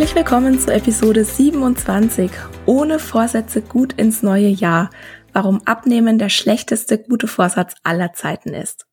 Herzlich 0.00 0.16
willkommen 0.16 0.58
zu 0.58 0.72
Episode 0.72 1.26
27 1.26 2.30
Ohne 2.64 2.98
Vorsätze 2.98 3.60
gut 3.60 3.92
ins 3.92 4.22
neue 4.22 4.48
Jahr. 4.48 4.88
Warum 5.34 5.60
Abnehmen 5.66 6.18
der 6.18 6.30
schlechteste 6.30 6.96
gute 6.96 7.26
Vorsatz 7.28 7.74
aller 7.82 8.14
Zeiten 8.14 8.54
ist. 8.54 8.86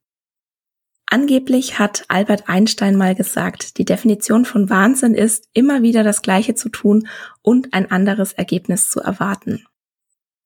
Angeblich 1.05 1.80
hat 1.80 2.03
Albert 2.09 2.50
Einstein 2.50 2.97
mal 2.97 3.16
gesagt, 3.16 3.78
die 3.78 3.85
Definition 3.85 4.44
von 4.44 4.69
Wahnsinn 4.69 5.13
ist, 5.13 5.47
immer 5.53 5.81
wieder 5.81 6.03
das 6.03 6.22
Gleiche 6.22 6.55
zu 6.55 6.67
tun 6.67 7.08
und 7.41 7.73
ein 7.73 7.89
anderes 7.89 8.33
Ergebnis 8.33 8.89
zu 8.89 9.00
erwarten. 9.00 9.66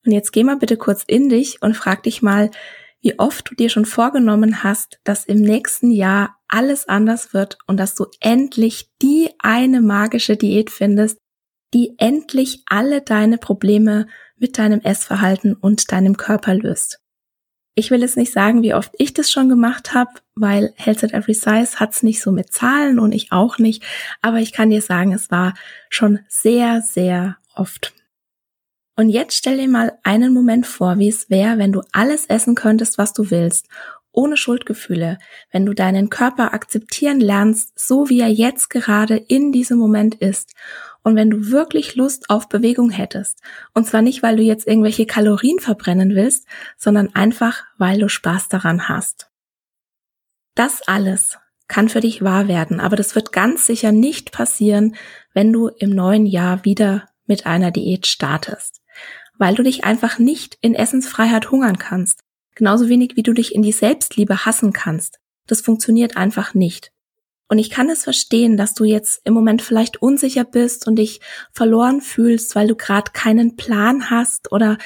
Und 0.06 0.12
jetzt 0.12 0.32
geh 0.32 0.44
mal 0.44 0.58
bitte 0.58 0.78
kurz 0.78 1.04
in 1.08 1.28
dich 1.28 1.60
und 1.64 1.76
frag 1.76 2.04
dich 2.04 2.22
mal, 2.22 2.52
wie 3.02 3.18
oft 3.18 3.50
du 3.50 3.56
dir 3.56 3.72
schon 3.72 3.86
vorgenommen 3.86 4.64
hast, 4.64 5.00
dass 5.06 5.26
im 5.26 5.42
nächsten 5.42 5.90
Jahr 5.90 6.38
alles 6.52 6.88
anders 6.88 7.34
wird 7.34 7.58
und 7.66 7.78
dass 7.78 7.96
du 7.96 8.06
endlich 8.20 8.92
die 9.02 9.32
eine 9.40 9.82
magische 9.82 10.38
Diät 10.38 10.70
findest, 10.70 11.18
die 11.74 11.96
endlich 11.98 12.64
alle 12.66 13.02
deine 13.02 13.38
Probleme 13.38 14.08
mit 14.38 14.58
deinem 14.58 14.82
Essverhalten 14.82 15.54
und 15.56 15.92
deinem 15.92 16.18
Körper 16.18 16.54
löst. 16.54 17.00
Ich 17.74 17.90
will 17.90 18.02
jetzt 18.02 18.18
nicht 18.18 18.34
sagen, 18.34 18.64
wie 18.64 18.74
oft 18.74 18.92
ich 18.98 19.14
das 19.14 19.32
schon 19.32 19.48
gemacht 19.48 19.94
habe, 19.94 20.12
weil 20.36 20.74
Health 20.76 21.06
at 21.06 21.14
Every 21.14 21.34
Size 21.34 21.80
hat's 21.80 22.04
nicht 22.04 22.22
so 22.22 22.32
mit 22.32 22.52
Zahlen 22.52 23.00
und 23.00 23.14
ich 23.14 23.32
auch 23.32 23.60
nicht, 23.60 23.84
aber 24.22 24.38
ich 24.38 24.52
kann 24.52 24.70
dir 24.70 24.82
sagen, 24.82 25.14
es 25.14 25.32
war 25.32 25.54
schon 25.90 26.20
sehr, 26.28 26.82
sehr 26.82 27.38
oft. 27.56 27.94
Und 28.98 29.10
jetzt 29.10 29.38
stell 29.38 29.58
dir 29.58 29.70
mal 29.70 29.98
einen 30.04 30.34
Moment 30.34 30.68
vor, 30.68 31.00
wie 31.00 31.08
es 31.08 31.30
wäre, 31.30 31.58
wenn 31.58 31.72
du 31.72 31.82
alles 31.94 32.26
essen 32.26 32.56
könntest, 32.56 32.98
was 32.98 33.14
du 33.14 33.32
willst, 33.32 33.68
ohne 34.12 34.38
Schuldgefühle, 34.38 35.18
wenn 35.52 35.66
du 35.66 35.74
deinen 35.74 36.10
Körper 36.10 36.54
akzeptieren 36.54 37.20
lernst, 37.20 37.78
so 37.78 38.10
wie 38.10 38.20
er 38.20 38.30
jetzt 38.30 38.70
gerade 38.70 39.16
in 39.16 39.52
diesem 39.52 39.78
Moment 39.78 40.16
ist. 40.16 40.54
Und 41.04 41.16
wenn 41.16 41.30
du 41.30 41.50
wirklich 41.50 41.96
Lust 41.96 42.30
auf 42.30 42.48
Bewegung 42.48 42.92
hättest. 42.92 43.40
Und 43.74 43.88
zwar 43.88 44.02
nicht, 44.02 44.22
weil 44.22 44.38
du 44.38 44.44
jetzt 44.44 44.68
irgendwelche 44.68 45.06
Kalorien 45.06 45.60
verbrennen 45.60 46.16
willst, 46.16 46.48
sondern 46.78 47.16
einfach, 47.16 47.64
weil 47.78 48.00
du 48.00 48.08
Spaß 48.08 48.50
daran 48.50 48.88
hast. 48.88 49.30
Das 50.54 50.82
alles 50.88 51.40
kann 51.68 51.90
für 51.90 52.02
dich 52.02 52.22
wahr 52.22 52.48
werden, 52.48 52.80
aber 52.80 52.98
das 52.98 53.16
wird 53.16 53.32
ganz 53.32 53.66
sicher 53.66 53.92
nicht 53.92 54.32
passieren, 54.32 54.96
wenn 55.34 55.54
du 55.54 55.70
im 55.70 55.90
neuen 55.90 56.26
Jahr 56.26 56.66
wieder 56.66 57.08
mit 57.26 57.46
einer 57.46 57.72
Diät 57.72 58.08
startest 58.08 58.82
weil 59.42 59.56
du 59.56 59.64
dich 59.64 59.84
einfach 59.84 60.20
nicht 60.20 60.60
in 60.62 60.76
Essensfreiheit 60.76 61.50
hungern 61.50 61.80
kannst. 61.80 62.24
Genauso 62.62 62.90
wenig 62.90 63.16
wie 63.16 63.24
du 63.24 63.34
dich 63.34 63.56
in 63.56 63.64
die 63.64 63.72
Selbstliebe 63.72 64.46
hassen 64.46 64.72
kannst. 64.72 65.20
Das 65.48 65.62
funktioniert 65.62 66.16
einfach 66.16 66.54
nicht. 66.54 66.92
Und 67.50 67.58
ich 67.58 67.72
kann 67.72 67.90
es 67.90 68.04
verstehen, 68.04 68.56
dass 68.56 68.76
du 68.76 68.84
jetzt 68.84 69.20
im 69.24 69.34
Moment 69.34 69.64
vielleicht 69.64 70.00
unsicher 70.00 70.44
bist 70.44 70.88
und 70.88 70.98
dich 70.98 71.22
verloren 71.52 72.02
fühlst, 72.02 72.54
weil 72.54 72.68
du 72.68 72.76
gerade 72.76 73.14
keinen 73.14 73.56
Plan 73.56 74.12
hast 74.12 74.52
oder 74.52 74.78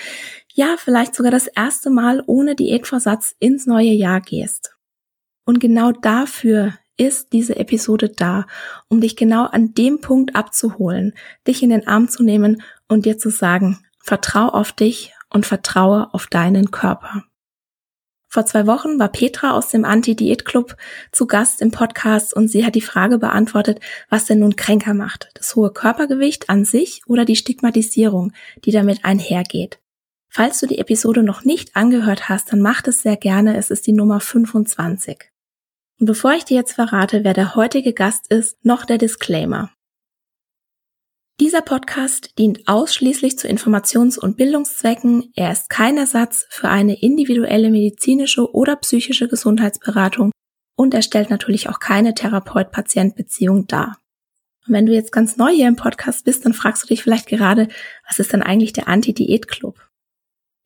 ja, 0.54 0.76
vielleicht 0.78 1.16
sogar 1.16 1.32
das 1.32 1.48
erste 1.48 1.90
Mal 1.90 2.24
ohne 2.28 2.56
Diätversatz 2.56 3.36
ins 3.40 3.66
neue 3.66 3.92
Jahr 3.92 4.22
gehst. 4.22 4.74
Und 5.44 5.60
genau 5.60 5.92
dafür 5.92 6.76
ist 6.96 7.34
diese 7.34 7.58
Episode 7.58 8.08
da, 8.08 8.48
um 8.88 9.02
dich 9.02 9.18
genau 9.18 9.48
an 9.48 9.74
dem 9.74 10.00
Punkt 10.00 10.34
abzuholen, 10.34 11.14
dich 11.46 11.62
in 11.62 11.72
den 11.72 11.88
Arm 11.88 12.08
zu 12.08 12.24
nehmen 12.24 12.62
und 12.88 13.06
dir 13.06 13.18
zu 13.18 13.30
sagen, 13.30 13.86
Vertrau 14.00 14.48
auf 14.48 14.72
dich 14.72 15.14
und 15.30 15.46
vertraue 15.46 16.14
auf 16.14 16.28
deinen 16.28 16.72
Körper. 16.72 17.26
Vor 18.36 18.46
zwei 18.46 18.68
Wochen 18.68 19.00
war 19.00 19.08
Petra 19.08 19.52
aus 19.52 19.70
dem 19.70 19.86
Anti-Diät-Club 19.86 20.76
zu 21.14 21.26
Gast 21.26 21.62
im 21.62 21.72
Podcast 21.72 22.36
und 22.36 22.50
sie 22.50 22.66
hat 22.66 22.76
die 22.76 22.82
Frage 22.82 23.18
beantwortet, 23.18 23.80
was 24.10 24.26
denn 24.26 24.40
nun 24.40 24.58
kränker 24.58 24.94
macht. 24.94 25.30
Das 25.36 25.56
hohe 25.56 25.72
Körpergewicht 25.72 26.50
an 26.50 26.66
sich 26.66 27.02
oder 27.08 27.24
die 27.24 27.38
Stigmatisierung, 27.38 28.34
die 28.66 28.72
damit 28.72 29.06
einhergeht. 29.06 29.80
Falls 30.28 30.60
du 30.60 30.68
die 30.68 30.80
Episode 30.80 31.24
noch 31.24 31.46
nicht 31.46 31.78
angehört 31.78 32.28
hast, 32.28 32.52
dann 32.52 32.60
mach 32.60 32.84
es 32.86 33.04
sehr 33.04 33.16
gerne. 33.16 33.56
Es 33.56 33.72
ist 33.72 33.88
die 33.88 33.94
Nummer 33.94 34.20
25. 34.20 35.32
Und 36.02 36.06
bevor 36.06 36.34
ich 36.34 36.44
dir 36.44 36.58
jetzt 36.58 36.74
verrate, 36.74 37.24
wer 37.24 37.34
der 37.34 37.56
heutige 37.56 37.94
Gast 37.94 38.28
ist, 38.28 38.58
noch 38.66 38.84
der 38.84 38.98
Disclaimer. 38.98 39.72
Dieser 41.42 41.62
Podcast 41.62 42.30
dient 42.40 42.66
ausschließlich 42.66 43.38
zu 43.38 43.50
Informations- 43.50 44.18
und 44.18 44.38
Bildungszwecken. 44.38 45.34
Er 45.36 45.52
ist 45.52 45.70
kein 45.70 45.98
Ersatz 45.98 46.46
für 46.50 46.70
eine 46.70 47.02
individuelle 47.02 47.70
medizinische 47.70 48.54
oder 48.56 48.78
psychische 48.78 49.28
Gesundheitsberatung 49.28 50.32
und 50.78 50.94
er 50.94 51.02
stellt 51.02 51.30
natürlich 51.30 51.68
auch 51.68 51.80
keine 51.82 52.14
Therapeut-Patient-Beziehung 52.14 53.68
dar. 53.68 54.00
Und 54.66 54.74
wenn 54.74 54.86
du 54.86 54.94
jetzt 54.94 55.12
ganz 55.12 55.36
neu 55.36 55.52
hier 55.52 55.68
im 55.68 55.76
Podcast 55.76 56.24
bist, 56.24 56.46
dann 56.46 56.54
fragst 56.54 56.84
du 56.84 56.88
dich 56.88 57.04
vielleicht 57.04 57.28
gerade, 57.28 57.68
was 58.08 58.20
ist 58.20 58.32
denn 58.32 58.42
eigentlich 58.42 58.72
der 58.72 58.88
Anti-Diät-Club? 58.88 59.78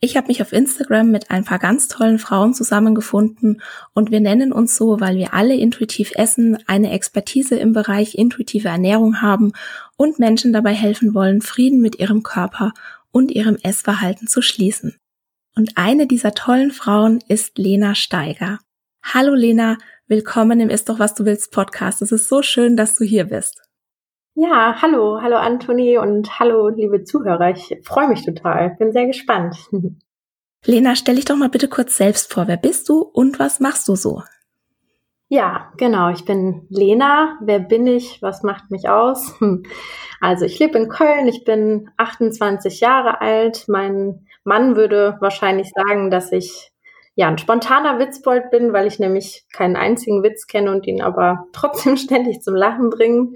Ich 0.01 0.15
habe 0.15 0.27
mich 0.27 0.41
auf 0.41 0.53
Instagram 0.53 1.11
mit 1.11 1.29
ein 1.29 1.43
paar 1.43 1.59
ganz 1.59 1.89
tollen 1.89 2.19
Frauen 2.19 2.53
zusammengefunden 2.53 3.61
und 3.93 4.11
wir 4.11 4.21
nennen 4.21 4.53
uns 4.53 4.77
so, 4.77 5.01
weil 5.01 5.17
wir 5.17 5.33
alle 5.33 5.55
intuitiv 5.55 6.13
essen, 6.15 6.57
eine 6.67 6.91
Expertise 6.91 7.57
im 7.57 7.73
Bereich 7.73 8.15
intuitive 8.15 8.69
Ernährung 8.69 9.21
haben 9.21 9.51
und 9.97 10.17
Menschen 10.17 10.53
dabei 10.53 10.73
helfen 10.73 11.13
wollen, 11.13 11.41
Frieden 11.41 11.81
mit 11.81 11.99
ihrem 11.99 12.23
Körper 12.23 12.71
und 13.11 13.31
ihrem 13.31 13.57
Essverhalten 13.61 14.27
zu 14.27 14.41
schließen. 14.41 14.95
Und 15.57 15.73
eine 15.75 16.07
dieser 16.07 16.33
tollen 16.33 16.71
Frauen 16.71 17.19
ist 17.27 17.57
Lena 17.57 17.93
Steiger. 17.93 18.59
Hallo 19.03 19.33
Lena, 19.33 19.77
willkommen 20.07 20.61
im 20.61 20.69
Ist 20.69 20.87
doch 20.87 20.99
was 20.99 21.13
du 21.13 21.25
willst 21.25 21.51
Podcast. 21.51 22.01
Es 22.01 22.13
ist 22.13 22.29
so 22.29 22.41
schön, 22.41 22.77
dass 22.77 22.95
du 22.95 23.03
hier 23.03 23.25
bist. 23.25 23.68
Ja, 24.41 24.81
hallo, 24.81 25.19
hallo 25.21 25.35
Antoni 25.35 25.97
und 25.97 26.39
hallo 26.39 26.69
liebe 26.69 27.03
Zuhörer. 27.03 27.49
Ich 27.49 27.77
freue 27.83 28.07
mich 28.07 28.23
total, 28.23 28.73
bin 28.79 28.93
sehr 28.93 29.05
gespannt. 29.05 29.57
Lena, 30.65 30.95
stell 30.95 31.15
dich 31.15 31.25
doch 31.25 31.35
mal 31.35 31.49
bitte 31.49 31.67
kurz 31.67 31.97
selbst 31.97 32.31
vor. 32.31 32.47
Wer 32.47 32.55
bist 32.55 32.87
du 32.87 33.01
und 33.01 33.37
was 33.37 33.59
machst 33.59 33.89
du 33.89 33.97
so? 33.97 34.23
Ja, 35.27 35.73
genau. 35.75 36.09
Ich 36.11 36.23
bin 36.23 36.65
Lena. 36.69 37.37
Wer 37.41 37.59
bin 37.59 37.85
ich? 37.85 38.21
Was 38.21 38.41
macht 38.43 38.71
mich 38.71 38.87
aus? 38.87 39.35
Also 40.21 40.43
ich 40.43 40.59
lebe 40.59 40.77
in 40.77 40.89
Köln. 40.89 41.27
Ich 41.27 41.45
bin 41.45 41.89
28 41.95 42.81
Jahre 42.81 43.21
alt. 43.21 43.65
Mein 43.67 44.25
Mann 44.43 44.75
würde 44.75 45.17
wahrscheinlich 45.21 45.71
sagen, 45.73 46.11
dass 46.11 46.33
ich 46.33 46.71
ja 47.15 47.29
ein 47.29 47.37
spontaner 47.37 47.99
Witzbold 47.99 48.51
bin, 48.51 48.73
weil 48.73 48.85
ich 48.85 48.99
nämlich 48.99 49.45
keinen 49.53 49.77
einzigen 49.77 50.21
Witz 50.21 50.45
kenne 50.47 50.71
und 50.71 50.87
ihn 50.87 51.01
aber 51.01 51.45
trotzdem 51.53 51.97
ständig 51.97 52.41
zum 52.41 52.55
Lachen 52.55 52.89
bringe. 52.89 53.33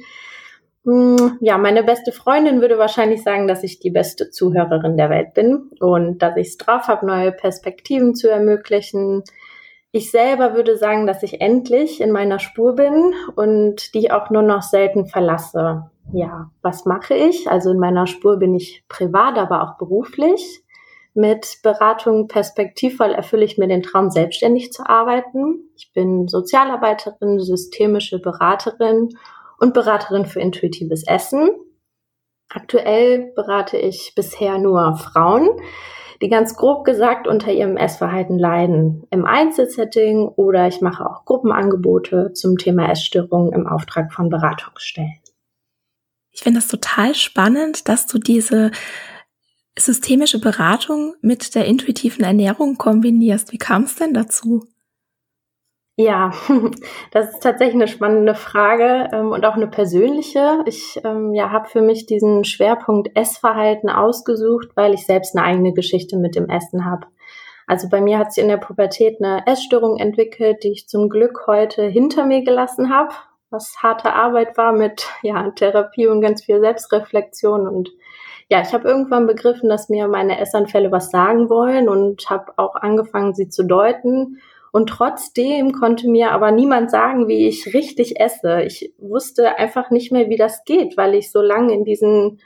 Hm, 0.85 1.37
ja, 1.39 1.57
meine 1.57 1.83
beste 1.83 2.11
Freundin 2.11 2.59
würde 2.59 2.77
wahrscheinlich 2.77 3.23
sagen, 3.23 3.47
dass 3.47 3.63
ich 3.63 3.79
die 3.79 3.89
beste 3.89 4.29
Zuhörerin 4.29 4.97
der 4.97 5.09
Welt 5.09 5.33
bin 5.33 5.69
und 5.79 6.19
dass 6.21 6.35
ich 6.35 6.47
es 6.47 6.57
drauf 6.57 6.87
habe, 6.87 7.05
neue 7.05 7.31
Perspektiven 7.31 8.15
zu 8.15 8.29
ermöglichen. 8.29 9.23
Ich 9.91 10.11
selber 10.11 10.55
würde 10.55 10.75
sagen, 10.75 11.07
dass 11.07 11.23
ich 11.23 11.39
endlich 11.39 12.01
in 12.01 12.11
meiner 12.11 12.39
Spur 12.39 12.75
bin 12.75 13.13
und 13.35 13.93
die 13.93 14.11
auch 14.11 14.29
nur 14.29 14.41
noch 14.41 14.61
selten 14.61 15.05
verlasse. 15.05 15.89
Ja, 16.11 16.51
was 16.61 16.85
mache 16.85 17.13
ich? 17.13 17.49
Also 17.49 17.71
in 17.71 17.79
meiner 17.79 18.05
Spur 18.05 18.37
bin 18.37 18.53
ich 18.53 18.83
privat, 18.89 19.37
aber 19.37 19.63
auch 19.63 19.77
beruflich. 19.77 20.63
Mit 21.13 21.59
Beratung 21.63 22.27
perspektivvoll 22.27 23.11
erfülle 23.11 23.45
ich 23.45 23.57
mir 23.57 23.67
den 23.67 23.83
Traum, 23.83 24.09
selbstständig 24.09 24.73
zu 24.73 24.89
arbeiten. 24.89 25.69
Ich 25.77 25.93
bin 25.93 26.27
Sozialarbeiterin, 26.27 27.39
systemische 27.39 28.19
Beraterin 28.19 29.09
und 29.63 29.73
Beraterin 29.73 30.25
für 30.25 30.41
intuitives 30.41 31.07
Essen. 31.07 31.49
Aktuell 32.49 33.31
berate 33.33 33.77
ich 33.77 34.11
bisher 34.13 34.57
nur 34.59 34.97
Frauen, 34.97 35.49
die 36.21 36.27
ganz 36.27 36.57
grob 36.57 36.83
gesagt 36.83 37.27
unter 37.29 37.51
ihrem 37.51 37.77
Essverhalten 37.77 38.37
leiden, 38.37 39.07
im 39.09 39.25
Einzelsetting 39.25 40.27
oder 40.27 40.67
ich 40.67 40.81
mache 40.81 41.05
auch 41.05 41.23
Gruppenangebote 41.23 42.33
zum 42.33 42.57
Thema 42.57 42.91
Essstörungen 42.91 43.53
im 43.53 43.65
Auftrag 43.65 44.11
von 44.11 44.29
Beratungsstellen. 44.29 45.19
Ich 46.31 46.41
finde 46.41 46.59
das 46.59 46.67
total 46.67 47.15
spannend, 47.15 47.87
dass 47.87 48.05
du 48.05 48.19
diese 48.19 48.71
systemische 49.79 50.39
Beratung 50.39 51.15
mit 51.21 51.55
der 51.55 51.65
intuitiven 51.65 52.25
Ernährung 52.25 52.77
kombinierst. 52.77 53.53
Wie 53.53 53.57
kam 53.57 53.83
es 53.83 53.95
denn 53.95 54.13
dazu? 54.13 54.67
Ja, 55.95 56.31
das 57.11 57.29
ist 57.29 57.43
tatsächlich 57.43 57.75
eine 57.75 57.87
spannende 57.87 58.33
Frage 58.33 59.09
ähm, 59.13 59.31
und 59.31 59.45
auch 59.45 59.53
eine 59.53 59.67
persönliche. 59.67 60.63
Ich 60.65 60.99
ähm, 61.03 61.33
ja, 61.35 61.51
habe 61.51 61.69
für 61.69 61.81
mich 61.81 62.07
diesen 62.07 62.45
Schwerpunkt 62.45 63.15
Essverhalten 63.15 63.89
ausgesucht, 63.89 64.69
weil 64.75 64.95
ich 64.95 65.05
selbst 65.05 65.37
eine 65.37 65.45
eigene 65.45 65.73
Geschichte 65.73 66.17
mit 66.17 66.35
dem 66.35 66.49
Essen 66.49 66.85
habe. 66.85 67.05
Also 67.67 67.89
bei 67.89 68.01
mir 68.01 68.17
hat 68.17 68.33
sich 68.33 68.43
in 68.43 68.49
der 68.49 68.57
Pubertät 68.57 69.21
eine 69.21 69.45
Essstörung 69.45 69.97
entwickelt, 69.97 70.63
die 70.63 70.71
ich 70.71 70.87
zum 70.87 71.09
Glück 71.09 71.45
heute 71.45 71.83
hinter 71.83 72.25
mir 72.25 72.43
gelassen 72.43 72.89
habe, 72.93 73.13
was 73.51 73.77
harte 73.83 74.13
Arbeit 74.13 74.57
war 74.57 74.73
mit 74.73 75.07
ja, 75.21 75.51
Therapie 75.51 76.07
und 76.07 76.21
ganz 76.21 76.43
viel 76.43 76.59
Selbstreflexion 76.59 77.67
und 77.67 77.91
ja, 78.49 78.61
ich 78.61 78.73
habe 78.73 78.87
irgendwann 78.87 79.25
begriffen, 79.25 79.69
dass 79.69 79.89
mir 79.89 80.07
meine 80.07 80.39
Essanfälle 80.39 80.91
was 80.91 81.09
sagen 81.11 81.49
wollen 81.49 81.87
und 81.87 82.29
habe 82.29 82.51
auch 82.57 82.75
angefangen, 82.75 83.33
sie 83.33 83.47
zu 83.47 83.63
deuten. 83.63 84.41
Und 84.73 84.87
trotzdem 84.87 85.71
konnte 85.71 86.09
mir 86.09 86.31
aber 86.31 86.49
niemand 86.49 86.89
sagen, 86.89 87.27
wie 87.27 87.47
ich 87.47 87.75
richtig 87.75 88.19
esse. 88.19 88.63
Ich 88.63 88.91
wusste 88.97 89.59
einfach 89.59 89.91
nicht 89.91 90.11
mehr, 90.11 90.29
wie 90.29 90.35
das 90.35 90.65
geht, 90.65 90.97
weil 90.97 91.13
ich 91.13 91.31
so 91.31 91.41
lange 91.41 91.75
in 91.75 91.85
diesen 91.85 92.41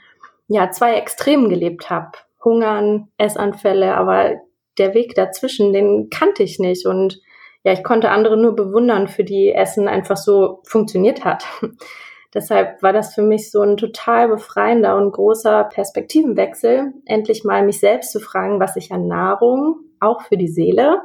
ja, 0.46 0.70
zwei 0.70 0.96
Extremen 0.96 1.48
gelebt 1.48 1.88
habe. 1.88 2.10
Hungern, 2.44 3.08
Essanfälle, 3.16 3.96
aber 3.96 4.34
der 4.76 4.92
Weg 4.92 5.14
dazwischen, 5.14 5.72
den 5.72 6.10
kannte 6.10 6.42
ich 6.42 6.58
nicht. 6.58 6.84
Und 6.84 7.18
ja, 7.64 7.72
ich 7.72 7.82
konnte 7.82 8.10
andere 8.10 8.36
nur 8.36 8.54
bewundern, 8.54 9.08
für 9.08 9.24
die 9.24 9.50
Essen 9.50 9.88
einfach 9.88 10.18
so 10.18 10.60
funktioniert 10.64 11.24
hat. 11.24 11.46
Deshalb 12.34 12.82
war 12.82 12.92
das 12.92 13.14
für 13.14 13.22
mich 13.22 13.50
so 13.50 13.62
ein 13.62 13.78
total 13.78 14.28
befreiender 14.28 14.98
und 14.98 15.12
großer 15.12 15.64
Perspektivenwechsel, 15.64 16.92
endlich 17.06 17.42
mal 17.44 17.64
mich 17.64 17.80
selbst 17.80 18.12
zu 18.12 18.20
fragen, 18.20 18.60
was 18.60 18.76
ich 18.76 18.92
an 18.92 19.06
Nahrung, 19.06 19.76
auch 19.98 20.20
für 20.20 20.36
die 20.36 20.48
Seele, 20.48 21.00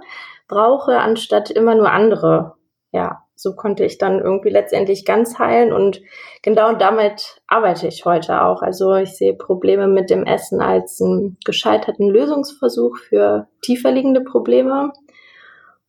brauche, 0.48 1.00
anstatt 1.00 1.52
immer 1.52 1.76
nur 1.76 1.92
andere. 1.92 2.56
Ja, 2.92 3.24
so 3.36 3.56
konnte 3.56 3.84
ich 3.84 3.98
dann 3.98 4.20
irgendwie 4.20 4.50
letztendlich 4.50 5.06
ganz 5.06 5.40
heilen 5.40 5.74
und 5.74 6.02
genau 6.44 6.74
damit 6.74 7.42
arbeite 7.48 7.88
ich 7.88 8.06
heute 8.06 8.42
auch. 8.42 8.62
Also 8.62 8.96
ich 8.96 9.18
sehe 9.18 9.34
Probleme 9.34 9.88
mit 9.88 10.10
dem 10.10 10.26
Essen 10.26 10.62
als 10.62 11.02
einen 11.02 11.38
gescheiterten 11.44 12.10
Lösungsversuch 12.10 12.98
für 12.98 13.48
tiefer 13.62 13.92
liegende 13.92 14.22
Probleme 14.22 14.94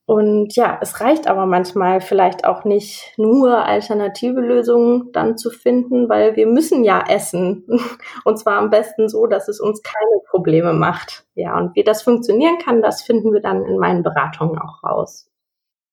und 0.06 0.55
ja, 0.55 0.79
es 0.83 1.00
reicht 1.00 1.27
aber 1.29 1.47
manchmal 1.47 2.03
vielleicht 2.03 2.45
auch 2.45 2.65
nicht 2.65 3.15
nur 3.17 3.65
alternative 3.65 4.41
Lösungen 4.41 5.11
dann 5.12 5.39
zu 5.39 5.50
finden, 5.50 6.11
weil 6.11 6.37
wir 6.37 6.47
müssen 6.47 6.85
ja 6.85 7.03
essen. 7.09 7.65
Und 8.25 8.39
zwar 8.39 8.59
am 8.59 8.69
besten 8.69 9.09
so, 9.09 9.27
dass 9.27 9.49
es 9.49 9.61
uns 9.61 9.83
keine 9.83 10.21
Probleme 10.29 10.75
macht. 10.75 11.24
Ja, 11.35 11.59
und 11.59 11.75
wie 11.75 11.83
das 11.83 12.03
funktionieren 12.03 12.59
kann, 12.59 12.83
das 12.83 13.03
finden 13.03 13.33
wir 13.33 13.41
dann 13.41 13.65
in 13.65 13.79
meinen 13.79 14.03
Beratungen 14.03 14.59
auch 14.59 14.83
raus. 14.85 15.29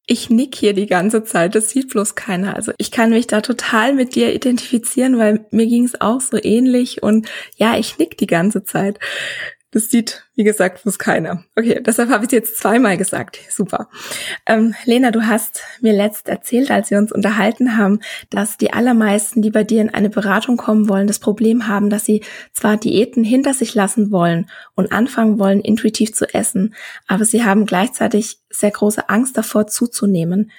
Ich 0.08 0.30
nick 0.30 0.56
hier 0.56 0.74
die 0.74 0.88
ganze 0.88 1.24
Zeit, 1.24 1.56
das 1.56 1.70
sieht 1.70 1.90
bloß 1.90 2.16
keiner. 2.16 2.56
Also 2.56 2.72
ich 2.78 2.92
kann 2.92 3.12
mich 3.12 3.28
da 3.28 3.42
total 3.42 3.94
mit 3.94 4.16
dir 4.16 4.34
identifizieren, 4.34 5.18
weil 5.18 5.46
mir 5.52 5.68
ging 5.68 5.86
es 5.86 6.00
auch 6.02 6.22
so 6.22 6.38
ähnlich 6.42 7.04
und 7.04 7.30
ja, 7.56 7.78
ich 7.78 7.98
nick 7.98 8.18
die 8.18 8.28
ganze 8.28 8.64
Zeit. 8.64 9.00
Das 9.74 9.90
sieht, 9.90 10.26
wie 10.36 10.44
gesagt, 10.44 10.84
bloß 10.84 11.00
keiner. 11.00 11.46
Okay, 11.56 11.82
deshalb 11.82 12.10
habe 12.10 12.26
ich 12.26 12.28
es 12.28 12.34
jetzt 12.34 12.58
zweimal 12.58 12.98
gesagt. 12.98 13.40
Super. 13.50 13.88
Ähm, 14.46 14.76
Lena, 14.84 15.12
du 15.12 15.26
hast 15.26 15.62
mir 15.80 15.94
letzt 15.94 16.28
erzählt, 16.28 16.70
als 16.72 16.92
wir 16.92 16.98
uns 16.98 17.14
unterhalten 17.14 17.78
haben, 17.78 18.02
dass 18.30 18.58
die 18.58 18.74
allermeisten, 18.74 19.42
die 19.42 19.50
bei 19.50 19.64
dir 19.64 19.82
in 19.82 19.90
eine 19.90 20.10
Beratung 20.10 20.58
kommen 20.58 20.90
wollen, 20.90 21.08
das 21.08 21.20
Problem 21.20 21.70
haben, 21.70 21.90
dass 21.90 22.04
sie 22.04 22.22
zwar 22.52 22.76
Diäten 22.76 23.24
hinter 23.24 23.54
sich 23.54 23.74
lassen 23.74 24.12
wollen 24.12 24.50
und 24.76 24.92
anfangen 24.92 25.40
wollen, 25.40 25.62
intuitiv 25.62 26.14
zu 26.14 26.34
essen, 26.34 26.76
aber 27.08 27.24
sie 27.24 27.46
haben 27.46 27.66
gleichzeitig 27.66 28.40
sehr 28.50 28.72
große 28.72 29.08
Angst 29.08 29.38
davor 29.38 29.68
zuzunehmen. 29.68 30.52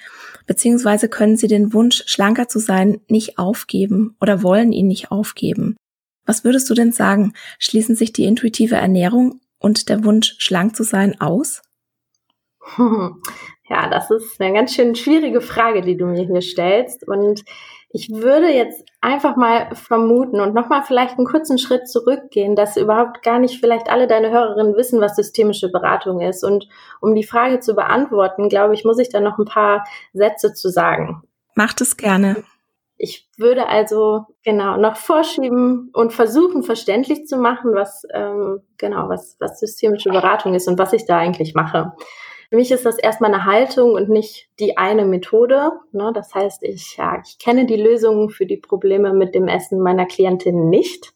Beziehungsweise 0.47 1.07
können 1.07 1.37
sie 1.37 1.47
den 1.47 1.71
Wunsch, 1.71 2.03
schlanker 2.07 2.47
zu 2.47 2.57
sein, 2.57 2.99
nicht 3.07 3.37
aufgeben 3.37 4.15
oder 4.19 4.41
wollen 4.41 4.71
ihn 4.71 4.87
nicht 4.87 5.11
aufgeben. 5.11 5.77
Was 6.25 6.43
würdest 6.43 6.69
du 6.69 6.73
denn 6.73 6.91
sagen? 6.91 7.33
Schließen 7.59 7.95
sich 7.95 8.13
die 8.13 8.25
intuitive 8.25 8.75
Ernährung 8.75 9.41
und 9.59 9.89
der 9.89 10.03
Wunsch, 10.03 10.35
schlank 10.39 10.75
zu 10.75 10.83
sein, 10.83 11.19
aus? 11.19 11.61
Ja, 13.69 13.89
das 13.89 14.11
ist 14.11 14.41
eine 14.41 14.53
ganz 14.53 14.75
schön 14.75 14.93
schwierige 14.93 15.39
Frage, 15.39 15.81
die 15.81 15.95
du 15.95 16.05
mir 16.05 16.25
hier 16.25 16.41
stellst. 16.41 17.07
Und 17.07 17.43
ich 17.89 18.09
würde 18.09 18.49
jetzt 18.51 18.83
einfach 19.01 19.35
mal 19.37 19.73
vermuten 19.73 20.41
und 20.41 20.53
nochmal 20.53 20.83
vielleicht 20.83 21.17
einen 21.17 21.25
kurzen 21.25 21.57
Schritt 21.57 21.87
zurückgehen, 21.87 22.55
dass 22.55 22.75
überhaupt 22.75 23.23
gar 23.23 23.39
nicht 23.39 23.59
vielleicht 23.59 23.89
alle 23.89 24.05
deine 24.05 24.31
Hörerinnen 24.31 24.75
wissen, 24.75 24.99
was 24.99 25.15
systemische 25.15 25.69
Beratung 25.69 26.19
ist. 26.19 26.43
Und 26.43 26.67
um 26.99 27.15
die 27.15 27.23
Frage 27.23 27.61
zu 27.61 27.73
beantworten, 27.73 28.49
glaube 28.49 28.73
ich, 28.73 28.83
muss 28.83 28.99
ich 28.99 29.09
da 29.09 29.21
noch 29.21 29.39
ein 29.39 29.45
paar 29.45 29.85
Sätze 30.11 30.53
zu 30.53 30.69
sagen. 30.69 31.23
Macht 31.55 31.79
es 31.81 31.95
gerne. 31.95 32.43
Ich 32.97 33.27
würde 33.37 33.67
also 33.67 34.25
genau 34.43 34.77
noch 34.77 34.97
vorschieben 34.97 35.89
und 35.93 36.13
versuchen 36.13 36.63
verständlich 36.63 37.25
zu 37.25 37.37
machen, 37.37 37.73
was 37.73 38.05
ähm, 38.13 38.61
genau 38.77 39.09
was 39.09 39.35
was 39.39 39.59
systemische 39.59 40.09
Beratung 40.09 40.53
ist 40.53 40.67
und 40.67 40.77
was 40.77 40.93
ich 40.93 41.05
da 41.05 41.17
eigentlich 41.17 41.53
mache. 41.53 41.93
Für 42.49 42.57
mich 42.57 42.71
ist 42.71 42.85
das 42.85 42.99
erstmal 42.99 43.33
eine 43.33 43.45
Haltung 43.45 43.93
und 43.93 44.09
nicht 44.09 44.47
die 44.59 44.77
eine 44.77 45.05
Methode. 45.05 45.71
Ne? 45.91 46.11
Das 46.13 46.35
heißt, 46.35 46.61
ich, 46.61 46.97
ja, 46.97 47.19
ich 47.25 47.39
kenne 47.39 47.65
die 47.65 47.81
Lösungen 47.81 48.29
für 48.29 48.45
die 48.45 48.57
Probleme 48.57 49.11
mit 49.11 49.33
dem 49.33 49.47
Essen 49.47 49.79
meiner 49.79 50.05
Klientinnen 50.05 50.69
nicht. 50.69 51.13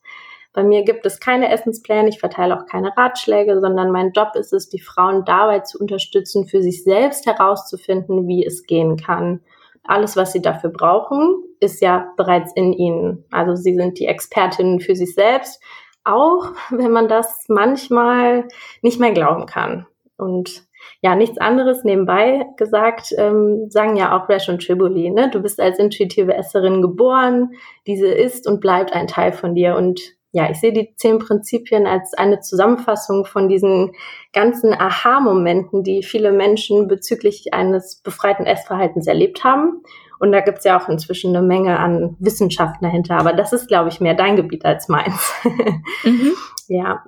Bei 0.51 0.63
mir 0.63 0.83
gibt 0.83 1.05
es 1.05 1.19
keine 1.19 1.51
Essenspläne, 1.51 2.09
ich 2.09 2.19
verteile 2.19 2.57
auch 2.57 2.65
keine 2.65 2.97
Ratschläge, 2.97 3.61
sondern 3.61 3.91
mein 3.91 4.13
Job 4.13 4.29
ist 4.33 4.51
es, 4.51 4.69
die 4.69 4.79
Frauen 4.79 5.25
dabei 5.25 5.59
zu 5.59 5.77
unterstützen, 5.77 6.47
für 6.47 6.63
sich 6.63 6.83
selbst 6.83 7.27
herauszufinden, 7.27 8.27
wie 8.27 8.43
es 8.43 8.63
gehen 8.63 8.97
kann 8.97 9.41
alles, 9.83 10.17
was 10.17 10.31
sie 10.31 10.41
dafür 10.41 10.69
brauchen, 10.69 11.43
ist 11.59 11.81
ja 11.81 12.11
bereits 12.17 12.51
in 12.55 12.73
ihnen. 12.73 13.25
Also 13.31 13.55
sie 13.55 13.75
sind 13.75 13.99
die 13.99 14.07
Expertinnen 14.07 14.79
für 14.79 14.95
sich 14.95 15.13
selbst, 15.13 15.61
auch 16.03 16.51
wenn 16.69 16.91
man 16.91 17.07
das 17.07 17.45
manchmal 17.47 18.47
nicht 18.81 18.99
mehr 18.99 19.11
glauben 19.11 19.45
kann. 19.45 19.85
Und 20.17 20.67
ja, 21.01 21.15
nichts 21.15 21.37
anderes 21.37 21.83
nebenbei 21.83 22.45
gesagt, 22.57 23.13
ähm, 23.17 23.67
sagen 23.69 23.95
ja 23.97 24.17
auch 24.17 24.29
Rash 24.29 24.49
und 24.49 24.65
Tribuli, 24.65 25.09
ne? 25.09 25.29
Du 25.29 25.41
bist 25.41 25.59
als 25.59 25.79
intuitive 25.79 26.33
Esserin 26.33 26.81
geboren, 26.81 27.51
diese 27.85 28.07
ist 28.07 28.47
und 28.47 28.61
bleibt 28.61 28.93
ein 28.93 29.07
Teil 29.07 29.31
von 29.31 29.53
dir. 29.53 29.75
Und 29.75 30.16
ja, 30.37 30.51
ich 30.51 30.59
sehe 30.59 30.71
die 30.71 30.93
zehn 30.95 31.17
Prinzipien 31.17 31.87
als 31.87 32.13
eine 32.13 32.41
Zusammenfassung 32.41 33.25
von 33.25 33.49
diesen 33.49 33.93
ganzen 34.33 34.71
Aha-Momenten, 34.71 35.81
die 35.81 36.03
viele 36.03 36.31
Menschen 36.31 36.87
bezüglich 36.87 37.55
eines 37.55 37.95
befreiten 37.95 38.45
Essverhaltens 38.45 39.07
erlebt 39.07 39.43
haben. 39.43 39.81
Und 40.19 40.31
da 40.31 40.41
gibt's 40.41 40.63
ja 40.63 40.79
auch 40.79 40.89
inzwischen 40.89 41.35
eine 41.35 41.43
Menge 41.43 41.79
an 41.79 42.15
Wissenschaften 42.19 42.85
dahinter, 42.85 43.17
aber 43.17 43.33
das 43.33 43.51
ist, 43.51 43.67
glaube 43.67 43.89
ich, 43.89 43.99
mehr 43.99 44.13
dein 44.13 44.35
Gebiet 44.35 44.63
als 44.63 44.87
meins. 44.87 45.33
Mhm. 46.03 46.33
Ja. 46.67 47.03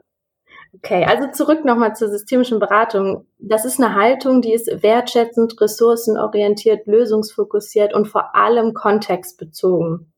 Okay, 0.74 1.06
also 1.06 1.30
zurück 1.32 1.66
nochmal 1.66 1.96
zur 1.96 2.10
systemischen 2.10 2.60
Beratung. 2.60 3.28
Das 3.38 3.66
ist 3.66 3.80
eine 3.80 3.94
Haltung, 3.94 4.42
die 4.42 4.54
ist 4.54 4.82
wertschätzend, 4.82 5.60
ressourcenorientiert, 5.62 6.88
lösungsfokussiert 6.88 7.94
und 7.94 8.08
vor 8.08 8.36
allem 8.36 8.74
kontextbezogen. 8.74 10.12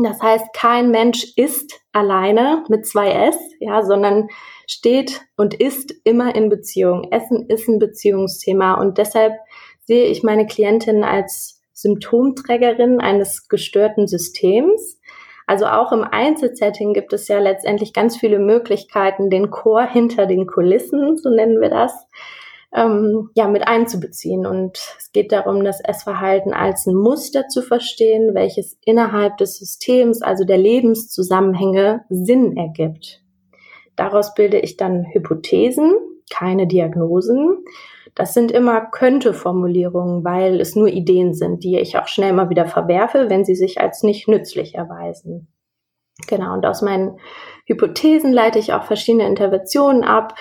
Das 0.00 0.22
heißt, 0.22 0.52
kein 0.52 0.90
Mensch 0.90 1.32
ist 1.36 1.80
alleine 1.92 2.64
mit 2.68 2.86
zwei 2.86 3.10
S, 3.10 3.36
ja, 3.58 3.82
sondern 3.82 4.28
steht 4.68 5.22
und 5.36 5.54
ist 5.54 5.92
immer 6.04 6.34
in 6.34 6.48
Beziehung. 6.48 7.08
Essen 7.10 7.46
ist 7.48 7.68
ein 7.68 7.78
Beziehungsthema 7.78 8.74
und 8.74 8.98
deshalb 8.98 9.34
sehe 9.84 10.06
ich 10.06 10.22
meine 10.22 10.46
Klientin 10.46 11.02
als 11.02 11.60
Symptomträgerin 11.72 13.00
eines 13.00 13.48
gestörten 13.48 14.06
Systems. 14.06 15.00
Also 15.46 15.66
auch 15.66 15.92
im 15.92 16.04
Einzelsetting 16.04 16.92
gibt 16.92 17.12
es 17.12 17.26
ja 17.26 17.38
letztendlich 17.38 17.92
ganz 17.92 18.18
viele 18.18 18.38
Möglichkeiten, 18.38 19.30
den 19.30 19.50
Chor 19.50 19.82
hinter 19.82 20.26
den 20.26 20.46
Kulissen, 20.46 21.16
so 21.16 21.30
nennen 21.30 21.60
wir 21.60 21.70
das, 21.70 21.92
ähm, 22.74 23.30
ja, 23.34 23.48
mit 23.48 23.66
einzubeziehen. 23.66 24.46
Und 24.46 24.78
es 24.98 25.10
geht 25.12 25.32
darum, 25.32 25.64
das 25.64 25.80
Essverhalten 25.82 26.52
als 26.52 26.86
ein 26.86 26.94
Muster 26.94 27.48
zu 27.48 27.62
verstehen, 27.62 28.34
welches 28.34 28.78
innerhalb 28.84 29.36
des 29.38 29.58
Systems, 29.58 30.22
also 30.22 30.44
der 30.44 30.58
Lebenszusammenhänge, 30.58 32.04
Sinn 32.08 32.56
ergibt. 32.56 33.22
Daraus 33.96 34.34
bilde 34.34 34.58
ich 34.58 34.76
dann 34.76 35.06
Hypothesen, 35.12 35.92
keine 36.30 36.66
Diagnosen. 36.66 37.64
Das 38.14 38.34
sind 38.34 38.52
immer 38.52 38.80
könnte 38.80 39.32
Formulierungen, 39.32 40.24
weil 40.24 40.60
es 40.60 40.76
nur 40.76 40.88
Ideen 40.88 41.34
sind, 41.34 41.64
die 41.64 41.78
ich 41.78 41.98
auch 41.98 42.08
schnell 42.08 42.32
mal 42.32 42.50
wieder 42.50 42.66
verwerfe, 42.66 43.26
wenn 43.28 43.44
sie 43.44 43.54
sich 43.54 43.80
als 43.80 44.02
nicht 44.02 44.28
nützlich 44.28 44.74
erweisen. 44.74 45.48
Genau, 46.26 46.52
und 46.52 46.66
aus 46.66 46.82
meinen 46.82 47.18
Hypothesen 47.66 48.32
leite 48.32 48.58
ich 48.58 48.72
auch 48.72 48.84
verschiedene 48.84 49.26
Interventionen 49.26 50.02
ab, 50.02 50.34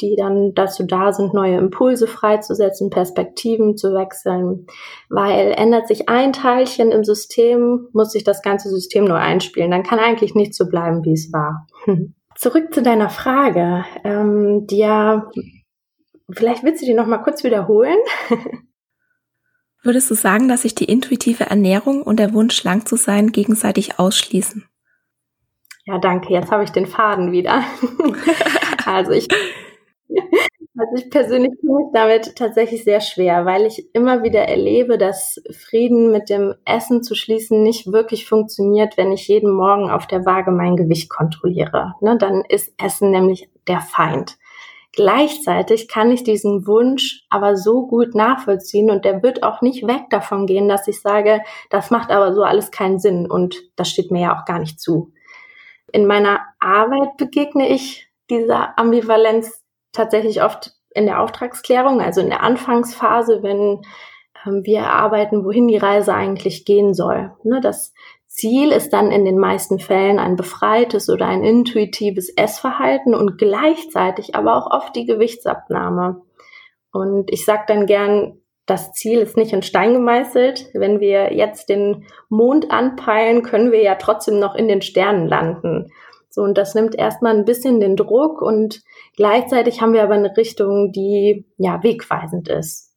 die 0.00 0.16
dann 0.16 0.54
dazu 0.54 0.84
da 0.84 1.12
sind, 1.12 1.34
neue 1.34 1.56
Impulse 1.56 2.06
freizusetzen, 2.06 2.90
Perspektiven 2.90 3.76
zu 3.76 3.94
wechseln. 3.94 4.66
Weil 5.08 5.52
ändert 5.52 5.86
sich 5.86 6.08
ein 6.08 6.32
Teilchen 6.32 6.90
im 6.90 7.04
System, 7.04 7.88
muss 7.92 8.12
sich 8.12 8.24
das 8.24 8.42
ganze 8.42 8.70
System 8.70 9.04
neu 9.04 9.16
einspielen. 9.16 9.70
Dann 9.70 9.84
kann 9.84 9.98
eigentlich 9.98 10.34
nicht 10.34 10.54
so 10.54 10.68
bleiben, 10.68 11.04
wie 11.04 11.12
es 11.12 11.32
war. 11.32 11.66
Zurück 12.36 12.74
zu 12.74 12.82
deiner 12.82 13.10
Frage, 13.10 13.84
ähm, 14.02 14.66
die 14.66 14.78
ja, 14.78 15.30
vielleicht 16.30 16.64
willst 16.64 16.82
du 16.82 16.86
die 16.86 16.94
noch 16.94 17.06
mal 17.06 17.18
kurz 17.18 17.44
wiederholen. 17.44 17.98
Würdest 19.84 20.10
du 20.10 20.14
sagen, 20.14 20.48
dass 20.48 20.62
sich 20.62 20.74
die 20.74 20.86
intuitive 20.86 21.44
Ernährung 21.44 22.02
und 22.02 22.18
der 22.18 22.32
Wunsch, 22.32 22.56
schlank 22.56 22.88
zu 22.88 22.96
sein, 22.96 23.32
gegenseitig 23.32 23.98
ausschließen? 24.00 24.64
Ja, 25.84 25.98
danke. 25.98 26.32
Jetzt 26.32 26.50
habe 26.50 26.64
ich 26.64 26.70
den 26.70 26.86
Faden 26.86 27.30
wieder. 27.30 27.62
also 28.86 29.12
ich 29.12 29.28
also 30.78 30.94
ich 30.96 31.10
persönlich 31.10 31.52
tue 31.60 31.78
mich 31.78 31.92
damit 31.92 32.36
tatsächlich 32.36 32.84
sehr 32.84 33.00
schwer, 33.00 33.44
weil 33.46 33.66
ich 33.66 33.94
immer 33.94 34.22
wieder 34.22 34.42
erlebe, 34.42 34.98
dass 34.98 35.42
Frieden 35.50 36.12
mit 36.12 36.30
dem 36.30 36.54
Essen 36.64 37.02
zu 37.02 37.14
schließen 37.14 37.62
nicht 37.62 37.92
wirklich 37.92 38.26
funktioniert, 38.26 38.96
wenn 38.96 39.12
ich 39.12 39.28
jeden 39.28 39.52
Morgen 39.52 39.90
auf 39.90 40.06
der 40.06 40.24
Waage 40.24 40.50
mein 40.50 40.76
Gewicht 40.76 41.08
kontrolliere. 41.10 41.94
Ne, 42.00 42.16
dann 42.18 42.44
ist 42.48 42.72
Essen 42.78 43.10
nämlich 43.10 43.50
der 43.66 43.80
Feind. 43.80 44.36
Gleichzeitig 44.96 45.88
kann 45.88 46.12
ich 46.12 46.22
diesen 46.22 46.68
Wunsch 46.68 47.24
aber 47.28 47.56
so 47.56 47.86
gut 47.86 48.14
nachvollziehen 48.14 48.90
und 48.90 49.04
der 49.04 49.24
wird 49.24 49.42
auch 49.42 49.60
nicht 49.60 49.86
weg 49.86 50.04
davon 50.10 50.46
gehen, 50.46 50.68
dass 50.68 50.86
ich 50.86 51.00
sage, 51.00 51.42
das 51.68 51.90
macht 51.90 52.12
aber 52.12 52.32
so 52.32 52.44
alles 52.44 52.70
keinen 52.70 53.00
Sinn 53.00 53.28
und 53.28 53.60
das 53.74 53.90
steht 53.90 54.12
mir 54.12 54.22
ja 54.22 54.38
auch 54.38 54.44
gar 54.44 54.60
nicht 54.60 54.78
zu. 54.78 55.12
In 55.92 56.06
meiner 56.06 56.40
Arbeit 56.60 57.16
begegne 57.16 57.68
ich 57.68 58.08
dieser 58.30 58.78
Ambivalenz 58.78 59.63
tatsächlich 59.94 60.42
oft 60.42 60.72
in 60.90 61.06
der 61.06 61.20
Auftragsklärung, 61.20 62.00
also 62.00 62.20
in 62.20 62.28
der 62.28 62.42
Anfangsphase, 62.42 63.42
wenn 63.42 63.82
ähm, 64.46 64.62
wir 64.64 64.80
erarbeiten, 64.80 65.44
wohin 65.44 65.68
die 65.68 65.76
Reise 65.76 66.14
eigentlich 66.14 66.64
gehen 66.64 66.94
soll. 66.94 67.32
Ne, 67.42 67.60
das 67.60 67.94
Ziel 68.26 68.72
ist 68.72 68.92
dann 68.92 69.12
in 69.12 69.24
den 69.24 69.38
meisten 69.38 69.78
Fällen 69.78 70.18
ein 70.18 70.36
befreites 70.36 71.08
oder 71.08 71.26
ein 71.26 71.44
intuitives 71.44 72.30
Essverhalten 72.30 73.14
und 73.14 73.38
gleichzeitig 73.38 74.34
aber 74.34 74.56
auch 74.56 74.70
oft 74.70 74.96
die 74.96 75.06
Gewichtsabnahme. 75.06 76.20
Und 76.92 77.30
ich 77.32 77.44
sage 77.44 77.62
dann 77.68 77.86
gern, 77.86 78.40
das 78.66 78.92
Ziel 78.92 79.18
ist 79.20 79.36
nicht 79.36 79.52
in 79.52 79.62
Stein 79.62 79.92
gemeißelt. 79.92 80.70
Wenn 80.74 80.98
wir 80.98 81.34
jetzt 81.34 81.68
den 81.68 82.06
Mond 82.28 82.70
anpeilen, 82.70 83.42
können 83.42 83.72
wir 83.72 83.82
ja 83.82 83.94
trotzdem 83.96 84.38
noch 84.38 84.54
in 84.54 84.68
den 84.68 84.82
Sternen 84.82 85.28
landen. 85.28 85.92
So, 86.34 86.42
und 86.42 86.58
das 86.58 86.74
nimmt 86.74 86.94
erstmal 86.94 87.36
ein 87.36 87.44
bisschen 87.44 87.80
den 87.80 87.96
Druck 87.96 88.42
und 88.42 88.82
gleichzeitig 89.16 89.80
haben 89.80 89.92
wir 89.92 90.02
aber 90.02 90.14
eine 90.14 90.36
Richtung, 90.36 90.92
die 90.92 91.46
ja 91.58 91.82
wegweisend 91.82 92.48
ist. 92.48 92.92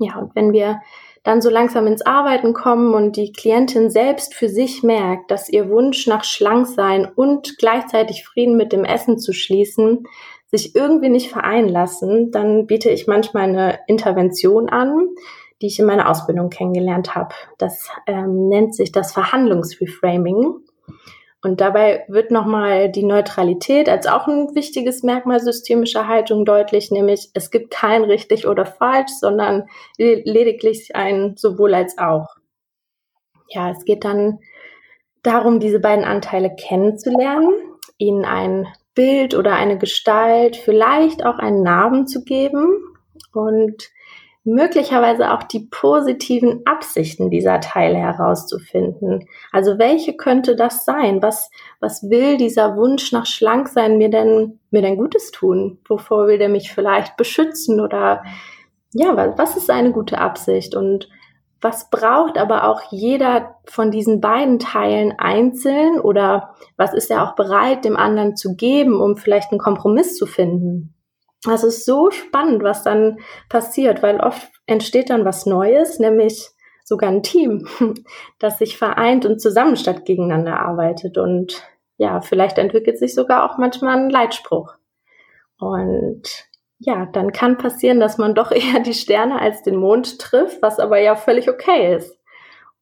Ja, 0.00 0.18
und 0.18 0.34
wenn 0.34 0.52
wir 0.52 0.80
dann 1.22 1.40
so 1.40 1.50
langsam 1.50 1.86
ins 1.86 2.02
Arbeiten 2.02 2.52
kommen 2.52 2.94
und 2.94 3.16
die 3.16 3.32
Klientin 3.32 3.90
selbst 3.90 4.34
für 4.34 4.48
sich 4.48 4.82
merkt, 4.82 5.30
dass 5.30 5.48
ihr 5.48 5.70
Wunsch 5.70 6.08
nach 6.08 6.24
Schlanksein 6.24 7.06
und 7.06 7.58
gleichzeitig 7.58 8.24
Frieden 8.24 8.56
mit 8.56 8.72
dem 8.72 8.84
Essen 8.84 9.18
zu 9.18 9.32
schließen 9.32 10.04
sich 10.52 10.76
irgendwie 10.76 11.08
nicht 11.08 11.30
vereinen 11.30 11.68
lassen, 11.68 12.30
dann 12.30 12.66
biete 12.66 12.90
ich 12.90 13.06
manchmal 13.06 13.44
eine 13.44 13.78
Intervention 13.86 14.68
an, 14.68 15.08
die 15.62 15.66
ich 15.66 15.78
in 15.78 15.86
meiner 15.86 16.10
Ausbildung 16.10 16.50
kennengelernt 16.50 17.14
habe. 17.14 17.34
Das 17.56 17.88
ähm, 18.06 18.48
nennt 18.48 18.74
sich 18.74 18.92
das 18.92 19.12
Verhandlungsreframing. 19.12 20.56
Und 21.44 21.60
dabei 21.60 22.04
wird 22.06 22.30
nochmal 22.30 22.88
die 22.88 23.02
Neutralität 23.02 23.88
als 23.88 24.06
auch 24.06 24.28
ein 24.28 24.54
wichtiges 24.54 25.02
Merkmal 25.02 25.40
systemischer 25.40 26.06
Haltung 26.06 26.44
deutlich, 26.44 26.92
nämlich 26.92 27.30
es 27.34 27.50
gibt 27.50 27.72
kein 27.72 28.04
richtig 28.04 28.46
oder 28.46 28.64
falsch, 28.64 29.10
sondern 29.18 29.66
lediglich 29.98 30.94
ein 30.94 31.34
sowohl 31.36 31.74
als 31.74 31.98
auch. 31.98 32.28
Ja, 33.48 33.70
es 33.70 33.84
geht 33.84 34.04
dann 34.04 34.38
darum, 35.24 35.58
diese 35.58 35.80
beiden 35.80 36.04
Anteile 36.04 36.54
kennenzulernen, 36.54 37.50
ihnen 37.98 38.24
ein 38.24 38.68
Bild 38.94 39.34
oder 39.34 39.56
eine 39.56 39.78
Gestalt, 39.78 40.56
vielleicht 40.56 41.24
auch 41.24 41.38
einen 41.38 41.62
Namen 41.62 42.06
zu 42.06 42.22
geben 42.22 42.78
und 43.32 43.90
möglicherweise 44.44 45.32
auch 45.32 45.44
die 45.44 45.68
positiven 45.70 46.62
Absichten 46.64 47.30
dieser 47.30 47.60
Teile 47.60 47.96
herauszufinden. 47.96 49.28
Also 49.52 49.78
welche 49.78 50.14
könnte 50.14 50.56
das 50.56 50.84
sein? 50.84 51.22
Was, 51.22 51.50
was 51.80 52.10
will 52.10 52.36
dieser 52.36 52.76
Wunsch 52.76 53.12
nach 53.12 53.26
Schlanksein 53.26 53.98
mir 53.98 54.10
denn, 54.10 54.58
mir 54.70 54.82
denn 54.82 54.96
Gutes 54.96 55.30
tun? 55.30 55.78
Wovor 55.86 56.26
will 56.26 56.38
der 56.38 56.48
mich 56.48 56.72
vielleicht 56.72 57.16
beschützen 57.16 57.80
oder 57.80 58.24
ja, 58.92 59.16
was, 59.36 59.56
ist 59.56 59.70
eine 59.70 59.92
gute 59.92 60.18
Absicht? 60.18 60.74
Und 60.74 61.08
was 61.60 61.88
braucht 61.90 62.36
aber 62.36 62.68
auch 62.68 62.82
jeder 62.90 63.56
von 63.64 63.92
diesen 63.92 64.20
beiden 64.20 64.58
Teilen 64.58 65.12
einzeln 65.16 66.00
oder 66.00 66.54
was 66.76 66.92
ist 66.92 67.10
er 67.10 67.22
auch 67.22 67.36
bereit, 67.36 67.84
dem 67.84 67.96
anderen 67.96 68.36
zu 68.36 68.56
geben, 68.56 69.00
um 69.00 69.16
vielleicht 69.16 69.52
einen 69.52 69.60
Kompromiss 69.60 70.16
zu 70.16 70.26
finden? 70.26 70.94
Das 71.44 71.64
ist 71.64 71.84
so 71.84 72.10
spannend, 72.10 72.62
was 72.62 72.84
dann 72.84 73.18
passiert, 73.48 74.02
weil 74.02 74.20
oft 74.20 74.48
entsteht 74.66 75.10
dann 75.10 75.24
was 75.24 75.44
Neues, 75.44 75.98
nämlich 75.98 76.50
sogar 76.84 77.10
ein 77.10 77.22
Team, 77.22 77.66
das 78.38 78.58
sich 78.58 78.78
vereint 78.78 79.26
und 79.26 79.40
zusammen 79.40 79.76
statt 79.76 80.04
gegeneinander 80.04 80.60
arbeitet. 80.60 81.18
Und 81.18 81.62
ja, 81.96 82.20
vielleicht 82.20 82.58
entwickelt 82.58 82.98
sich 82.98 83.14
sogar 83.14 83.44
auch 83.44 83.58
manchmal 83.58 83.98
ein 83.98 84.10
Leitspruch. 84.10 84.74
Und 85.58 86.22
ja, 86.78 87.06
dann 87.06 87.32
kann 87.32 87.58
passieren, 87.58 88.00
dass 88.00 88.18
man 88.18 88.34
doch 88.34 88.50
eher 88.52 88.80
die 88.80 88.94
Sterne 88.94 89.40
als 89.40 89.62
den 89.62 89.76
Mond 89.76 90.18
trifft, 90.18 90.62
was 90.62 90.78
aber 90.78 90.98
ja 90.98 91.16
völlig 91.16 91.48
okay 91.48 91.96
ist. 91.96 92.18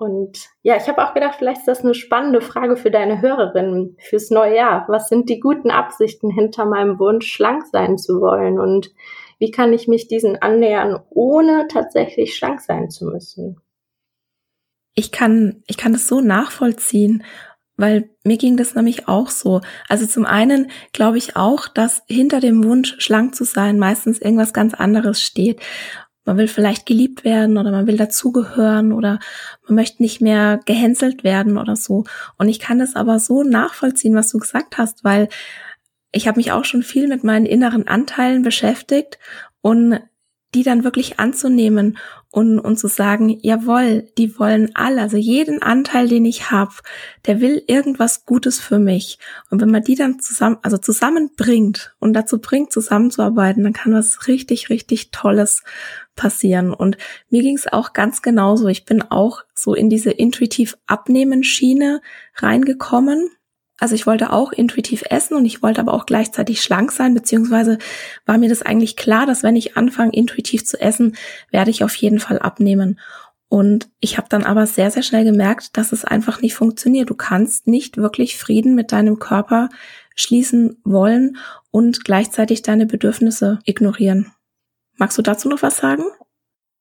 Und 0.00 0.48
ja, 0.62 0.78
ich 0.78 0.88
habe 0.88 1.04
auch 1.04 1.12
gedacht, 1.12 1.34
vielleicht 1.36 1.58
ist 1.58 1.68
das 1.68 1.84
eine 1.84 1.92
spannende 1.92 2.40
Frage 2.40 2.78
für 2.78 2.90
deine 2.90 3.20
Hörerinnen 3.20 3.98
fürs 4.00 4.30
neue 4.30 4.56
Jahr. 4.56 4.86
Was 4.88 5.10
sind 5.10 5.28
die 5.28 5.40
guten 5.40 5.70
Absichten 5.70 6.30
hinter 6.30 6.64
meinem 6.64 6.98
Wunsch, 6.98 7.30
schlank 7.30 7.66
sein 7.70 7.98
zu 7.98 8.22
wollen? 8.22 8.58
Und 8.58 8.94
wie 9.38 9.50
kann 9.50 9.74
ich 9.74 9.88
mich 9.88 10.08
diesen 10.08 10.40
annähern, 10.40 10.98
ohne 11.10 11.68
tatsächlich 11.68 12.34
schlank 12.34 12.62
sein 12.62 12.88
zu 12.88 13.04
müssen? 13.04 13.60
Ich 14.94 15.12
kann, 15.12 15.62
ich 15.66 15.76
kann 15.76 15.92
das 15.92 16.08
so 16.08 16.22
nachvollziehen, 16.22 17.22
weil 17.76 18.08
mir 18.24 18.38
ging 18.38 18.56
das 18.56 18.74
nämlich 18.74 19.06
auch 19.06 19.28
so. 19.28 19.60
Also 19.86 20.06
zum 20.06 20.24
einen 20.24 20.70
glaube 20.94 21.18
ich 21.18 21.36
auch, 21.36 21.68
dass 21.68 22.02
hinter 22.06 22.40
dem 22.40 22.64
Wunsch, 22.64 22.96
schlank 23.00 23.34
zu 23.34 23.44
sein, 23.44 23.78
meistens 23.78 24.18
irgendwas 24.18 24.54
ganz 24.54 24.72
anderes 24.72 25.20
steht. 25.20 25.60
Man 26.30 26.38
will 26.38 26.46
vielleicht 26.46 26.86
geliebt 26.86 27.24
werden 27.24 27.58
oder 27.58 27.72
man 27.72 27.88
will 27.88 27.96
dazugehören 27.96 28.92
oder 28.92 29.18
man 29.66 29.74
möchte 29.74 30.00
nicht 30.00 30.20
mehr 30.20 30.60
gehänselt 30.64 31.24
werden 31.24 31.58
oder 31.58 31.74
so. 31.74 32.04
Und 32.38 32.48
ich 32.48 32.60
kann 32.60 32.78
das 32.78 32.94
aber 32.94 33.18
so 33.18 33.42
nachvollziehen, 33.42 34.14
was 34.14 34.30
du 34.30 34.38
gesagt 34.38 34.78
hast, 34.78 35.02
weil 35.02 35.28
ich 36.12 36.28
habe 36.28 36.38
mich 36.38 36.52
auch 36.52 36.64
schon 36.64 36.84
viel 36.84 37.08
mit 37.08 37.24
meinen 37.24 37.46
inneren 37.46 37.88
Anteilen 37.88 38.42
beschäftigt 38.42 39.18
und 39.60 39.98
die 40.54 40.62
dann 40.62 40.84
wirklich 40.84 41.18
anzunehmen 41.18 41.98
und, 42.30 42.60
und 42.60 42.78
zu 42.78 42.86
sagen, 42.86 43.38
jawohl, 43.42 44.08
die 44.16 44.38
wollen 44.38 44.70
alle, 44.74 45.00
also 45.00 45.16
jeden 45.16 45.62
Anteil, 45.62 46.08
den 46.08 46.24
ich 46.24 46.50
habe, 46.50 46.74
der 47.26 47.40
will 47.40 47.62
irgendwas 47.66 48.24
Gutes 48.24 48.60
für 48.60 48.78
mich. 48.78 49.18
Und 49.50 49.60
wenn 49.60 49.70
man 49.70 49.82
die 49.82 49.96
dann 49.96 50.20
zusammen, 50.20 50.58
also 50.62 50.78
zusammenbringt 50.78 51.94
und 51.98 52.12
dazu 52.12 52.40
bringt, 52.40 52.72
zusammenzuarbeiten, 52.72 53.64
dann 53.64 53.72
kann 53.72 53.92
was 53.92 54.28
richtig, 54.28 54.70
richtig 54.70 55.10
Tolles 55.10 55.64
passieren. 56.16 56.72
Und 56.72 56.96
mir 57.28 57.42
ging 57.42 57.56
es 57.56 57.72
auch 57.72 57.92
ganz 57.92 58.22
genauso. 58.22 58.68
Ich 58.68 58.84
bin 58.84 59.02
auch 59.02 59.42
so 59.54 59.74
in 59.74 59.90
diese 59.90 60.10
intuitiv 60.10 60.76
abnehmen 60.86 61.44
Schiene 61.44 62.00
reingekommen 62.36 63.30
also 63.80 63.94
ich 63.94 64.06
wollte 64.06 64.30
auch 64.30 64.52
intuitiv 64.52 65.02
essen 65.08 65.34
und 65.34 65.46
ich 65.46 65.62
wollte 65.62 65.80
aber 65.80 65.94
auch 65.94 66.04
gleichzeitig 66.04 66.60
schlank 66.60 66.92
sein, 66.92 67.14
beziehungsweise 67.14 67.78
war 68.26 68.36
mir 68.36 68.50
das 68.50 68.62
eigentlich 68.62 68.94
klar, 68.94 69.26
dass 69.26 69.42
wenn 69.42 69.56
ich 69.56 69.76
anfange, 69.76 70.12
intuitiv 70.12 70.66
zu 70.66 70.78
essen, 70.78 71.16
werde 71.50 71.70
ich 71.70 71.82
auf 71.82 71.94
jeden 71.96 72.20
Fall 72.20 72.38
abnehmen. 72.38 73.00
Und 73.48 73.88
ich 73.98 74.18
habe 74.18 74.28
dann 74.28 74.44
aber 74.44 74.66
sehr, 74.66 74.90
sehr 74.90 75.02
schnell 75.02 75.24
gemerkt, 75.24 75.78
dass 75.78 75.92
es 75.92 76.04
einfach 76.04 76.42
nicht 76.42 76.54
funktioniert. 76.54 77.08
Du 77.08 77.14
kannst 77.14 77.66
nicht 77.66 77.96
wirklich 77.96 78.36
Frieden 78.36 78.74
mit 78.74 78.92
deinem 78.92 79.18
Körper 79.18 79.70
schließen 80.14 80.76
wollen 80.84 81.38
und 81.70 82.04
gleichzeitig 82.04 82.60
deine 82.60 82.84
Bedürfnisse 82.84 83.60
ignorieren. 83.64 84.30
Magst 85.00 85.18
du 85.18 85.22
dazu 85.22 85.48
noch 85.48 85.62
was 85.62 85.78
sagen? 85.78 86.04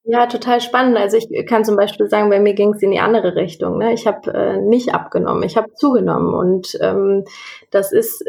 Ja, 0.04 0.28
total 0.28 0.62
spannend. 0.62 0.98
Also 0.98 1.18
ich 1.18 1.46
kann 1.48 1.66
zum 1.66 1.76
Beispiel 1.76 2.08
sagen, 2.08 2.30
bei 2.30 2.40
mir 2.40 2.54
ging 2.54 2.74
es 2.74 2.84
in 2.84 2.92
die 2.92 3.00
andere 3.00 3.36
Richtung. 3.36 3.80
Ne? 3.80 3.94
Ich 3.94 4.06
habe 4.06 4.32
äh, 4.32 4.58
nicht 4.58 4.94
abgenommen, 4.94 5.42
ich 5.42 5.58
habe 5.58 5.74
zugenommen. 5.74 6.36
Und 6.36 6.78
ähm, 6.82 7.26
das 7.72 7.92
ist 7.92 8.24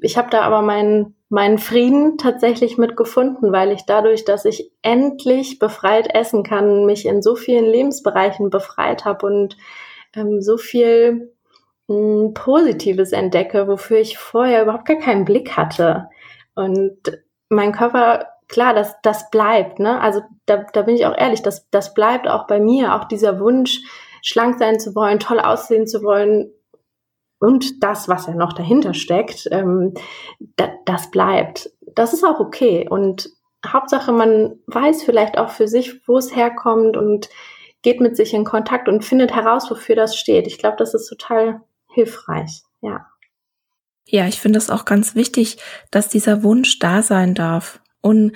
ich 0.00 0.16
habe 0.16 0.30
da 0.30 0.42
aber 0.42 0.62
meinen 0.62 1.16
meinen 1.28 1.58
Frieden 1.58 2.16
tatsächlich 2.16 2.78
mitgefunden, 2.78 3.52
weil 3.52 3.70
ich 3.72 3.84
dadurch, 3.84 4.24
dass 4.24 4.46
ich 4.46 4.70
endlich 4.80 5.58
befreit 5.58 6.14
essen 6.14 6.42
kann, 6.42 6.86
mich 6.86 7.04
in 7.04 7.20
so 7.20 7.36
vielen 7.36 7.66
Lebensbereichen 7.66 8.48
befreit 8.48 9.04
habe 9.04 9.26
und 9.26 9.56
ähm, 10.14 10.40
so 10.40 10.56
viel 10.56 11.34
mh, 11.88 11.96
hm, 11.96 12.34
Positives 12.34 13.12
entdecke, 13.12 13.68
wofür 13.68 13.98
ich 13.98 14.16
vorher 14.16 14.62
überhaupt 14.62 14.86
gar 14.86 14.98
keinen 14.98 15.26
Blick 15.26 15.56
hatte. 15.56 16.08
Und 16.54 16.96
mein 17.50 17.72
Körper, 17.72 18.28
klar, 18.48 18.74
das, 18.74 18.96
das 19.02 19.30
bleibt, 19.30 19.78
ne? 19.78 20.00
Also 20.00 20.22
da, 20.46 20.64
da 20.72 20.82
bin 20.82 20.96
ich 20.96 21.06
auch 21.06 21.16
ehrlich, 21.16 21.42
das, 21.42 21.68
das 21.70 21.94
bleibt 21.94 22.28
auch 22.28 22.46
bei 22.46 22.60
mir, 22.60 22.94
auch 22.94 23.04
dieser 23.04 23.40
Wunsch, 23.40 23.80
schlank 24.22 24.58
sein 24.58 24.80
zu 24.80 24.94
wollen, 24.94 25.20
toll 25.20 25.40
aussehen 25.40 25.86
zu 25.86 26.02
wollen, 26.02 26.52
und 27.40 27.82
das, 27.82 28.08
was 28.08 28.26
ja 28.26 28.34
noch 28.34 28.52
dahinter 28.52 28.94
steckt, 28.94 29.48
ähm, 29.52 29.94
da, 30.56 30.72
das 30.84 31.10
bleibt. 31.10 31.70
Das 31.94 32.12
ist 32.12 32.24
auch 32.24 32.40
okay. 32.40 32.86
Und 32.88 33.30
Hauptsache, 33.66 34.12
man 34.12 34.58
weiß 34.66 35.04
vielleicht 35.04 35.38
auch 35.38 35.50
für 35.50 35.68
sich, 35.68 36.06
wo 36.06 36.16
es 36.16 36.34
herkommt 36.34 36.96
und 36.96 37.28
geht 37.82 38.00
mit 38.00 38.16
sich 38.16 38.34
in 38.34 38.44
Kontakt 38.44 38.88
und 38.88 39.04
findet 39.04 39.34
heraus, 39.34 39.70
wofür 39.70 39.94
das 39.94 40.16
steht. 40.16 40.46
Ich 40.46 40.58
glaube, 40.58 40.76
das 40.78 40.94
ist 40.94 41.08
total 41.08 41.60
hilfreich. 41.86 42.62
Ja. 42.80 43.06
Ja, 44.04 44.26
ich 44.26 44.40
finde 44.40 44.58
es 44.58 44.70
auch 44.70 44.84
ganz 44.84 45.14
wichtig, 45.14 45.58
dass 45.90 46.08
dieser 46.08 46.42
Wunsch 46.42 46.78
da 46.78 47.02
sein 47.02 47.34
darf. 47.34 47.80
Und 48.00 48.32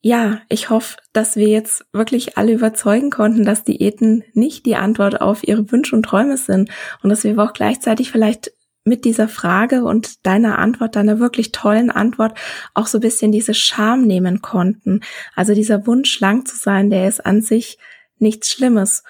ja, 0.00 0.40
ich 0.48 0.70
hoffe, 0.70 0.98
dass 1.12 1.36
wir 1.36 1.48
jetzt 1.48 1.84
wirklich 1.92 2.38
alle 2.38 2.52
überzeugen 2.52 3.10
konnten, 3.10 3.44
dass 3.44 3.64
Diäten 3.64 4.22
nicht 4.34 4.64
die 4.64 4.76
Antwort 4.76 5.20
auf 5.20 5.46
ihre 5.46 5.70
Wünsche 5.72 5.96
und 5.96 6.04
Träume 6.04 6.36
sind 6.36 6.70
und 7.02 7.10
dass 7.10 7.24
wir 7.24 7.36
auch 7.38 7.52
gleichzeitig 7.52 8.12
vielleicht 8.12 8.52
mit 8.84 9.04
dieser 9.04 9.26
Frage 9.28 9.82
und 9.82 10.24
deiner 10.24 10.58
Antwort, 10.58 10.94
deiner 10.94 11.18
wirklich 11.18 11.50
tollen 11.50 11.90
Antwort 11.90 12.38
auch 12.72 12.86
so 12.86 12.98
ein 12.98 13.00
bisschen 13.00 13.32
diese 13.32 13.52
Scham 13.52 14.02
nehmen 14.02 14.42
konnten. 14.42 15.00
Also 15.34 15.54
dieser 15.54 15.88
Wunsch, 15.88 16.12
schlank 16.12 16.46
zu 16.46 16.56
sein, 16.56 16.88
der 16.88 17.08
ist 17.08 17.26
an 17.26 17.42
sich 17.42 17.78
nichts 18.18 18.48
Schlimmes. 18.48 19.02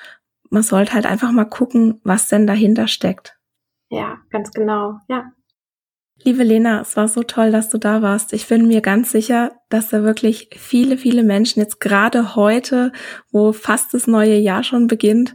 Man 0.48 0.62
sollte 0.62 0.94
halt 0.94 1.04
einfach 1.04 1.30
mal 1.30 1.44
gucken, 1.44 2.00
was 2.04 2.28
denn 2.28 2.46
dahinter 2.46 2.88
steckt. 2.88 3.38
Ja, 3.90 4.16
ganz 4.30 4.50
genau. 4.50 4.98
Ja. 5.08 5.30
Liebe 6.22 6.42
Lena, 6.42 6.80
es 6.80 6.96
war 6.96 7.08
so 7.08 7.22
toll, 7.22 7.52
dass 7.52 7.68
du 7.68 7.78
da 7.78 8.02
warst. 8.02 8.32
Ich 8.32 8.48
bin 8.48 8.66
mir 8.66 8.80
ganz 8.80 9.12
sicher, 9.12 9.52
dass 9.68 9.90
da 9.90 10.02
wirklich 10.02 10.48
viele, 10.56 10.96
viele 10.96 11.22
Menschen 11.22 11.60
jetzt 11.60 11.78
gerade 11.80 12.34
heute, 12.34 12.92
wo 13.30 13.52
fast 13.52 13.94
das 13.94 14.06
neue 14.06 14.36
Jahr 14.36 14.64
schon 14.64 14.86
beginnt, 14.86 15.34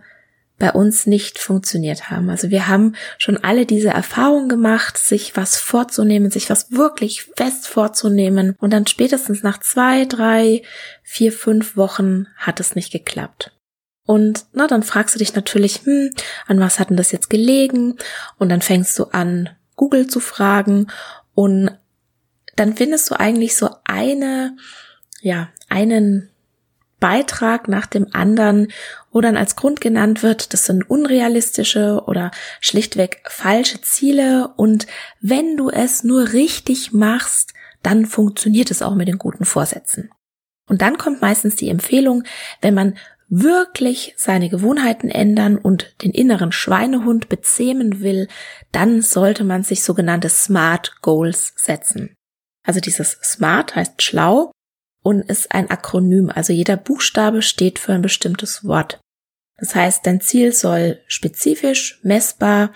bei 0.58 0.72
uns 0.72 1.06
nicht 1.06 1.38
funktioniert 1.38 2.10
haben. 2.10 2.30
Also 2.30 2.50
wir 2.50 2.66
haben 2.66 2.94
schon 3.16 3.36
alle 3.36 3.64
diese 3.64 3.90
Erfahrung 3.90 4.48
gemacht, 4.48 4.98
sich 4.98 5.36
was 5.36 5.56
vorzunehmen, 5.56 6.30
sich 6.30 6.50
was 6.50 6.72
wirklich 6.72 7.24
fest 7.36 7.68
vorzunehmen 7.68 8.56
und 8.58 8.72
dann 8.72 8.86
spätestens 8.86 9.42
nach 9.42 9.60
zwei, 9.60 10.04
drei, 10.04 10.62
vier, 11.04 11.32
fünf 11.32 11.76
Wochen 11.76 12.26
hat 12.36 12.58
es 12.58 12.74
nicht 12.74 12.90
geklappt. 12.90 13.52
Und 14.04 14.46
na, 14.52 14.66
dann 14.66 14.82
fragst 14.82 15.14
du 15.14 15.18
dich 15.18 15.34
natürlich, 15.34 15.82
hm, 15.84 16.10
an 16.46 16.58
was 16.58 16.80
hat 16.80 16.90
denn 16.90 16.96
das 16.96 17.12
jetzt 17.12 17.30
gelegen? 17.30 17.96
Und 18.38 18.48
dann 18.48 18.62
fängst 18.62 18.98
du 18.98 19.04
an, 19.04 19.50
Google 19.76 20.08
zu 20.08 20.18
fragen 20.18 20.88
und 21.34 21.70
dann 22.56 22.74
findest 22.74 23.10
du 23.10 23.20
eigentlich 23.20 23.54
so 23.54 23.70
eine, 23.84 24.56
ja, 25.20 25.50
einen 25.68 26.30
Beitrag 27.00 27.68
nach 27.68 27.86
dem 27.86 28.08
anderen, 28.12 28.68
wo 29.12 29.20
dann 29.20 29.36
als 29.36 29.56
Grund 29.56 29.80
genannt 29.80 30.22
wird, 30.22 30.52
das 30.52 30.66
sind 30.66 30.88
unrealistische 30.88 32.02
oder 32.06 32.30
schlichtweg 32.60 33.22
falsche 33.28 33.80
Ziele 33.80 34.48
und 34.56 34.86
wenn 35.20 35.56
du 35.56 35.70
es 35.70 36.04
nur 36.04 36.32
richtig 36.32 36.92
machst, 36.92 37.54
dann 37.82 38.06
funktioniert 38.06 38.70
es 38.70 38.82
auch 38.82 38.94
mit 38.94 39.08
den 39.08 39.18
guten 39.18 39.44
Vorsätzen. 39.44 40.10
Und 40.66 40.82
dann 40.82 40.98
kommt 40.98 41.22
meistens 41.22 41.56
die 41.56 41.68
Empfehlung, 41.68 42.24
wenn 42.60 42.74
man 42.74 42.96
wirklich 43.28 44.14
seine 44.16 44.48
Gewohnheiten 44.48 45.10
ändern 45.10 45.58
und 45.58 45.94
den 46.02 46.12
inneren 46.12 46.50
Schweinehund 46.50 47.28
bezähmen 47.28 48.00
will, 48.00 48.26
dann 48.72 49.02
sollte 49.02 49.44
man 49.44 49.62
sich 49.62 49.82
sogenannte 49.82 50.28
Smart 50.28 51.00
Goals 51.02 51.52
setzen. 51.56 52.14
Also 52.66 52.80
dieses 52.80 53.12
Smart 53.22 53.76
heißt 53.76 54.02
schlau 54.02 54.50
und 55.02 55.22
ist 55.22 55.52
ein 55.52 55.70
Akronym, 55.70 56.30
also 56.30 56.52
jeder 56.52 56.76
Buchstabe 56.76 57.42
steht 57.42 57.78
für 57.78 57.92
ein 57.92 58.02
bestimmtes 58.02 58.64
Wort. 58.64 59.00
Das 59.58 59.74
heißt, 59.74 60.06
dein 60.06 60.20
Ziel 60.20 60.52
soll 60.52 61.00
spezifisch, 61.06 61.98
messbar, 62.02 62.72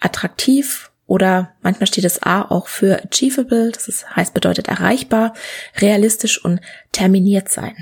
attraktiv 0.00 0.90
oder 1.06 1.52
manchmal 1.62 1.86
steht 1.86 2.04
das 2.04 2.22
A 2.22 2.42
auch 2.42 2.68
für 2.68 3.02
achievable, 3.04 3.70
das 3.70 3.88
ist, 3.88 4.16
heißt 4.16 4.32
bedeutet 4.32 4.68
erreichbar, 4.68 5.34
realistisch 5.76 6.42
und 6.42 6.60
terminiert 6.92 7.48
sein. 7.48 7.76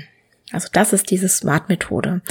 Also 0.51 0.67
das 0.71 0.91
ist 0.91 1.09
diese 1.09 1.29
Smart-Methode. 1.29 2.21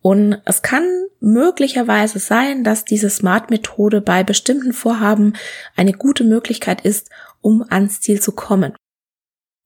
Und 0.00 0.40
es 0.44 0.62
kann 0.62 0.84
möglicherweise 1.20 2.18
sein, 2.18 2.62
dass 2.62 2.84
diese 2.84 3.10
Smart-Methode 3.10 4.00
bei 4.00 4.22
bestimmten 4.22 4.72
Vorhaben 4.72 5.34
eine 5.74 5.92
gute 5.92 6.22
Möglichkeit 6.22 6.82
ist, 6.82 7.10
um 7.40 7.64
ans 7.68 8.00
Ziel 8.00 8.20
zu 8.20 8.32
kommen. 8.32 8.74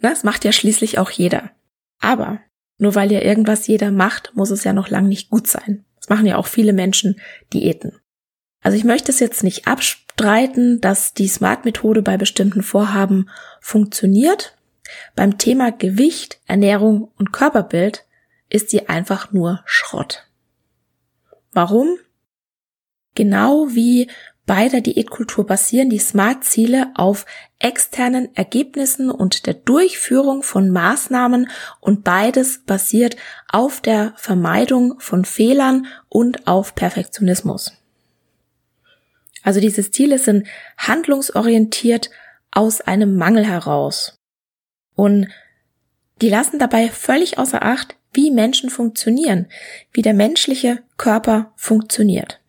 Das 0.00 0.24
macht 0.24 0.44
ja 0.44 0.52
schließlich 0.52 0.98
auch 0.98 1.10
jeder. 1.10 1.50
Aber 2.00 2.40
nur 2.78 2.94
weil 2.94 3.10
ja 3.10 3.20
irgendwas 3.20 3.66
jeder 3.66 3.90
macht, 3.90 4.32
muss 4.34 4.50
es 4.50 4.64
ja 4.64 4.72
noch 4.72 4.88
lang 4.88 5.08
nicht 5.08 5.30
gut 5.30 5.46
sein. 5.46 5.84
Das 5.96 6.08
machen 6.08 6.26
ja 6.26 6.36
auch 6.36 6.46
viele 6.46 6.72
Menschen 6.72 7.20
Diäten. 7.52 7.98
Also 8.62 8.76
ich 8.76 8.84
möchte 8.84 9.10
es 9.10 9.20
jetzt 9.20 9.42
nicht 9.42 9.66
abstreiten, 9.66 10.80
dass 10.80 11.14
die 11.14 11.28
Smart-Methode 11.28 12.02
bei 12.02 12.16
bestimmten 12.16 12.62
Vorhaben 12.62 13.28
funktioniert. 13.60 14.56
Beim 15.14 15.38
Thema 15.38 15.70
Gewicht, 15.70 16.40
Ernährung 16.46 17.10
und 17.18 17.32
Körperbild 17.32 18.04
ist 18.48 18.70
sie 18.70 18.88
einfach 18.88 19.32
nur 19.32 19.62
Schrott. 19.66 20.26
Warum? 21.52 21.98
Genau 23.14 23.68
wie 23.70 24.10
bei 24.48 24.70
der 24.70 24.80
Diätkultur 24.80 25.46
basieren 25.46 25.90
die 25.90 25.98
Smart-Ziele 25.98 26.90
auf 26.94 27.26
externen 27.58 28.34
Ergebnissen 28.34 29.10
und 29.10 29.46
der 29.46 29.52
Durchführung 29.52 30.42
von 30.42 30.70
Maßnahmen 30.70 31.50
und 31.80 32.02
beides 32.02 32.64
basiert 32.64 33.16
auf 33.52 33.82
der 33.82 34.14
Vermeidung 34.16 34.98
von 35.00 35.26
Fehlern 35.26 35.86
und 36.08 36.48
auf 36.48 36.74
Perfektionismus. 36.74 37.74
Also 39.42 39.60
diese 39.60 39.90
Ziele 39.90 40.18
sind 40.18 40.48
handlungsorientiert 40.78 42.08
aus 42.50 42.80
einem 42.80 43.16
Mangel 43.16 43.44
heraus. 43.46 44.16
Und 44.94 45.28
die 46.22 46.30
lassen 46.30 46.58
dabei 46.58 46.88
völlig 46.88 47.36
außer 47.36 47.62
Acht, 47.62 47.96
wie 48.14 48.30
Menschen 48.30 48.70
funktionieren, 48.70 49.48
wie 49.92 50.00
der 50.00 50.14
menschliche 50.14 50.82
Körper 50.96 51.52
funktioniert. 51.54 52.40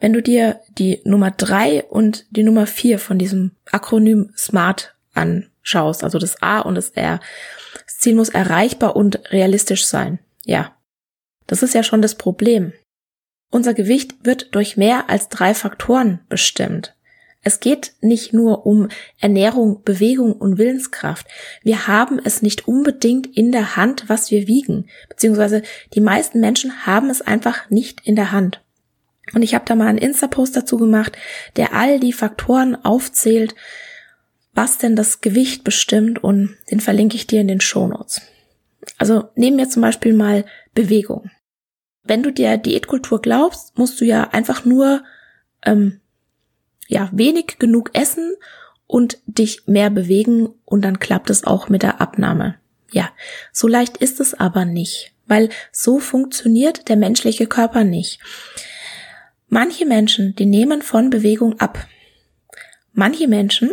Wenn 0.00 0.12
du 0.12 0.22
dir 0.22 0.60
die 0.78 1.00
Nummer 1.04 1.30
drei 1.30 1.84
und 1.84 2.26
die 2.30 2.42
Nummer 2.42 2.66
vier 2.66 2.98
von 2.98 3.18
diesem 3.18 3.52
Akronym 3.70 4.32
SMART 4.36 4.94
anschaust, 5.14 6.04
also 6.04 6.18
das 6.18 6.42
A 6.42 6.60
und 6.60 6.74
das 6.74 6.90
R, 6.90 7.20
das 7.86 7.98
Ziel 7.98 8.14
muss 8.14 8.28
erreichbar 8.28 8.96
und 8.96 9.32
realistisch 9.32 9.86
sein. 9.86 10.18
Ja, 10.44 10.76
das 11.46 11.62
ist 11.62 11.74
ja 11.74 11.82
schon 11.82 12.02
das 12.02 12.14
Problem. 12.14 12.72
Unser 13.50 13.74
Gewicht 13.74 14.14
wird 14.24 14.54
durch 14.54 14.76
mehr 14.76 15.08
als 15.08 15.28
drei 15.28 15.54
Faktoren 15.54 16.20
bestimmt. 16.28 16.94
Es 17.46 17.60
geht 17.60 17.92
nicht 18.00 18.32
nur 18.32 18.64
um 18.66 18.88
Ernährung, 19.20 19.82
Bewegung 19.84 20.32
und 20.32 20.56
Willenskraft. 20.56 21.26
Wir 21.62 21.86
haben 21.86 22.18
es 22.24 22.40
nicht 22.40 22.66
unbedingt 22.66 23.26
in 23.36 23.52
der 23.52 23.76
Hand, 23.76 24.08
was 24.08 24.30
wir 24.30 24.48
wiegen, 24.48 24.88
beziehungsweise 25.10 25.62
die 25.92 26.00
meisten 26.00 26.40
Menschen 26.40 26.86
haben 26.86 27.10
es 27.10 27.20
einfach 27.20 27.68
nicht 27.68 28.00
in 28.04 28.16
der 28.16 28.32
Hand. 28.32 28.63
Und 29.32 29.42
ich 29.42 29.54
habe 29.54 29.64
da 29.66 29.74
mal 29.74 29.88
einen 29.88 29.98
Insta-Post 29.98 30.56
dazu 30.56 30.76
gemacht, 30.76 31.16
der 31.56 31.74
all 31.74 31.98
die 31.98 32.12
Faktoren 32.12 32.76
aufzählt, 32.84 33.54
was 34.52 34.78
denn 34.78 34.96
das 34.96 35.20
Gewicht 35.20 35.64
bestimmt 35.64 36.22
und 36.22 36.56
den 36.70 36.80
verlinke 36.80 37.16
ich 37.16 37.26
dir 37.26 37.40
in 37.40 37.48
den 37.48 37.60
Shownotes. 37.60 38.22
Also 38.98 39.30
nehmen 39.34 39.58
wir 39.58 39.68
zum 39.68 39.82
Beispiel 39.82 40.12
mal 40.12 40.44
Bewegung. 40.74 41.30
Wenn 42.04 42.22
du 42.22 42.32
der 42.32 42.58
Diätkultur 42.58 43.20
glaubst, 43.20 43.76
musst 43.78 44.00
du 44.00 44.04
ja 44.04 44.30
einfach 44.30 44.64
nur 44.64 45.02
ähm, 45.64 46.00
ja 46.86 47.08
wenig 47.12 47.58
genug 47.58 47.90
essen 47.94 48.34
und 48.86 49.18
dich 49.26 49.66
mehr 49.66 49.90
bewegen 49.90 50.50
und 50.64 50.82
dann 50.82 50.98
klappt 50.98 51.30
es 51.30 51.44
auch 51.44 51.68
mit 51.68 51.82
der 51.82 52.00
Abnahme. 52.00 52.56
Ja, 52.92 53.10
so 53.52 53.66
leicht 53.66 53.96
ist 53.96 54.20
es 54.20 54.34
aber 54.34 54.64
nicht, 54.64 55.14
weil 55.26 55.48
so 55.72 55.98
funktioniert 55.98 56.88
der 56.88 56.96
menschliche 56.96 57.46
Körper 57.46 57.82
nicht. 57.82 58.20
Manche 59.48 59.86
Menschen, 59.86 60.34
die 60.36 60.46
nehmen 60.46 60.82
von 60.82 61.10
Bewegung 61.10 61.60
ab. 61.60 61.86
Manche 62.92 63.28
Menschen, 63.28 63.70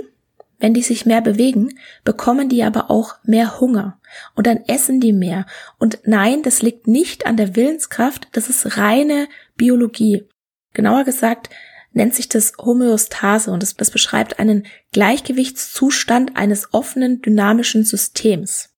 wenn 0.59 0.73
die 0.73 0.83
sich 0.83 1.05
mehr 1.05 1.21
bewegen, 1.21 1.79
bekommen 2.03 2.49
die 2.49 2.63
aber 2.63 2.91
auch 2.91 3.15
mehr 3.23 3.59
Hunger 3.59 3.99
und 4.35 4.47
dann 4.47 4.63
essen 4.67 4.99
die 4.99 5.13
mehr. 5.13 5.45
Und 5.79 5.99
nein, 6.05 6.43
das 6.43 6.61
liegt 6.61 6.87
nicht 6.87 7.25
an 7.25 7.35
der 7.35 7.55
Willenskraft, 7.55 8.27
das 8.33 8.49
ist 8.49 8.77
reine 8.77 9.27
Biologie. 9.57 10.27
Genauer 10.73 11.03
gesagt 11.03 11.49
nennt 11.93 12.15
sich 12.15 12.29
das 12.29 12.53
Homöostase 12.57 13.51
und 13.51 13.63
das, 13.63 13.75
das 13.75 13.91
beschreibt 13.91 14.39
einen 14.39 14.65
Gleichgewichtszustand 14.91 16.37
eines 16.37 16.73
offenen 16.73 17.21
dynamischen 17.21 17.83
Systems. 17.83 18.70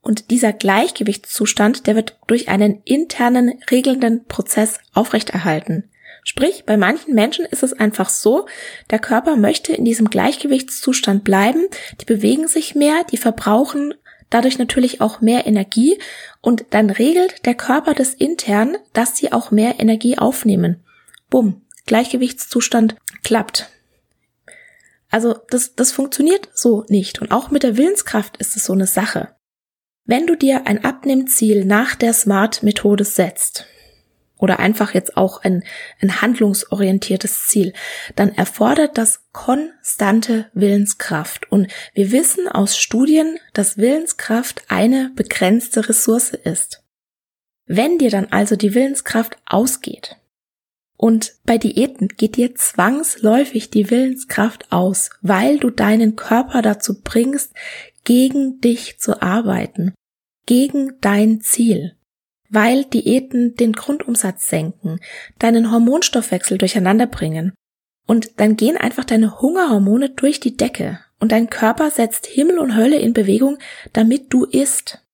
Und 0.00 0.30
dieser 0.30 0.52
Gleichgewichtszustand, 0.52 1.86
der 1.86 1.96
wird 1.96 2.16
durch 2.26 2.48
einen 2.48 2.82
internen 2.84 3.60
regelnden 3.70 4.24
Prozess 4.26 4.80
aufrechterhalten. 4.94 5.90
Sprich, 6.24 6.64
bei 6.66 6.76
manchen 6.76 7.14
Menschen 7.14 7.46
ist 7.46 7.62
es 7.62 7.72
einfach 7.72 8.10
so, 8.10 8.46
der 8.90 8.98
Körper 8.98 9.36
möchte 9.36 9.72
in 9.72 9.84
diesem 9.84 10.10
Gleichgewichtszustand 10.10 11.24
bleiben, 11.24 11.66
die 12.00 12.04
bewegen 12.04 12.48
sich 12.48 12.74
mehr, 12.74 13.04
die 13.10 13.16
verbrauchen 13.16 13.94
dadurch 14.30 14.58
natürlich 14.58 15.00
auch 15.00 15.20
mehr 15.20 15.46
Energie 15.46 15.98
und 16.40 16.66
dann 16.70 16.90
regelt 16.90 17.46
der 17.46 17.54
Körper 17.54 17.94
das 17.94 18.14
intern, 18.14 18.76
dass 18.92 19.16
sie 19.16 19.32
auch 19.32 19.50
mehr 19.50 19.80
Energie 19.80 20.18
aufnehmen. 20.18 20.84
Bumm, 21.30 21.62
Gleichgewichtszustand 21.86 22.96
klappt. 23.22 23.70
Also 25.10 25.36
das, 25.48 25.74
das 25.74 25.92
funktioniert 25.92 26.50
so 26.52 26.84
nicht 26.88 27.20
und 27.22 27.30
auch 27.30 27.50
mit 27.50 27.62
der 27.62 27.76
Willenskraft 27.76 28.36
ist 28.36 28.56
es 28.56 28.64
so 28.64 28.74
eine 28.74 28.86
Sache. 28.86 29.34
Wenn 30.08 30.26
du 30.26 30.36
dir 30.36 30.66
ein 30.66 30.86
Abnehmziel 30.86 31.66
nach 31.66 31.94
der 31.94 32.14
SMART-Methode 32.14 33.04
setzt, 33.04 33.66
oder 34.38 34.58
einfach 34.58 34.94
jetzt 34.94 35.18
auch 35.18 35.42
ein, 35.42 35.64
ein 36.00 36.22
handlungsorientiertes 36.22 37.48
Ziel, 37.48 37.74
dann 38.16 38.32
erfordert 38.32 38.96
das 38.96 39.20
konstante 39.32 40.46
Willenskraft. 40.54 41.52
Und 41.52 41.70
wir 41.92 42.10
wissen 42.10 42.48
aus 42.48 42.78
Studien, 42.78 43.38
dass 43.52 43.76
Willenskraft 43.76 44.62
eine 44.68 45.10
begrenzte 45.14 45.86
Ressource 45.86 46.30
ist. 46.30 46.82
Wenn 47.66 47.98
dir 47.98 48.10
dann 48.10 48.28
also 48.30 48.56
die 48.56 48.74
Willenskraft 48.74 49.36
ausgeht, 49.44 50.16
und 51.00 51.34
bei 51.44 51.58
Diäten 51.58 52.08
geht 52.08 52.36
dir 52.36 52.56
zwangsläufig 52.56 53.70
die 53.70 53.88
Willenskraft 53.90 54.72
aus, 54.72 55.10
weil 55.20 55.58
du 55.58 55.70
deinen 55.70 56.16
Körper 56.16 56.60
dazu 56.60 57.02
bringst, 57.02 57.52
gegen 58.02 58.60
dich 58.60 58.98
zu 58.98 59.20
arbeiten, 59.20 59.92
gegen 60.48 60.94
dein 61.00 61.40
Ziel 61.40 61.94
weil 62.48 62.84
Diäten 62.84 63.54
den 63.56 63.72
Grundumsatz 63.72 64.48
senken, 64.48 65.00
deinen 65.38 65.70
Hormonstoffwechsel 65.70 66.58
durcheinander 66.58 67.06
bringen. 67.06 67.52
Und 68.06 68.40
dann 68.40 68.56
gehen 68.56 68.76
einfach 68.76 69.04
deine 69.04 69.40
Hungerhormone 69.40 70.10
durch 70.10 70.40
die 70.40 70.56
Decke 70.56 71.00
und 71.20 71.32
dein 71.32 71.50
Körper 71.50 71.90
setzt 71.90 72.26
Himmel 72.26 72.58
und 72.58 72.74
Hölle 72.74 72.98
in 72.98 73.12
Bewegung, 73.12 73.58
damit 73.92 74.32
du 74.32 74.44
isst. 74.44 75.04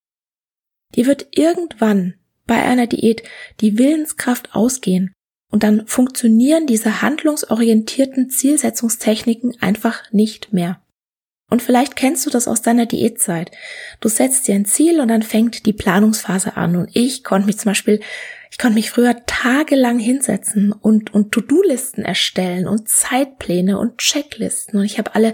Dir 0.95 1.07
wird 1.07 1.27
irgendwann 1.33 2.15
bei 2.47 2.63
einer 2.63 2.87
Diät 2.87 3.25
die 3.61 3.79
Willenskraft 3.79 4.55
ausgehen 4.55 5.13
und 5.51 5.65
dann 5.65 5.87
funktionieren 5.87 6.67
diese 6.67 7.03
handlungsorientierten 7.03 8.31
Zielsetzungstechniken 8.31 9.61
einfach 9.61 10.13
nicht 10.13 10.53
mehr. 10.53 10.81
Und 11.51 11.63
vielleicht 11.63 11.95
kennst 11.97 12.25
du 12.27 12.31
das 12.31 12.49
aus 12.49 12.63
deiner 12.63 12.87
Diätzeit. 12.87 13.51
Du 14.01 14.09
setzt 14.09 14.49
dir 14.49 14.55
ein 14.55 14.65
Ziel 14.65 15.01
und 15.01 15.09
dann 15.09 15.23
fängt 15.23 15.67
die 15.67 15.73
Planungsphase 15.73 16.57
an. 16.57 16.77
Und 16.77 16.91
ich 16.95 17.23
konnte 17.23 17.47
mich 17.47 17.59
zum 17.59 17.71
Beispiel 17.71 18.01
ich 18.55 18.59
konnte 18.59 18.77
mich 18.77 18.93
früher 18.93 19.17
tagelang 19.27 19.99
hinsetzen 19.99 20.71
und, 20.71 21.13
und 21.13 21.33
To-Do-Listen 21.33 22.05
erstellen 22.05 22.69
und 22.69 22.89
Zeitpläne 22.89 23.81
und 23.81 23.99
Checklisten. 23.99 24.79
Und 24.79 24.85
ich 24.85 24.97
habe 24.99 25.17
alle 25.17 25.33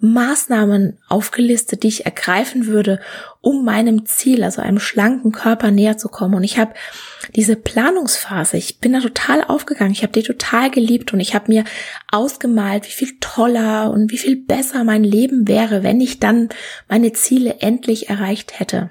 Maßnahmen 0.00 0.98
aufgelistet, 1.06 1.82
die 1.82 1.88
ich 1.88 2.06
ergreifen 2.06 2.66
würde, 2.66 2.98
um 3.42 3.66
meinem 3.66 4.06
Ziel, 4.06 4.42
also 4.42 4.62
einem 4.62 4.78
schlanken 4.78 5.32
Körper 5.32 5.70
näher 5.70 5.98
zu 5.98 6.08
kommen. 6.08 6.32
Und 6.32 6.44
ich 6.44 6.56
habe 6.56 6.72
diese 7.36 7.56
Planungsphase, 7.56 8.56
ich 8.56 8.78
bin 8.78 8.94
da 8.94 9.00
total 9.00 9.44
aufgegangen, 9.44 9.92
ich 9.92 10.02
habe 10.02 10.14
die 10.14 10.22
total 10.22 10.70
geliebt 10.70 11.12
und 11.12 11.20
ich 11.20 11.34
habe 11.34 11.52
mir 11.52 11.64
ausgemalt, 12.10 12.86
wie 12.86 12.92
viel 13.04 13.18
toller 13.20 13.90
und 13.90 14.10
wie 14.10 14.18
viel 14.18 14.36
besser 14.36 14.82
mein 14.82 15.04
Leben 15.04 15.46
wäre, 15.46 15.82
wenn 15.82 16.00
ich 16.00 16.20
dann 16.20 16.48
meine 16.88 17.12
Ziele 17.12 17.56
endlich 17.60 18.08
erreicht 18.08 18.58
hätte. 18.58 18.88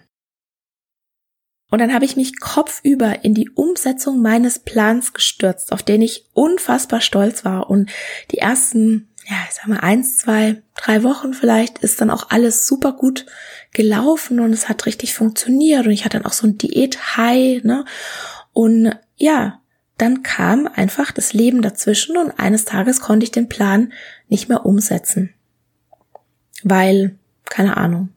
Und 1.71 1.79
dann 1.79 1.93
habe 1.93 2.03
ich 2.03 2.17
mich 2.17 2.39
kopfüber 2.39 3.23
in 3.23 3.33
die 3.33 3.49
Umsetzung 3.49 4.21
meines 4.21 4.59
Plans 4.59 5.13
gestürzt, 5.13 5.71
auf 5.71 5.81
den 5.81 6.01
ich 6.01 6.25
unfassbar 6.33 6.99
stolz 6.99 7.45
war. 7.45 7.69
Und 7.69 7.89
die 8.31 8.39
ersten, 8.39 9.07
ja, 9.25 9.37
ich 9.47 9.55
sag 9.55 9.67
mal, 9.67 9.79
eins, 9.79 10.17
zwei, 10.17 10.61
drei 10.75 11.01
Wochen 11.03 11.33
vielleicht 11.33 11.79
ist 11.79 12.01
dann 12.01 12.11
auch 12.11 12.29
alles 12.29 12.67
super 12.67 12.91
gut 12.91 13.25
gelaufen 13.73 14.41
und 14.41 14.51
es 14.51 14.67
hat 14.67 14.85
richtig 14.85 15.13
funktioniert. 15.13 15.85
Und 15.85 15.93
ich 15.93 16.03
hatte 16.03 16.17
dann 16.17 16.25
auch 16.25 16.33
so 16.33 16.45
ein 16.45 16.57
Diät-High, 16.57 17.63
ne? 17.63 17.85
Und 18.51 18.93
ja, 19.15 19.61
dann 19.97 20.23
kam 20.23 20.67
einfach 20.67 21.13
das 21.13 21.31
Leben 21.31 21.61
dazwischen 21.61 22.17
und 22.17 22.31
eines 22.31 22.65
Tages 22.65 22.99
konnte 22.99 23.23
ich 23.23 23.31
den 23.31 23.47
Plan 23.47 23.93
nicht 24.27 24.49
mehr 24.49 24.65
umsetzen. 24.65 25.33
Weil, 26.63 27.17
keine 27.45 27.77
Ahnung, 27.77 28.09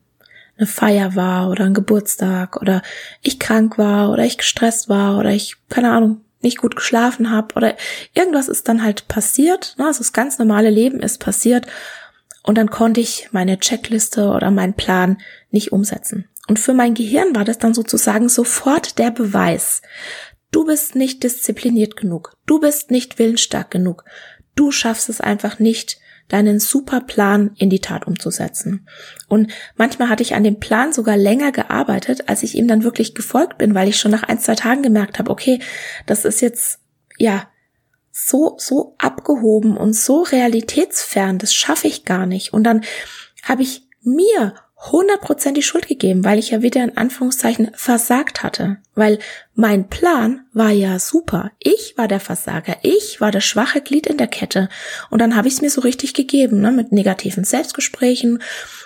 eine 0.56 0.66
Feier 0.66 1.16
war 1.16 1.50
oder 1.50 1.64
ein 1.64 1.74
Geburtstag 1.74 2.60
oder 2.60 2.82
ich 3.22 3.40
krank 3.40 3.76
war 3.78 4.10
oder 4.10 4.24
ich 4.24 4.38
gestresst 4.38 4.88
war 4.88 5.18
oder 5.18 5.30
ich, 5.30 5.56
keine 5.68 5.90
Ahnung, 5.90 6.20
nicht 6.42 6.58
gut 6.58 6.76
geschlafen 6.76 7.30
habe 7.30 7.54
oder 7.56 7.74
irgendwas 8.12 8.48
ist 8.48 8.68
dann 8.68 8.84
halt 8.84 9.08
passiert. 9.08 9.74
Ne? 9.78 9.86
Also 9.86 9.98
das 9.98 10.12
ganz 10.12 10.38
normale 10.38 10.70
Leben 10.70 11.00
ist 11.00 11.18
passiert 11.18 11.66
und 12.42 12.58
dann 12.58 12.70
konnte 12.70 13.00
ich 13.00 13.28
meine 13.32 13.58
Checkliste 13.58 14.28
oder 14.28 14.50
meinen 14.50 14.74
Plan 14.74 15.18
nicht 15.50 15.72
umsetzen. 15.72 16.28
Und 16.46 16.58
für 16.58 16.74
mein 16.74 16.94
Gehirn 16.94 17.34
war 17.34 17.44
das 17.44 17.58
dann 17.58 17.72
sozusagen 17.72 18.28
sofort 18.28 18.98
der 18.98 19.10
Beweis. 19.10 19.80
Du 20.50 20.66
bist 20.66 20.94
nicht 20.94 21.22
diszipliniert 21.22 21.96
genug. 21.96 22.34
Du 22.46 22.60
bist 22.60 22.90
nicht 22.90 23.18
willensstark 23.18 23.70
genug. 23.70 24.04
Du 24.54 24.70
schaffst 24.70 25.08
es 25.08 25.20
einfach 25.20 25.58
nicht, 25.58 25.98
deinen 26.28 26.58
super 26.58 27.00
Plan 27.00 27.52
in 27.56 27.70
die 27.70 27.80
Tat 27.80 28.06
umzusetzen. 28.06 28.86
Und 29.28 29.52
manchmal 29.76 30.08
hatte 30.08 30.22
ich 30.22 30.34
an 30.34 30.44
dem 30.44 30.58
Plan 30.58 30.92
sogar 30.92 31.16
länger 31.16 31.52
gearbeitet, 31.52 32.28
als 32.28 32.42
ich 32.42 32.54
ihm 32.54 32.66
dann 32.66 32.82
wirklich 32.82 33.14
gefolgt 33.14 33.58
bin, 33.58 33.74
weil 33.74 33.88
ich 33.88 33.98
schon 33.98 34.10
nach 34.10 34.22
ein, 34.22 34.38
zwei 34.38 34.54
Tagen 34.54 34.82
gemerkt 34.82 35.18
habe, 35.18 35.30
okay, 35.30 35.60
das 36.06 36.24
ist 36.24 36.40
jetzt, 36.40 36.80
ja, 37.18 37.48
so, 38.10 38.54
so 38.58 38.94
abgehoben 38.98 39.76
und 39.76 39.92
so 39.92 40.22
realitätsfern, 40.22 41.38
das 41.38 41.52
schaffe 41.52 41.88
ich 41.88 42.04
gar 42.04 42.26
nicht. 42.26 42.52
Und 42.52 42.64
dann 42.64 42.82
habe 43.42 43.62
ich 43.62 43.82
mir 44.02 44.54
100% 44.84 45.52
die 45.52 45.62
Schuld 45.62 45.88
gegeben, 45.88 46.24
weil 46.24 46.38
ich 46.38 46.50
ja 46.50 46.60
wieder 46.60 46.84
in 46.84 46.96
Anführungszeichen 46.96 47.70
versagt 47.74 48.42
hatte. 48.42 48.76
Weil 48.94 49.18
mein 49.54 49.88
Plan 49.88 50.44
war 50.52 50.70
ja 50.70 50.98
super. 50.98 51.52
Ich 51.58 51.94
war 51.96 52.06
der 52.06 52.20
Versager. 52.20 52.76
Ich 52.82 53.18
war 53.20 53.30
das 53.30 53.44
schwache 53.44 53.80
Glied 53.80 54.06
in 54.06 54.18
der 54.18 54.26
Kette. 54.26 54.68
Und 55.08 55.20
dann 55.20 55.36
habe 55.36 55.48
ich 55.48 55.54
es 55.54 55.62
mir 55.62 55.70
so 55.70 55.80
richtig 55.80 56.12
gegeben, 56.12 56.60
ne, 56.60 56.70
mit 56.70 56.92
negativen 56.92 57.44
Selbstgesprächen. 57.44 58.42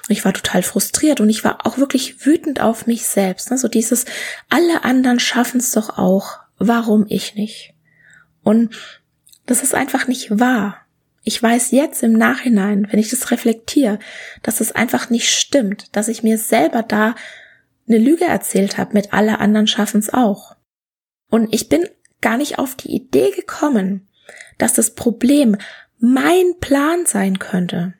Ich 0.08 0.24
war 0.24 0.32
total 0.32 0.62
frustriert 0.62 1.20
und 1.20 1.30
ich 1.30 1.42
war 1.42 1.66
auch 1.66 1.78
wirklich 1.78 2.24
wütend 2.24 2.61
auf 2.61 2.87
mich 2.87 3.04
selbst. 3.04 3.50
Ne, 3.50 3.58
so 3.58 3.66
dieses, 3.66 4.04
alle 4.48 4.84
anderen 4.84 5.18
schaffen 5.18 5.58
es 5.58 5.72
doch 5.72 5.98
auch. 5.98 6.38
Warum 6.58 7.06
ich 7.08 7.34
nicht? 7.34 7.74
Und 8.44 8.74
das 9.46 9.62
ist 9.62 9.74
einfach 9.74 10.06
nicht 10.06 10.38
wahr. 10.38 10.76
Ich 11.28 11.42
weiß 11.42 11.72
jetzt 11.72 12.02
im 12.02 12.14
Nachhinein, 12.14 12.88
wenn 12.90 12.98
ich 12.98 13.10
das 13.10 13.30
reflektiere, 13.30 13.98
dass 14.42 14.62
es 14.62 14.72
einfach 14.72 15.10
nicht 15.10 15.28
stimmt, 15.28 15.94
dass 15.94 16.08
ich 16.08 16.22
mir 16.22 16.38
selber 16.38 16.82
da 16.82 17.14
eine 17.86 17.98
Lüge 17.98 18.24
erzählt 18.24 18.78
habe 18.78 18.94
mit 18.94 19.12
alle 19.12 19.38
anderen 19.38 19.66
schaffen 19.66 20.00
es 20.00 20.10
auch. 20.10 20.56
Und 21.28 21.52
ich 21.52 21.68
bin 21.68 21.86
gar 22.22 22.38
nicht 22.38 22.58
auf 22.58 22.76
die 22.76 22.92
Idee 22.92 23.30
gekommen, 23.32 24.08
dass 24.56 24.72
das 24.72 24.94
Problem 24.94 25.58
mein 25.98 26.58
Plan 26.60 27.04
sein 27.04 27.38
könnte. 27.38 27.92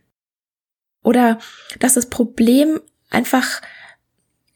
Oder 1.03 1.39
dass 1.81 1.93
das 1.93 2.09
Problem 2.09 2.81
einfach, 3.11 3.61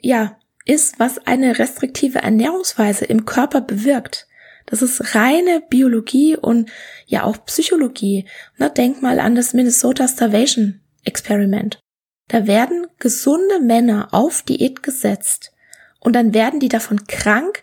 ja, 0.00 0.38
ist, 0.64 0.98
was 0.98 1.18
eine 1.26 1.58
restriktive 1.58 2.20
Ernährungsweise 2.20 3.04
im 3.04 3.26
Körper 3.26 3.60
bewirkt. 3.60 4.28
Das 4.66 4.82
ist 4.82 5.14
reine 5.14 5.62
Biologie 5.68 6.36
und 6.36 6.70
ja 7.06 7.24
auch 7.24 7.44
Psychologie. 7.44 8.26
Na, 8.56 8.68
denk 8.68 9.02
mal 9.02 9.20
an 9.20 9.34
das 9.34 9.54
Minnesota 9.54 10.08
Starvation 10.08 10.80
Experiment. 11.04 11.80
Da 12.28 12.46
werden 12.46 12.86
gesunde 12.98 13.60
Männer 13.60 14.08
auf 14.12 14.42
Diät 14.42 14.82
gesetzt 14.82 15.52
und 16.00 16.14
dann 16.14 16.34
werden 16.34 16.60
die 16.60 16.68
davon 16.68 17.06
krank, 17.06 17.62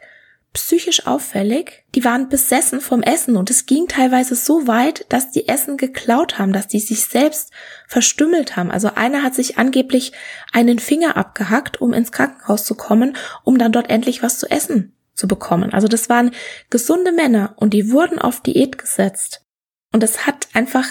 psychisch 0.54 1.06
auffällig, 1.06 1.86
die 1.94 2.04
waren 2.04 2.28
besessen 2.28 2.82
vom 2.82 3.04
Essen 3.04 3.38
und 3.38 3.50
es 3.50 3.66
ging 3.66 3.88
teilweise 3.88 4.36
so 4.36 4.68
weit, 4.68 5.06
dass 5.10 5.32
die 5.32 5.48
Essen 5.48 5.78
geklaut 5.78 6.40
haben, 6.40 6.54
dass 6.54 6.68
die 6.68 6.80
sich 6.80 7.06
selbst 7.06 7.52
verstümmelt 7.88 8.58
haben. 8.58 8.72
Also 8.72 8.92
einer 8.96 9.22
hat 9.22 9.36
sich 9.36 9.58
angeblich 9.58 10.12
einen 10.52 10.80
Finger 10.80 11.18
abgehackt, 11.18 11.82
um 11.82 11.94
ins 11.94 12.12
Krankenhaus 12.12 12.66
zu 12.66 12.76
kommen, 12.76 13.16
um 13.44 13.58
dann 13.58 13.72
dort 13.72 13.90
endlich 13.90 14.24
was 14.24 14.40
zu 14.40 14.50
essen 14.50 14.96
zu 15.20 15.28
bekommen. 15.28 15.74
Also 15.74 15.88
das 15.88 16.10
waren 16.10 16.32
gesunde 16.70 17.12
Männer 17.12 17.54
und 17.58 17.74
die 17.74 17.92
wurden 17.92 18.18
auf 18.18 18.42
Diät 18.42 18.78
gesetzt. 18.78 19.46
Und 19.92 20.04
es 20.04 20.26
hat 20.26 20.48
einfach 20.54 20.88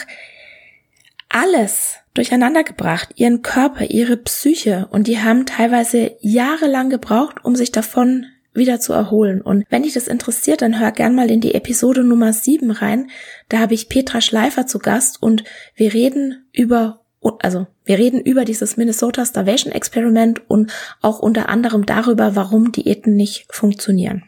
alles 1.28 1.96
durcheinander 2.14 2.64
gebracht, 2.64 3.10
ihren 3.16 3.42
Körper, 3.42 3.84
ihre 3.84 4.16
Psyche 4.16 4.88
und 4.90 5.06
die 5.06 5.20
haben 5.20 5.46
teilweise 5.46 6.16
jahrelang 6.20 6.90
gebraucht, 6.90 7.44
um 7.44 7.54
sich 7.54 7.72
davon 7.72 8.26
wieder 8.54 8.80
zu 8.80 8.92
erholen. 8.92 9.40
Und 9.40 9.64
wenn 9.70 9.84
dich 9.84 9.92
das 9.92 10.08
interessiert, 10.08 10.62
dann 10.62 10.80
hör 10.80 10.90
gern 10.90 11.14
mal 11.14 11.30
in 11.30 11.40
die 11.40 11.54
Episode 11.54 12.02
Nummer 12.02 12.32
7 12.32 12.70
rein. 12.70 13.10
Da 13.48 13.58
habe 13.58 13.74
ich 13.74 13.88
Petra 13.88 14.20
Schleifer 14.20 14.66
zu 14.66 14.78
Gast 14.78 15.22
und 15.22 15.44
wir 15.76 15.94
reden 15.94 16.48
über 16.52 17.04
also 17.20 17.66
wir 17.84 17.98
reden 17.98 18.20
über 18.20 18.44
dieses 18.44 18.76
Minnesota 18.76 19.24
Starvation 19.24 19.72
Experiment 19.72 20.48
und 20.48 20.72
auch 21.02 21.18
unter 21.18 21.48
anderem 21.48 21.86
darüber, 21.86 22.36
warum 22.36 22.72
Diäten 22.72 23.16
nicht 23.16 23.46
funktionieren. 23.52 24.24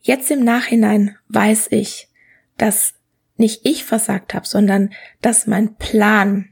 Jetzt 0.00 0.30
im 0.30 0.44
Nachhinein 0.44 1.16
weiß 1.28 1.68
ich, 1.70 2.08
dass 2.56 2.94
nicht 3.36 3.64
ich 3.64 3.84
versagt 3.84 4.34
habe, 4.34 4.46
sondern 4.46 4.90
dass 5.20 5.46
mein 5.46 5.76
Plan 5.76 6.48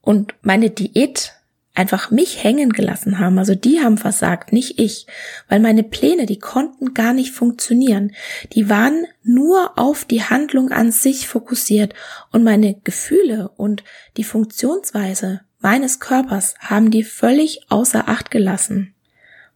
und 0.00 0.34
meine 0.42 0.70
Diät 0.70 1.37
einfach 1.78 2.10
mich 2.10 2.42
hängen 2.42 2.70
gelassen 2.70 3.20
haben. 3.20 3.38
Also 3.38 3.54
die 3.54 3.80
haben 3.80 3.98
versagt, 3.98 4.52
nicht 4.52 4.80
ich. 4.80 5.06
Weil 5.48 5.60
meine 5.60 5.84
Pläne, 5.84 6.26
die 6.26 6.38
konnten 6.38 6.92
gar 6.92 7.12
nicht 7.12 7.32
funktionieren. 7.32 8.12
Die 8.52 8.68
waren 8.68 9.06
nur 9.22 9.78
auf 9.78 10.04
die 10.04 10.24
Handlung 10.24 10.72
an 10.72 10.90
sich 10.90 11.28
fokussiert 11.28 11.94
und 12.32 12.42
meine 12.42 12.74
Gefühle 12.82 13.50
und 13.56 13.84
die 14.16 14.24
Funktionsweise 14.24 15.42
meines 15.60 16.00
Körpers 16.00 16.56
haben 16.58 16.90
die 16.90 17.04
völlig 17.04 17.60
außer 17.68 18.08
Acht 18.08 18.30
gelassen. 18.30 18.94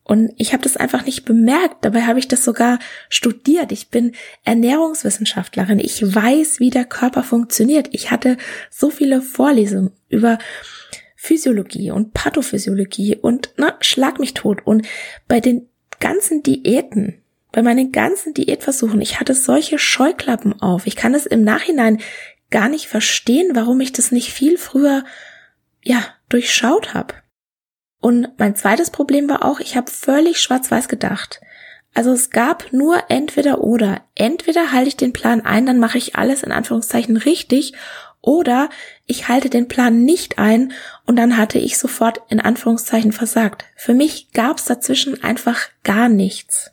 Und 0.05 0.33
ich 0.37 0.53
habe 0.53 0.63
das 0.63 0.77
einfach 0.77 1.07
nicht 1.07 1.25
bemerkt. 1.25 1.85
Dabei 1.85 2.03
habe 2.03 2.19
ich 2.19 2.27
das 2.27 2.45
sogar 2.45 2.79
studiert. 3.09 3.71
Ich 3.71 3.89
bin 3.89 4.13
Ernährungswissenschaftlerin. 4.45 5.79
Ich 5.79 6.03
weiß, 6.03 6.59
wie 6.59 6.71
der 6.71 6.85
Körper 6.85 7.23
funktioniert. 7.23 7.89
Ich 7.93 8.11
hatte 8.11 8.37
so 8.69 8.91
viele 8.91 9.23
Vorlesungen 9.23 9.93
über 10.09 10.39
Physiologie 11.23 11.93
und 11.93 12.15
Pathophysiologie 12.15 13.15
und 13.15 13.55
na, 13.57 13.77
schlag 13.81 14.19
mich 14.19 14.35
tot. 14.35 14.59
Und 14.65 14.89
bei 15.29 15.39
den 15.39 15.69
ganzen 16.01 16.43
Diäten, 16.43 17.23
bei 17.53 17.63
meinen 17.63 17.93
ganzen 17.93 18.35
Diätversuchen, 18.35 19.01
ich 19.01 19.21
hatte 19.21 19.35
solche 19.35 19.79
Scheuklappen 19.79 20.61
auf. 20.61 20.85
Ich 20.89 20.97
kann 20.97 21.15
es 21.15 21.25
im 21.25 21.45
Nachhinein 21.45 22.01
gar 22.51 22.69
nicht 22.69 22.89
verstehen, 22.89 23.55
warum 23.55 23.81
ich 23.81 23.93
das 23.93 24.11
nicht 24.11 24.33
viel 24.33 24.59
früher, 24.59 25.05
ja, 25.81 26.05
durchschaut 26.29 26.93
habe. 26.93 27.15
Und 28.01 28.31
mein 28.39 28.57
zweites 28.57 28.91
Problem 28.91 29.29
war 29.29 29.45
auch, 29.45 29.61
ich 29.61 29.77
habe 29.77 29.93
völlig 29.93 30.41
schwarz-weiß 30.41 30.89
gedacht. 30.89 31.41
Also 31.95 32.11
es 32.11 32.31
gab 32.31 32.73
nur 32.73 33.01
entweder 33.11 33.61
oder. 33.61 34.03
Entweder 34.17 34.73
halte 34.73 34.89
ich 34.89 34.97
den 34.97 35.13
Plan 35.13 35.43
ein, 35.43 35.67
dann 35.67 35.79
mache 35.79 35.99
ich 35.99 36.17
alles 36.17 36.43
in 36.43 36.51
Anführungszeichen 36.51 37.17
richtig, 37.17 37.75
oder 38.23 38.71
ich 39.13 39.29
halte 39.29 39.51
den 39.51 39.69
Plan 39.69 40.05
nicht 40.05 40.39
ein 40.39 40.73
und 41.05 41.17
dann 41.17 41.37
hatte 41.37 41.59
ich 41.59 41.77
sofort 41.77 42.23
in 42.31 42.41
Anführungszeichen 42.41 43.13
versagt. 43.13 43.67
Für 43.77 43.93
mich 43.93 44.33
gab 44.33 44.57
es 44.57 44.65
dazwischen 44.65 45.23
einfach 45.23 45.69
gar 45.85 46.09
nichts. 46.09 46.73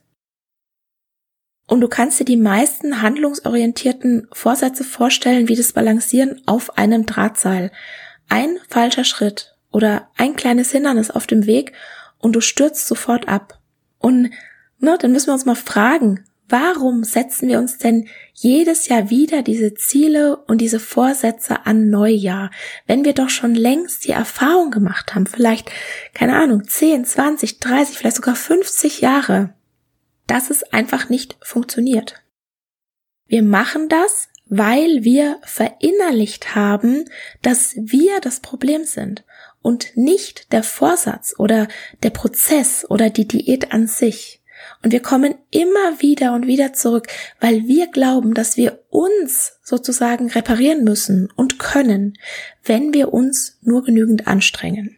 Und 1.68 1.82
du 1.82 1.90
kannst 1.90 2.18
dir 2.20 2.26
die 2.26 2.38
meisten 2.38 3.02
handlungsorientierten 3.02 4.30
Vorsätze 4.32 4.86
vorstellen, 4.86 5.50
wie 5.50 5.56
das 5.58 5.74
Balancieren 5.74 6.42
auf 6.46 6.78
einem 6.78 7.06
Drahtseil. 7.06 7.72
Ein 8.30 8.58
falscher 8.70 9.04
Schritt 9.04 9.58
oder 9.72 10.10
ein 10.16 10.38
kleines 10.38 10.72
Hindernis 10.72 11.12
auf 11.12 11.28
dem 11.28 11.46
Weg 11.46 11.74
und 12.20 12.34
du 12.38 12.42
stürzt 12.42 12.88
sofort 12.88 13.28
ab. 13.28 13.60
Und 13.98 14.32
na, 14.80 14.96
dann 14.98 15.12
müssen 15.12 15.28
wir 15.28 15.34
uns 15.34 15.46
mal 15.46 15.56
fragen, 15.56 16.24
Warum 16.52 17.04
setzen 17.04 17.48
wir 17.48 17.60
uns 17.60 17.78
denn 17.78 18.08
jedes 18.34 18.88
Jahr 18.88 19.12
wieder 19.12 19.44
diese 19.44 19.76
Ziele 19.76 20.36
und 20.36 20.58
diese 20.60 20.80
Vorsätze 20.80 21.68
an 21.68 21.92
Neujahr, 21.92 22.50
wenn 22.88 23.06
wir 23.06 23.14
doch 23.14 23.30
schon 23.30 23.54
längst 23.54 24.08
die 24.08 24.12
Erfahrung 24.12 24.72
gemacht 24.72 25.14
haben, 25.14 25.28
vielleicht, 25.28 25.72
keine 26.16 26.36
Ahnung, 26.36 26.68
10, 26.68 27.06
20, 27.06 27.60
30, 27.60 27.98
vielleicht 27.98 28.16
sogar 28.16 28.36
50 28.36 29.02
Jahre, 29.02 29.54
dass 30.26 30.50
es 30.50 30.64
einfach 30.64 31.10
nicht 31.10 31.38
funktioniert. 31.42 32.16
Wir 33.28 33.44
machen 33.44 33.88
das, 33.88 34.28
weil 34.48 35.04
wir 35.04 35.40
verinnerlicht 35.44 36.56
haben, 36.56 37.06
dass 37.44 37.76
wir 37.76 38.20
das 38.22 38.40
Problem 38.40 38.86
sind 38.86 39.24
und 39.62 39.96
nicht 39.96 40.52
der 40.52 40.64
Vorsatz 40.64 41.36
oder 41.38 41.68
der 42.02 42.10
Prozess 42.10 42.90
oder 42.90 43.12
die 43.12 43.28
Diät 43.28 43.72
an 43.72 43.86
sich. 43.86 44.39
Und 44.82 44.92
wir 44.94 45.02
kommen 45.02 45.36
immer 45.52 46.02
wieder 46.02 46.34
und 46.34 46.48
wieder 46.48 46.72
zurück, 46.72 47.08
weil 47.40 47.68
wir 47.68 47.88
glauben, 47.88 48.34
dass 48.34 48.56
wir 48.56 48.80
uns 48.90 49.60
sozusagen 49.62 50.30
reparieren 50.30 50.84
müssen 50.84 51.30
und 51.36 51.60
können, 51.60 52.18
wenn 52.64 52.94
wir 52.94 53.14
uns 53.14 53.58
nur 53.62 53.84
genügend 53.84 54.28
anstrengen. 54.28 54.98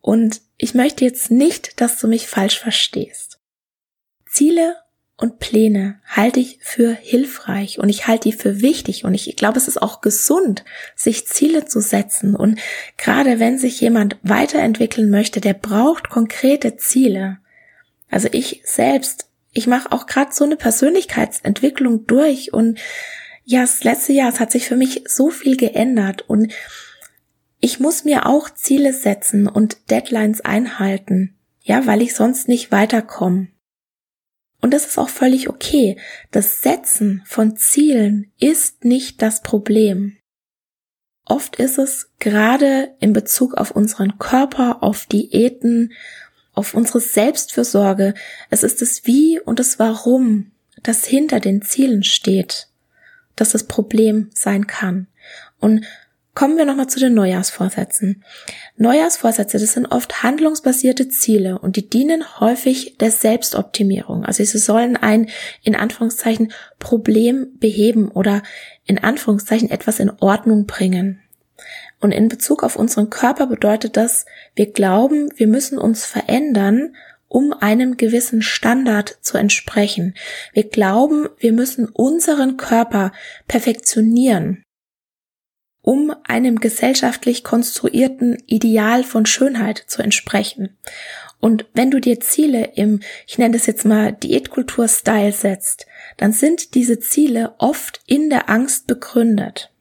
Und 0.00 0.42
ich 0.58 0.74
möchte 0.74 1.04
jetzt 1.04 1.30
nicht, 1.30 1.80
dass 1.80 1.98
du 1.98 2.08
mich 2.08 2.26
falsch 2.26 2.58
verstehst. 2.58 3.38
Ziele 4.26 4.76
und 5.16 5.38
Pläne 5.38 6.00
halte 6.06 6.40
ich 6.40 6.58
für 6.60 6.92
hilfreich 6.92 7.78
und 7.78 7.88
ich 7.88 8.08
halte 8.08 8.28
die 8.28 8.36
für 8.36 8.60
wichtig 8.60 9.04
und 9.04 9.14
ich 9.14 9.36
glaube, 9.36 9.58
es 9.58 9.68
ist 9.68 9.80
auch 9.80 10.00
gesund, 10.00 10.64
sich 10.96 11.26
Ziele 11.28 11.66
zu 11.66 11.80
setzen 11.80 12.34
und 12.34 12.58
gerade 12.96 13.38
wenn 13.38 13.58
sich 13.58 13.80
jemand 13.80 14.16
weiterentwickeln 14.22 15.10
möchte, 15.10 15.40
der 15.40 15.54
braucht 15.54 16.10
konkrete 16.10 16.76
Ziele. 16.76 17.38
Also 18.14 18.28
ich 18.30 18.62
selbst, 18.64 19.28
ich 19.50 19.66
mache 19.66 19.90
auch 19.90 20.06
gerade 20.06 20.32
so 20.32 20.44
eine 20.44 20.54
Persönlichkeitsentwicklung 20.54 22.06
durch 22.06 22.52
und 22.52 22.78
ja, 23.42 23.62
das 23.62 23.82
letzte 23.82 24.12
Jahr, 24.12 24.28
es 24.28 24.38
hat 24.38 24.52
sich 24.52 24.68
für 24.68 24.76
mich 24.76 25.02
so 25.08 25.30
viel 25.30 25.56
geändert 25.56 26.22
und 26.22 26.52
ich 27.58 27.80
muss 27.80 28.04
mir 28.04 28.26
auch 28.26 28.48
Ziele 28.50 28.92
setzen 28.92 29.48
und 29.48 29.90
Deadlines 29.90 30.42
einhalten, 30.42 31.36
ja, 31.60 31.86
weil 31.86 32.02
ich 32.02 32.14
sonst 32.14 32.46
nicht 32.46 32.70
weiterkomme. 32.70 33.48
Und 34.60 34.72
das 34.72 34.86
ist 34.86 34.96
auch 34.96 35.08
völlig 35.08 35.48
okay. 35.48 35.98
Das 36.30 36.62
Setzen 36.62 37.20
von 37.26 37.56
Zielen 37.56 38.30
ist 38.38 38.84
nicht 38.84 39.22
das 39.22 39.42
Problem. 39.42 40.18
Oft 41.24 41.56
ist 41.56 41.78
es 41.78 42.12
gerade 42.20 42.94
in 43.00 43.12
Bezug 43.12 43.54
auf 43.54 43.72
unseren 43.72 44.18
Körper, 44.18 44.84
auf 44.84 45.06
Diäten, 45.06 45.92
auf 46.54 46.74
unsere 46.74 47.00
Selbstfürsorge. 47.00 48.14
Es 48.50 48.62
ist 48.62 48.80
das 48.80 49.02
Wie 49.04 49.40
und 49.40 49.58
das 49.58 49.78
Warum, 49.78 50.52
das 50.82 51.04
hinter 51.04 51.40
den 51.40 51.62
Zielen 51.62 52.02
steht, 52.02 52.68
dass 53.36 53.50
das 53.50 53.64
Problem 53.64 54.30
sein 54.34 54.66
kann. 54.66 55.06
Und 55.60 55.84
kommen 56.34 56.58
wir 56.58 56.64
nochmal 56.64 56.88
zu 56.88 56.98
den 56.98 57.14
Neujahrsvorsätzen. 57.14 58.24
Neujahrsvorsätze, 58.76 59.58
das 59.58 59.72
sind 59.72 59.86
oft 59.86 60.22
handlungsbasierte 60.22 61.08
Ziele 61.08 61.58
und 61.58 61.76
die 61.76 61.88
dienen 61.88 62.40
häufig 62.40 62.96
der 62.98 63.10
Selbstoptimierung. 63.10 64.24
Also 64.24 64.44
sie 64.44 64.58
sollen 64.58 64.96
ein, 64.96 65.28
in 65.62 65.76
Anführungszeichen, 65.76 66.52
Problem 66.78 67.56
beheben 67.58 68.08
oder 68.08 68.42
in 68.84 68.98
Anführungszeichen 68.98 69.70
etwas 69.70 70.00
in 70.00 70.10
Ordnung 70.10 70.66
bringen. 70.66 71.20
Und 72.04 72.12
in 72.12 72.28
Bezug 72.28 72.62
auf 72.62 72.76
unseren 72.76 73.08
Körper 73.08 73.46
bedeutet 73.46 73.96
das, 73.96 74.26
wir 74.54 74.70
glauben, 74.70 75.30
wir 75.36 75.46
müssen 75.46 75.78
uns 75.78 76.04
verändern, 76.04 76.94
um 77.28 77.54
einem 77.54 77.96
gewissen 77.96 78.42
Standard 78.42 79.16
zu 79.22 79.38
entsprechen. 79.38 80.14
Wir 80.52 80.68
glauben, 80.68 81.30
wir 81.38 81.54
müssen 81.54 81.88
unseren 81.88 82.58
Körper 82.58 83.10
perfektionieren, 83.48 84.62
um 85.80 86.14
einem 86.24 86.60
gesellschaftlich 86.60 87.42
konstruierten 87.42 88.36
Ideal 88.44 89.02
von 89.02 89.24
Schönheit 89.24 89.78
zu 89.86 90.02
entsprechen. 90.02 90.76
Und 91.40 91.64
wenn 91.72 91.90
du 91.90 92.02
dir 92.02 92.20
Ziele 92.20 92.72
im, 92.74 93.00
ich 93.26 93.38
nenne 93.38 93.56
das 93.56 93.64
jetzt 93.64 93.86
mal 93.86 94.12
Diätkultur-Style 94.12 95.32
setzt, 95.32 95.86
dann 96.18 96.32
sind 96.32 96.74
diese 96.74 97.00
Ziele 97.00 97.54
oft 97.56 98.02
in 98.06 98.28
der 98.28 98.50
Angst 98.50 98.86
begründet. 98.86 99.73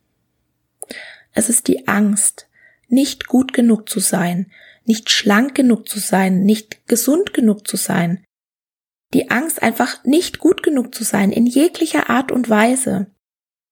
Es 1.34 1.50
ist 1.50 1.67
die 1.67 1.88
Angst, 1.88 2.48
nicht 2.88 3.28
gut 3.28 3.54
genug 3.54 3.89
zu 3.89 4.00
sein, 4.00 4.52
nicht 4.86 5.10
schlank 5.10 5.56
genug 5.56 5.89
zu 5.89 6.00
sein, 6.00 6.43
nicht 6.43 6.88
gesund 6.88 7.34
genug 7.34 7.67
zu 7.67 7.78
sein. 7.78 8.24
Die 9.13 9.30
Angst 9.32 9.62
einfach 9.62 10.04
nicht 10.04 10.39
gut 10.39 10.63
genug 10.63 10.93
zu 10.93 11.04
sein 11.04 11.32
in 11.32 11.46
jeglicher 11.46 12.10
Art 12.10 12.32
und 12.32 12.50
Weise. 12.50 13.08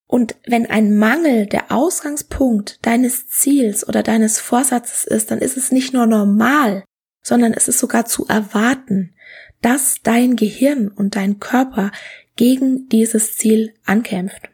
Und 0.08 0.36
wenn 0.46 0.66
ein 0.66 0.98
Mangel 0.98 1.46
der 1.46 1.72
Ausgangspunkt 1.72 2.86
deines 2.86 3.28
Ziels 3.28 3.88
oder 3.88 4.04
deines 4.04 4.40
Vorsatzes 4.40 5.06
ist, 5.06 5.32
dann 5.32 5.40
ist 5.40 5.58
es 5.58 5.72
nicht 5.72 5.94
nur 5.94 6.06
normal, 6.06 6.84
sondern 7.24 7.54
es 7.54 7.68
ist 7.68 7.80
sogar 7.80 8.06
zu 8.06 8.28
erwarten, 8.28 9.14
dass 9.62 10.02
dein 10.04 10.36
Gehirn 10.36 10.90
und 10.90 11.16
dein 11.16 11.40
Körper 11.40 11.92
gegen 12.36 12.90
dieses 12.90 13.38
Ziel 13.38 13.74
ankämpft. 13.86 14.50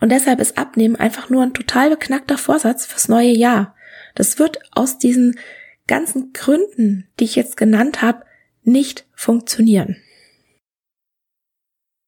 Und 0.00 0.10
deshalb 0.10 0.40
ist 0.40 0.58
Abnehmen 0.58 0.96
einfach 0.96 1.30
nur 1.30 1.42
ein 1.42 1.54
total 1.54 1.90
beknackter 1.90 2.38
Vorsatz 2.38 2.86
fürs 2.86 3.08
neue 3.08 3.30
Jahr. 3.30 3.74
Das 4.14 4.38
wird 4.38 4.58
aus 4.72 4.98
diesen 4.98 5.38
ganzen 5.86 6.32
Gründen, 6.32 7.08
die 7.18 7.24
ich 7.24 7.36
jetzt 7.36 7.56
genannt 7.56 8.02
habe, 8.02 8.24
nicht 8.62 9.06
funktionieren. 9.14 9.96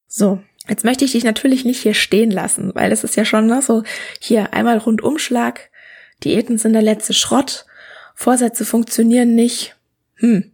So, 0.07 0.41
jetzt 0.67 0.83
möchte 0.83 1.05
ich 1.05 1.11
dich 1.11 1.23
natürlich 1.23 1.65
nicht 1.65 1.81
hier 1.81 1.93
stehen 1.93 2.31
lassen, 2.31 2.73
weil 2.73 2.91
es 2.91 3.03
ist 3.03 3.15
ja 3.15 3.25
schon 3.25 3.47
ne, 3.47 3.61
so 3.61 3.83
hier 4.19 4.53
einmal 4.53 4.77
Rundumschlag, 4.77 5.69
Diäten 6.23 6.57
sind 6.57 6.73
der 6.73 6.81
letzte 6.81 7.13
Schrott, 7.13 7.65
Vorsätze 8.15 8.65
funktionieren 8.65 9.35
nicht. 9.35 9.75
Hm. 10.15 10.51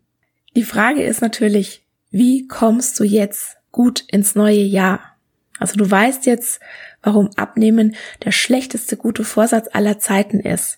Die 0.55 0.63
Frage 0.63 1.03
ist 1.03 1.21
natürlich, 1.21 1.85
wie 2.11 2.47
kommst 2.47 2.99
du 2.99 3.05
jetzt 3.05 3.57
gut 3.71 4.03
ins 4.11 4.35
neue 4.35 4.61
Jahr? 4.61 5.15
Also 5.59 5.77
du 5.77 5.89
weißt 5.89 6.25
jetzt, 6.25 6.59
warum 7.03 7.29
Abnehmen 7.35 7.95
der 8.23 8.31
schlechteste 8.31 8.97
gute 8.97 9.23
Vorsatz 9.23 9.69
aller 9.71 9.99
Zeiten 9.99 10.39
ist. 10.39 10.77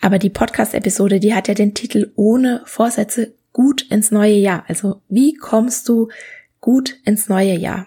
Aber 0.00 0.18
die 0.18 0.30
Podcast-Episode, 0.30 1.18
die 1.18 1.34
hat 1.34 1.48
ja 1.48 1.54
den 1.54 1.74
Titel 1.74 2.12
Ohne 2.14 2.62
Vorsätze 2.66 3.34
gut 3.52 3.82
ins 3.90 4.10
neue 4.10 4.34
Jahr. 4.34 4.64
Also 4.68 5.00
wie 5.08 5.34
kommst 5.34 5.88
du 5.88 6.10
gut 6.60 6.96
ins 7.04 7.28
neue 7.28 7.54
Jahr? 7.54 7.86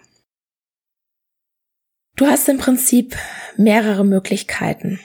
Du 2.15 2.25
hast 2.25 2.49
im 2.49 2.57
Prinzip 2.57 3.15
mehrere 3.57 4.03
Möglichkeiten. 4.03 4.99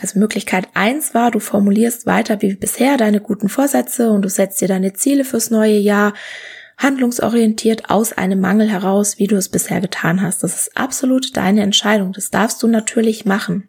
Also 0.00 0.20
Möglichkeit 0.20 0.68
eins 0.74 1.12
war, 1.14 1.32
du 1.32 1.40
formulierst 1.40 2.06
weiter 2.06 2.40
wie 2.40 2.54
bisher 2.54 2.96
deine 2.96 3.20
guten 3.20 3.48
Vorsätze 3.48 4.10
und 4.12 4.22
du 4.22 4.28
setzt 4.28 4.60
dir 4.60 4.68
deine 4.68 4.92
Ziele 4.92 5.24
fürs 5.24 5.50
neue 5.50 5.78
Jahr 5.78 6.14
handlungsorientiert 6.78 7.90
aus 7.90 8.12
einem 8.12 8.40
Mangel 8.40 8.70
heraus, 8.70 9.18
wie 9.18 9.26
du 9.26 9.36
es 9.36 9.48
bisher 9.48 9.80
getan 9.80 10.22
hast. 10.22 10.42
Das 10.42 10.54
ist 10.54 10.76
absolut 10.76 11.36
deine 11.36 11.62
Entscheidung. 11.62 12.12
Das 12.12 12.30
darfst 12.30 12.62
du 12.62 12.68
natürlich 12.68 13.26
machen. 13.26 13.68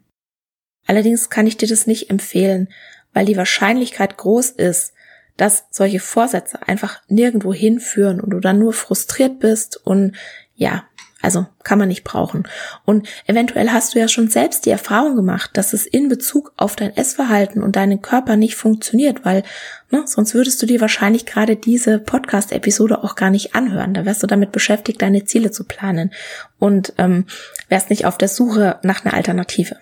Allerdings 0.86 1.28
kann 1.28 1.46
ich 1.46 1.56
dir 1.56 1.68
das 1.68 1.86
nicht 1.86 2.08
empfehlen, 2.08 2.68
weil 3.12 3.26
die 3.26 3.36
Wahrscheinlichkeit 3.36 4.16
groß 4.16 4.50
ist, 4.50 4.94
dass 5.36 5.66
solche 5.70 6.00
Vorsätze 6.00 6.66
einfach 6.68 7.00
nirgendwo 7.08 7.52
hinführen 7.52 8.20
und 8.20 8.30
du 8.30 8.40
dann 8.40 8.58
nur 8.58 8.72
frustriert 8.72 9.40
bist 9.40 9.76
und 9.84 10.16
ja, 10.54 10.84
also 11.22 11.46
kann 11.62 11.78
man 11.78 11.88
nicht 11.88 12.04
brauchen. 12.04 12.48
Und 12.84 13.06
eventuell 13.26 13.70
hast 13.70 13.94
du 13.94 13.98
ja 13.98 14.08
schon 14.08 14.28
selbst 14.28 14.64
die 14.64 14.70
Erfahrung 14.70 15.16
gemacht, 15.16 15.50
dass 15.54 15.72
es 15.72 15.86
in 15.86 16.08
Bezug 16.08 16.52
auf 16.56 16.76
dein 16.76 16.96
Essverhalten 16.96 17.62
und 17.62 17.76
deinen 17.76 18.00
Körper 18.00 18.36
nicht 18.36 18.56
funktioniert, 18.56 19.24
weil 19.24 19.42
ne, 19.90 20.02
sonst 20.06 20.34
würdest 20.34 20.62
du 20.62 20.66
dir 20.66 20.80
wahrscheinlich 20.80 21.26
gerade 21.26 21.56
diese 21.56 21.98
Podcast-Episode 21.98 23.04
auch 23.04 23.16
gar 23.16 23.30
nicht 23.30 23.54
anhören. 23.54 23.92
Da 23.92 24.04
wärst 24.04 24.22
du 24.22 24.26
damit 24.26 24.52
beschäftigt, 24.52 25.02
deine 25.02 25.24
Ziele 25.24 25.50
zu 25.50 25.64
planen 25.64 26.12
und 26.58 26.94
ähm, 26.96 27.26
wärst 27.68 27.90
nicht 27.90 28.06
auf 28.06 28.16
der 28.16 28.28
Suche 28.28 28.78
nach 28.82 29.04
einer 29.04 29.14
Alternative. 29.14 29.76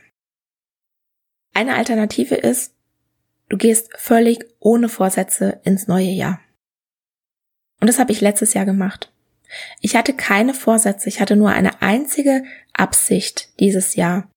Eine 1.55 1.77
Alternative 1.77 2.35
ist, 2.35 2.75
du 3.49 3.57
gehst 3.57 3.91
völlig 3.97 4.45
ohne 4.59 4.89
Vorsätze 4.89 5.61
ins 5.65 5.87
neue 5.87 6.11
Jahr. 6.11 6.41
Und 7.81 7.87
das 7.87 7.99
habe 8.01 8.13
ich 8.13 8.21
letztes 8.21 8.55
Jahr 8.55 8.65
gemacht. 8.65 9.13
Ich 9.81 9.97
hatte 9.97 10.13
keine 10.13 10.55
Vorsätze, 10.55 11.09
ich 11.09 11.21
hatte 11.21 11.37
nur 11.37 11.51
eine 11.51 11.83
einzige 11.83 12.45
Absicht 12.73 13.49
dieses 13.61 13.97
Jahr. 13.97 14.31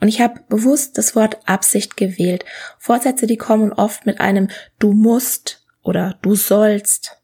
Und 0.00 0.08
ich 0.08 0.20
habe 0.20 0.40
bewusst 0.48 0.96
das 0.96 1.16
Wort 1.16 1.48
Absicht 1.48 1.96
gewählt. 1.96 2.44
Vorsätze, 2.78 3.26
die 3.26 3.36
kommen 3.36 3.72
oft 3.72 4.06
mit 4.06 4.20
einem 4.20 4.48
du 4.78 4.92
musst 4.92 5.66
oder 5.82 6.18
du 6.22 6.34
sollst. 6.34 7.20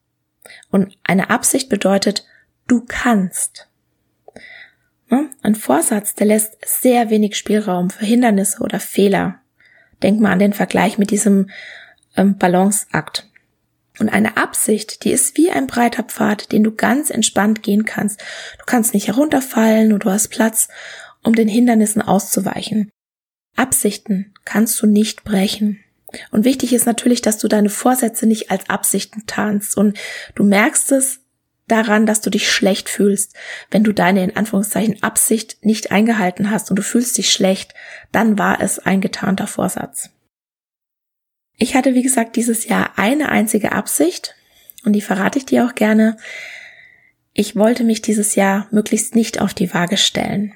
Und 0.71 0.97
eine 1.05 1.31
Absicht 1.31 1.69
bedeutet 1.69 2.27
du 2.67 2.85
kannst. 2.87 3.69
Ne? 5.09 5.31
Ein 5.43 5.55
Vorsatz, 5.55 6.15
der 6.15 6.27
lässt 6.27 6.57
sehr 6.65 7.11
wenig 7.11 7.37
Spielraum 7.37 7.91
für 7.91 8.05
Hindernisse 8.05 8.61
oder 8.61 8.81
Fehler. 8.81 9.41
Denk 10.03 10.21
mal 10.21 10.33
an 10.33 10.39
den 10.39 10.53
Vergleich 10.53 10.99
mit 10.99 11.11
diesem 11.11 11.51
ähm, 12.17 12.37
Balanceakt. 12.37 13.31
Und 13.99 14.09
eine 14.09 14.37
Absicht, 14.37 15.05
die 15.05 15.13
ist 15.13 15.37
wie 15.37 15.51
ein 15.51 15.67
breiter 15.67 16.03
Pfad, 16.03 16.51
den 16.51 16.65
du 16.65 16.73
ganz 16.73 17.11
entspannt 17.11 17.63
gehen 17.63 17.85
kannst. 17.85 18.21
Du 18.59 18.65
kannst 18.67 18.93
nicht 18.93 19.07
herunterfallen 19.07 19.93
und 19.93 20.05
du 20.05 20.11
hast 20.11 20.29
Platz, 20.29 20.69
um 21.23 21.35
den 21.35 21.49
Hindernissen 21.49 22.03
auszuweichen. 22.03 22.91
Absichten 23.57 24.35
kannst 24.45 24.81
du 24.83 24.87
nicht 24.87 25.25
brechen. 25.25 25.81
Und 26.31 26.45
wichtig 26.45 26.73
ist 26.73 26.87
natürlich, 26.87 27.23
dass 27.23 27.39
du 27.39 27.49
deine 27.49 27.71
Vorsätze 27.71 28.27
nicht 28.27 28.51
als 28.51 28.69
Absichten 28.69 29.27
tarnst. 29.27 29.77
Und 29.77 29.99
du 30.35 30.45
merkst 30.45 30.93
es 30.93 31.21
daran, 31.67 32.07
dass 32.07 32.21
du 32.21 32.31
dich 32.31 32.51
schlecht 32.51 32.89
fühlst. 32.89 33.35
Wenn 33.71 33.85
du 33.85 33.93
deine 33.93 34.23
in 34.23 34.37
Anführungszeichen 34.37 35.03
Absicht 35.03 35.65
nicht 35.65 35.93
eingehalten 35.93 36.51
hast 36.51 36.71
und 36.71 36.77
du 36.77 36.83
fühlst 36.83 37.17
dich 37.17 37.31
schlecht, 37.31 37.75
dann 38.13 38.39
war 38.39 38.61
es 38.61 38.79
ein 38.79 39.01
getarnter 39.01 39.47
Vorsatz. 39.47 40.11
Ich 41.57 41.75
hatte, 41.75 41.95
wie 41.95 42.03
gesagt, 42.03 42.37
dieses 42.37 42.67
Jahr 42.67 42.93
eine 42.97 43.29
einzige 43.29 43.73
Absicht 43.73 44.35
und 44.85 44.93
die 44.93 45.01
verrate 45.01 45.39
ich 45.39 45.47
dir 45.47 45.67
auch 45.67 45.75
gerne. 45.75 46.17
Ich 47.33 47.57
wollte 47.57 47.85
mich 47.85 48.03
dieses 48.03 48.35
Jahr 48.35 48.67
möglichst 48.71 49.15
nicht 49.15 49.41
auf 49.41 49.55
die 49.55 49.73
Waage 49.73 49.97
stellen. 49.97 50.55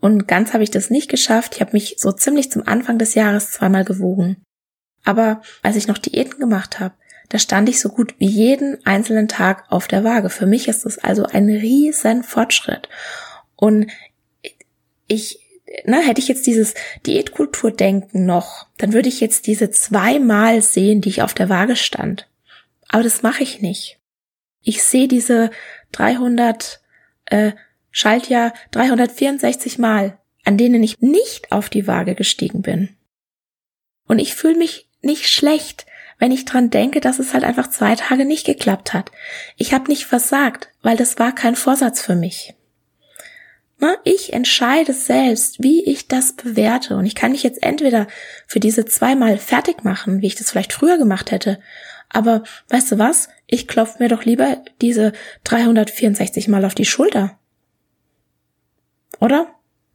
Und 0.00 0.26
ganz 0.26 0.52
habe 0.52 0.62
ich 0.62 0.70
das 0.70 0.90
nicht 0.90 1.08
geschafft. 1.08 1.54
Ich 1.54 1.60
habe 1.60 1.72
mich 1.72 1.96
so 1.98 2.12
ziemlich 2.12 2.50
zum 2.50 2.66
Anfang 2.66 2.98
des 2.98 3.14
Jahres 3.14 3.52
zweimal 3.52 3.84
gewogen. 3.84 4.36
Aber 5.04 5.42
als 5.62 5.76
ich 5.76 5.86
noch 5.86 5.98
Diäten 5.98 6.38
gemacht 6.38 6.80
habe, 6.80 6.94
da 7.28 7.38
stand 7.38 7.68
ich 7.68 7.80
so 7.80 7.88
gut 7.88 8.14
wie 8.18 8.28
jeden 8.28 8.84
einzelnen 8.84 9.28
Tag 9.28 9.64
auf 9.70 9.86
der 9.86 10.02
Waage. 10.02 10.30
Für 10.30 10.46
mich 10.46 10.66
ist 10.66 10.84
das 10.84 10.98
also 10.98 11.24
ein 11.24 11.48
riesen 11.48 12.24
Fortschritt. 12.24 12.88
Und 13.54 13.90
ich, 15.06 15.38
na, 15.84 16.00
hätte 16.00 16.20
ich 16.20 16.28
jetzt 16.28 16.46
dieses 16.46 16.74
Diätkulturdenken 17.06 18.26
noch, 18.26 18.66
dann 18.78 18.92
würde 18.92 19.08
ich 19.08 19.20
jetzt 19.20 19.46
diese 19.46 19.70
zweimal 19.70 20.62
sehen, 20.62 21.00
die 21.00 21.10
ich 21.10 21.22
auf 21.22 21.34
der 21.34 21.48
Waage 21.48 21.76
stand. 21.76 22.28
Aber 22.88 23.02
das 23.02 23.22
mache 23.22 23.42
ich 23.42 23.60
nicht. 23.60 23.98
Ich 24.62 24.82
sehe 24.82 25.08
diese 25.08 25.50
300 25.92 26.80
äh, 27.26 27.52
Schaltjahr 27.90 28.52
364 28.72 29.78
Mal, 29.78 30.18
an 30.44 30.56
denen 30.56 30.82
ich 30.82 31.00
nicht 31.00 31.52
auf 31.52 31.68
die 31.68 31.86
Waage 31.86 32.14
gestiegen 32.14 32.62
bin. 32.62 32.96
Und 34.06 34.18
ich 34.18 34.34
fühle 34.34 34.56
mich 34.56 34.88
nicht 35.02 35.28
schlecht, 35.28 35.86
wenn 36.18 36.32
ich 36.32 36.44
dran 36.44 36.70
denke, 36.70 37.00
dass 37.00 37.18
es 37.18 37.32
halt 37.32 37.44
einfach 37.44 37.70
zwei 37.70 37.94
Tage 37.94 38.24
nicht 38.24 38.44
geklappt 38.44 38.92
hat. 38.92 39.10
Ich 39.56 39.72
habe 39.72 39.88
nicht 39.88 40.04
versagt, 40.04 40.68
weil 40.82 40.96
das 40.96 41.18
war 41.18 41.34
kein 41.34 41.56
Vorsatz 41.56 42.02
für 42.02 42.16
mich. 42.16 42.54
Na, 43.80 43.96
ich 44.04 44.34
entscheide 44.34 44.92
selbst, 44.92 45.62
wie 45.62 45.82
ich 45.84 46.06
das 46.06 46.34
bewerte. 46.34 46.96
Und 46.96 47.06
ich 47.06 47.14
kann 47.14 47.32
mich 47.32 47.42
jetzt 47.42 47.62
entweder 47.62 48.06
für 48.46 48.60
diese 48.60 48.84
zweimal 48.84 49.38
fertig 49.38 49.84
machen, 49.84 50.20
wie 50.20 50.26
ich 50.26 50.34
das 50.34 50.50
vielleicht 50.50 50.74
früher 50.74 50.98
gemacht 50.98 51.30
hätte. 51.30 51.58
Aber 52.10 52.42
weißt 52.68 52.92
du 52.92 52.98
was? 52.98 53.30
Ich 53.46 53.66
klopfe 53.66 54.02
mir 54.02 54.10
doch 54.10 54.24
lieber 54.24 54.62
diese 54.82 55.12
364 55.44 56.48
Mal 56.48 56.66
auf 56.66 56.74
die 56.74 56.84
Schulter. 56.84 57.38
Oder? 59.18 59.46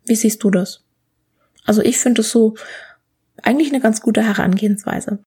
Wie 0.05 0.15
siehst 0.15 0.43
du 0.43 0.49
das? 0.49 0.83
Also 1.65 1.81
ich 1.83 1.99
finde 1.99 2.21
es 2.21 2.31
so 2.31 2.55
eigentlich 3.43 3.69
eine 3.69 3.81
ganz 3.81 4.01
gute 4.01 4.23
Herangehensweise. 4.23 5.19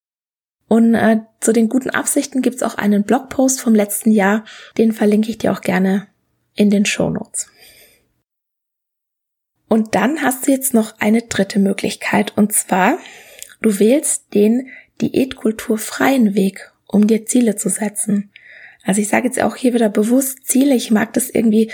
Und 0.67 0.95
äh, 0.95 1.21
zu 1.41 1.53
den 1.53 1.69
guten 1.69 1.91
Absichten 1.91 2.43
gibt's 2.43 2.63
auch 2.63 2.75
einen 2.75 3.05
Blogpost 3.05 3.61
vom 3.61 3.75
letzten 3.75 4.11
Jahr, 4.11 4.45
den 4.77 4.93
verlinke 4.93 5.31
ich 5.31 5.39
dir 5.39 5.53
auch 5.53 5.61
gerne 5.61 6.09
in 6.55 6.71
den 6.71 6.85
Show 6.85 7.09
Notes. 7.09 7.51
Und 9.69 9.95
dann 9.95 10.23
hast 10.23 10.47
du 10.47 10.51
jetzt 10.51 10.75
noch 10.75 10.99
eine 10.99 11.23
dritte 11.23 11.59
Möglichkeit, 11.59 12.33
und 12.37 12.53
zwar, 12.53 12.99
du 13.61 13.79
wählst 13.79 14.35
den 14.35 14.69
diätkulturfreien 15.01 16.35
Weg 16.35 16.73
um 16.89 17.07
dir 17.07 17.27
Ziele 17.27 17.55
zu 17.55 17.69
setzen. 17.69 18.31
Also 18.85 19.01
ich 19.01 19.09
sage 19.09 19.27
jetzt 19.27 19.41
auch 19.41 19.55
hier 19.55 19.75
wieder 19.75 19.91
bewusst 19.91 20.47
Ziele. 20.47 20.75
Ich 20.75 20.91
mag 20.91 21.13
das 21.13 21.31
irgendwie 21.31 21.71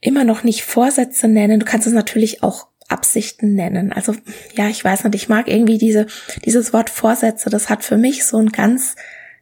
immer 0.00 0.24
noch 0.24 0.42
nicht 0.42 0.62
Vorsätze 0.62 1.28
nennen. 1.28 1.60
Du 1.60 1.66
kannst 1.66 1.86
es 1.86 1.92
natürlich 1.92 2.42
auch 2.42 2.68
Absichten 2.88 3.54
nennen. 3.54 3.92
Also 3.92 4.14
ja, 4.56 4.68
ich 4.68 4.82
weiß 4.82 5.04
nicht, 5.04 5.14
ich 5.14 5.28
mag 5.28 5.46
irgendwie 5.46 5.76
diese, 5.76 6.06
dieses 6.44 6.72
Wort 6.72 6.88
Vorsätze. 6.88 7.50
Das 7.50 7.68
hat 7.68 7.84
für 7.84 7.98
mich 7.98 8.24
so 8.24 8.38
einen 8.38 8.48
ganz 8.48 8.96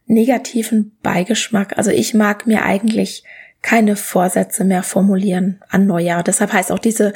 negativen 0.07 0.97
Beigeschmack. 1.03 1.79
Also 1.79 1.93
ich 1.93 2.13
mag 2.13 2.47
mir 2.47 2.65
eigentlich 2.65 3.23
keine 3.63 3.97
Vorsätze 3.97 4.65
mehr 4.65 4.83
formulieren 4.83 5.63
an 5.69 5.87
Neujahr. 5.87 6.23
Deshalb 6.23 6.53
heißt 6.53 6.73
auch 6.73 6.79
diese 6.79 7.13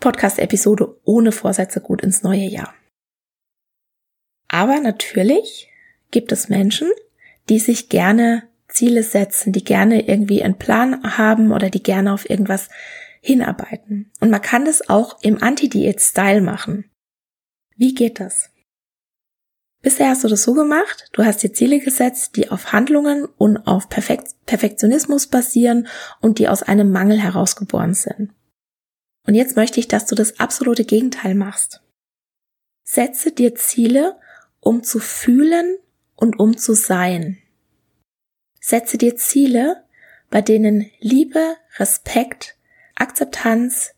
Podcast-Episode 0.00 0.96
ohne 1.04 1.32
Vorsätze 1.32 1.80
gut 1.80 2.02
ins 2.02 2.22
neue 2.22 2.46
Jahr. 2.46 2.74
Aber 4.48 4.80
natürlich 4.80 5.70
gibt 6.10 6.30
es 6.32 6.48
Menschen, 6.48 6.90
die 7.48 7.58
sich 7.58 7.88
gerne 7.88 8.44
Ziele 8.68 9.02
setzen, 9.02 9.52
die 9.52 9.64
gerne 9.64 10.08
irgendwie 10.08 10.42
einen 10.42 10.58
Plan 10.58 11.16
haben 11.16 11.52
oder 11.52 11.70
die 11.70 11.82
gerne 11.82 12.12
auf 12.12 12.28
irgendwas 12.28 12.68
hinarbeiten. 13.20 14.10
Und 14.20 14.30
man 14.30 14.42
kann 14.42 14.64
das 14.64 14.88
auch 14.88 15.22
im 15.22 15.42
Anti-Diät-Style 15.42 16.40
machen. 16.40 16.90
Wie 17.76 17.94
geht 17.94 18.20
das? 18.20 18.51
Bisher 19.82 20.10
hast 20.10 20.22
du 20.22 20.28
das 20.28 20.44
so 20.44 20.54
gemacht, 20.54 21.08
du 21.12 21.24
hast 21.24 21.42
dir 21.42 21.52
Ziele 21.52 21.80
gesetzt, 21.80 22.36
die 22.36 22.50
auf 22.50 22.72
Handlungen 22.72 23.24
und 23.24 23.66
auf 23.66 23.88
Perfekt 23.88 24.34
Perfektionismus 24.46 25.26
basieren 25.26 25.88
und 26.20 26.38
die 26.38 26.48
aus 26.48 26.62
einem 26.62 26.92
Mangel 26.92 27.18
herausgeboren 27.18 27.94
sind. 27.94 28.32
Und 29.26 29.34
jetzt 29.34 29.56
möchte 29.56 29.80
ich, 29.80 29.88
dass 29.88 30.06
du 30.06 30.14
das 30.14 30.38
absolute 30.38 30.84
Gegenteil 30.84 31.34
machst. 31.34 31.82
Setze 32.84 33.32
dir 33.32 33.54
Ziele, 33.56 34.16
um 34.60 34.84
zu 34.84 35.00
fühlen 35.00 35.78
und 36.14 36.38
um 36.38 36.56
zu 36.56 36.74
sein. 36.74 37.38
Setze 38.60 38.98
dir 38.98 39.16
Ziele, 39.16 39.84
bei 40.30 40.42
denen 40.42 40.90
Liebe, 41.00 41.56
Respekt, 41.78 42.56
Akzeptanz, 42.94 43.94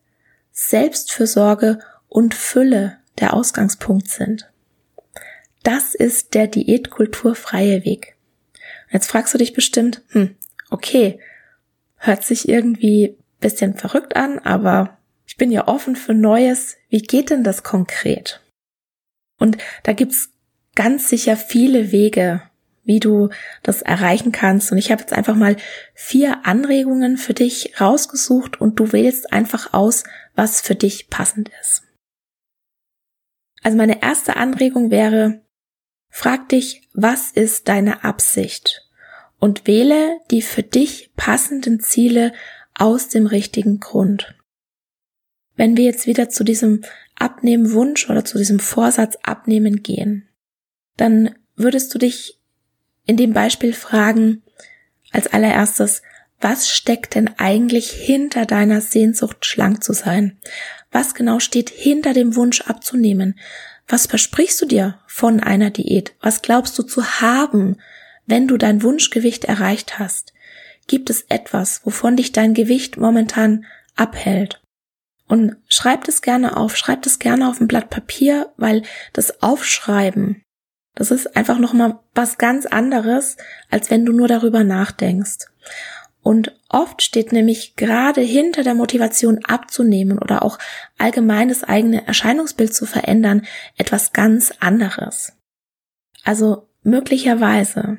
Selbstfürsorge 0.52 1.80
und 2.08 2.34
Fülle 2.34 2.98
der 3.18 3.34
Ausgangspunkt 3.34 4.08
sind. 4.08 4.50
Das 5.64 5.94
ist 5.94 6.34
der 6.34 6.46
diätkulturfreie 6.46 7.84
Weg. 7.84 8.14
Jetzt 8.90 9.08
fragst 9.10 9.34
du 9.34 9.38
dich 9.38 9.54
bestimmt, 9.54 10.02
hm, 10.10 10.36
okay, 10.70 11.18
hört 11.96 12.22
sich 12.22 12.48
irgendwie 12.48 13.16
bisschen 13.40 13.74
verrückt 13.74 14.16
an, 14.16 14.38
aber 14.38 14.98
ich 15.26 15.36
bin 15.36 15.50
ja 15.50 15.68
offen 15.68 15.96
für 15.96 16.14
Neues. 16.14 16.76
Wie 16.88 17.02
geht 17.02 17.30
denn 17.30 17.44
das 17.44 17.62
konkret? 17.62 18.40
Und 19.38 19.58
da 19.82 19.92
gibt's 19.92 20.30
ganz 20.74 21.08
sicher 21.08 21.36
viele 21.36 21.92
Wege, 21.92 22.42
wie 22.84 23.00
du 23.00 23.30
das 23.62 23.82
erreichen 23.82 24.32
kannst. 24.32 24.72
Und 24.72 24.78
ich 24.78 24.90
habe 24.90 25.02
jetzt 25.02 25.12
einfach 25.12 25.34
mal 25.34 25.56
vier 25.94 26.46
Anregungen 26.46 27.16
für 27.16 27.34
dich 27.34 27.80
rausgesucht 27.80 28.60
und 28.60 28.78
du 28.78 28.92
wählst 28.92 29.32
einfach 29.32 29.72
aus, 29.72 30.04
was 30.34 30.60
für 30.60 30.74
dich 30.74 31.10
passend 31.10 31.50
ist. 31.60 31.82
Also 33.62 33.76
meine 33.76 34.02
erste 34.02 34.36
Anregung 34.36 34.90
wäre, 34.90 35.43
frag 36.14 36.48
dich, 36.48 36.82
was 36.92 37.32
ist 37.32 37.66
deine 37.66 38.04
Absicht? 38.04 38.88
Und 39.40 39.66
wähle 39.66 40.20
die 40.30 40.42
für 40.42 40.62
dich 40.62 41.10
passenden 41.16 41.80
Ziele 41.80 42.32
aus 42.72 43.08
dem 43.08 43.26
richtigen 43.26 43.80
Grund. 43.80 44.36
Wenn 45.56 45.76
wir 45.76 45.84
jetzt 45.84 46.06
wieder 46.06 46.28
zu 46.28 46.44
diesem 46.44 46.82
Abnehmenwunsch 47.16 48.08
oder 48.08 48.24
zu 48.24 48.38
diesem 48.38 48.60
Vorsatz 48.60 49.16
abnehmen 49.24 49.82
gehen, 49.82 50.28
dann 50.96 51.34
würdest 51.56 51.92
du 51.92 51.98
dich 51.98 52.38
in 53.06 53.16
dem 53.16 53.32
Beispiel 53.32 53.72
fragen, 53.72 54.44
als 55.10 55.26
allererstes, 55.26 56.02
was 56.40 56.70
steckt 56.70 57.16
denn 57.16 57.28
eigentlich 57.38 57.90
hinter 57.90 58.46
deiner 58.46 58.80
Sehnsucht, 58.80 59.44
schlank 59.44 59.82
zu 59.82 59.92
sein? 59.92 60.38
Was 60.92 61.14
genau 61.14 61.40
steht 61.40 61.70
hinter 61.70 62.12
dem 62.12 62.36
Wunsch 62.36 62.60
abzunehmen? 62.62 63.36
Was 63.88 64.06
versprichst 64.06 64.62
du 64.62 64.66
dir 64.66 65.00
von 65.14 65.38
einer 65.38 65.70
Diät? 65.70 66.16
Was 66.20 66.42
glaubst 66.42 66.76
du 66.76 66.82
zu 66.82 67.20
haben, 67.20 67.76
wenn 68.26 68.48
du 68.48 68.56
dein 68.56 68.82
Wunschgewicht 68.82 69.44
erreicht 69.44 70.00
hast? 70.00 70.32
Gibt 70.88 71.08
es 71.08 71.26
etwas, 71.28 71.82
wovon 71.84 72.16
dich 72.16 72.32
dein 72.32 72.52
Gewicht 72.52 72.96
momentan 72.96 73.64
abhält? 73.94 74.60
Und 75.28 75.54
schreib 75.68 76.02
das 76.02 76.20
gerne 76.20 76.56
auf, 76.56 76.76
schreib 76.76 77.02
das 77.02 77.20
gerne 77.20 77.48
auf 77.48 77.60
ein 77.60 77.68
Blatt 77.68 77.90
Papier, 77.90 78.52
weil 78.56 78.82
das 79.12 79.40
Aufschreiben, 79.40 80.42
das 80.96 81.12
ist 81.12 81.36
einfach 81.36 81.60
nochmal 81.60 82.00
was 82.16 82.36
ganz 82.36 82.66
anderes, 82.66 83.36
als 83.70 83.92
wenn 83.92 84.04
du 84.04 84.12
nur 84.12 84.26
darüber 84.26 84.64
nachdenkst. 84.64 85.46
Und 86.24 86.58
oft 86.70 87.02
steht 87.02 87.32
nämlich 87.32 87.76
gerade 87.76 88.22
hinter 88.22 88.62
der 88.62 88.74
Motivation 88.74 89.44
abzunehmen 89.44 90.18
oder 90.18 90.42
auch 90.42 90.58
allgemein 90.96 91.50
das 91.50 91.64
eigene 91.64 92.06
Erscheinungsbild 92.06 92.74
zu 92.74 92.86
verändern 92.86 93.42
etwas 93.76 94.14
ganz 94.14 94.50
anderes. 94.58 95.34
Also 96.24 96.66
möglicherweise 96.82 97.98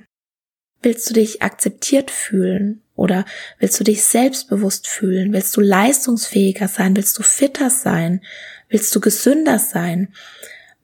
willst 0.82 1.08
du 1.08 1.14
dich 1.14 1.44
akzeptiert 1.44 2.10
fühlen 2.10 2.82
oder 2.96 3.26
willst 3.60 3.80
du 3.80 3.84
dich 3.84 4.04
selbstbewusst 4.04 4.88
fühlen? 4.88 5.32
Willst 5.32 5.56
du 5.56 5.62
leistungsfähiger 5.62 6.68
sein? 6.68 6.96
Willst 6.96 7.16
du 7.20 7.22
fitter 7.22 7.70
sein? 7.70 8.22
Willst 8.70 8.96
du 8.96 9.02
gesünder 9.02 9.60
sein? 9.60 10.16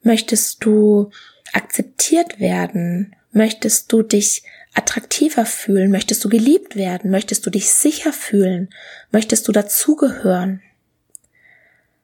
Möchtest 0.04 0.64
du 0.64 1.10
akzeptiert 1.52 2.38
werden? 2.38 3.16
Möchtest 3.32 3.92
du 3.92 4.02
dich 4.02 4.44
attraktiver 4.74 5.46
fühlen? 5.46 5.90
Möchtest 5.90 6.24
du 6.24 6.28
geliebt 6.28 6.76
werden? 6.76 7.10
Möchtest 7.10 7.44
du 7.46 7.50
dich 7.50 7.72
sicher 7.72 8.12
fühlen? 8.12 8.70
Möchtest 9.10 9.48
du 9.48 9.52
dazugehören? 9.52 10.62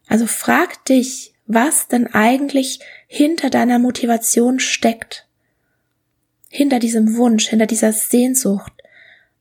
Also 0.06 0.26
frag 0.26 0.84
dich, 0.86 1.34
was 1.46 1.88
denn 1.88 2.06
eigentlich 2.14 2.80
hinter 3.06 3.50
deiner 3.50 3.78
Motivation 3.78 4.60
steckt. 4.60 5.26
Hinter 6.50 6.78
diesem 6.78 7.16
Wunsch, 7.16 7.48
hinter 7.48 7.66
dieser 7.66 7.92
Sehnsucht, 7.92 8.72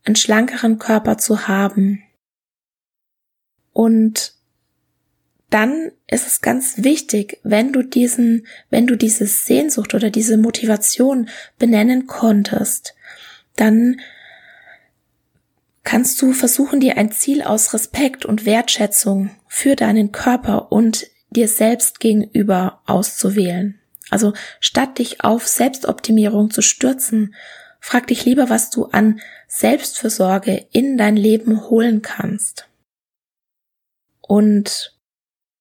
einen 0.03 0.15
schlankeren 0.15 0.79
Körper 0.79 1.17
zu 1.17 1.47
haben. 1.47 2.03
Und 3.73 4.33
dann 5.49 5.91
ist 6.07 6.27
es 6.27 6.41
ganz 6.41 6.83
wichtig, 6.83 7.39
wenn 7.43 7.71
du 7.71 7.83
diesen, 7.83 8.47
wenn 8.69 8.87
du 8.87 8.95
diese 8.95 9.27
Sehnsucht 9.27 9.93
oder 9.93 10.09
diese 10.09 10.37
Motivation 10.37 11.29
benennen 11.57 12.07
konntest, 12.07 12.95
dann 13.57 13.99
kannst 15.83 16.21
du 16.21 16.33
versuchen, 16.33 16.79
dir 16.79 16.97
ein 16.97 17.11
Ziel 17.11 17.41
aus 17.41 17.73
Respekt 17.73 18.25
und 18.25 18.45
Wertschätzung 18.45 19.31
für 19.47 19.75
deinen 19.75 20.11
Körper 20.11 20.71
und 20.71 21.07
dir 21.29 21.47
selbst 21.47 21.99
gegenüber 21.99 22.81
auszuwählen. 22.85 23.79
Also 24.09 24.33
statt 24.59 24.99
dich 24.99 25.23
auf 25.23 25.47
Selbstoptimierung 25.47 26.51
zu 26.51 26.61
stürzen, 26.61 27.35
frag 27.79 28.07
dich 28.07 28.25
lieber, 28.25 28.49
was 28.49 28.69
du 28.69 28.85
an 28.85 29.19
Selbstfürsorge 29.47 30.67
in 30.71 30.97
dein 30.97 31.15
Leben 31.15 31.69
holen 31.69 32.01
kannst. 32.01 32.67
Und 34.21 34.97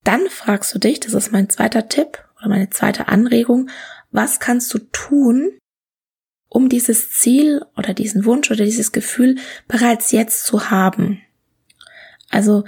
dann 0.04 0.28
fragst 0.28 0.74
du 0.74 0.78
dich, 0.78 1.00
das 1.00 1.14
ist 1.14 1.32
mein 1.32 1.50
zweiter 1.50 1.88
Tipp 1.88 2.24
oder 2.38 2.48
meine 2.48 2.70
zweite 2.70 3.08
Anregung, 3.08 3.70
was 4.10 4.40
kannst 4.40 4.72
du 4.74 4.78
tun, 4.78 5.58
um 6.48 6.68
dieses 6.68 7.10
Ziel 7.10 7.64
oder 7.76 7.94
diesen 7.94 8.24
Wunsch 8.24 8.50
oder 8.50 8.64
dieses 8.64 8.92
Gefühl 8.92 9.36
bereits 9.68 10.12
jetzt 10.12 10.44
zu 10.44 10.70
haben? 10.70 11.20
Also, 12.30 12.64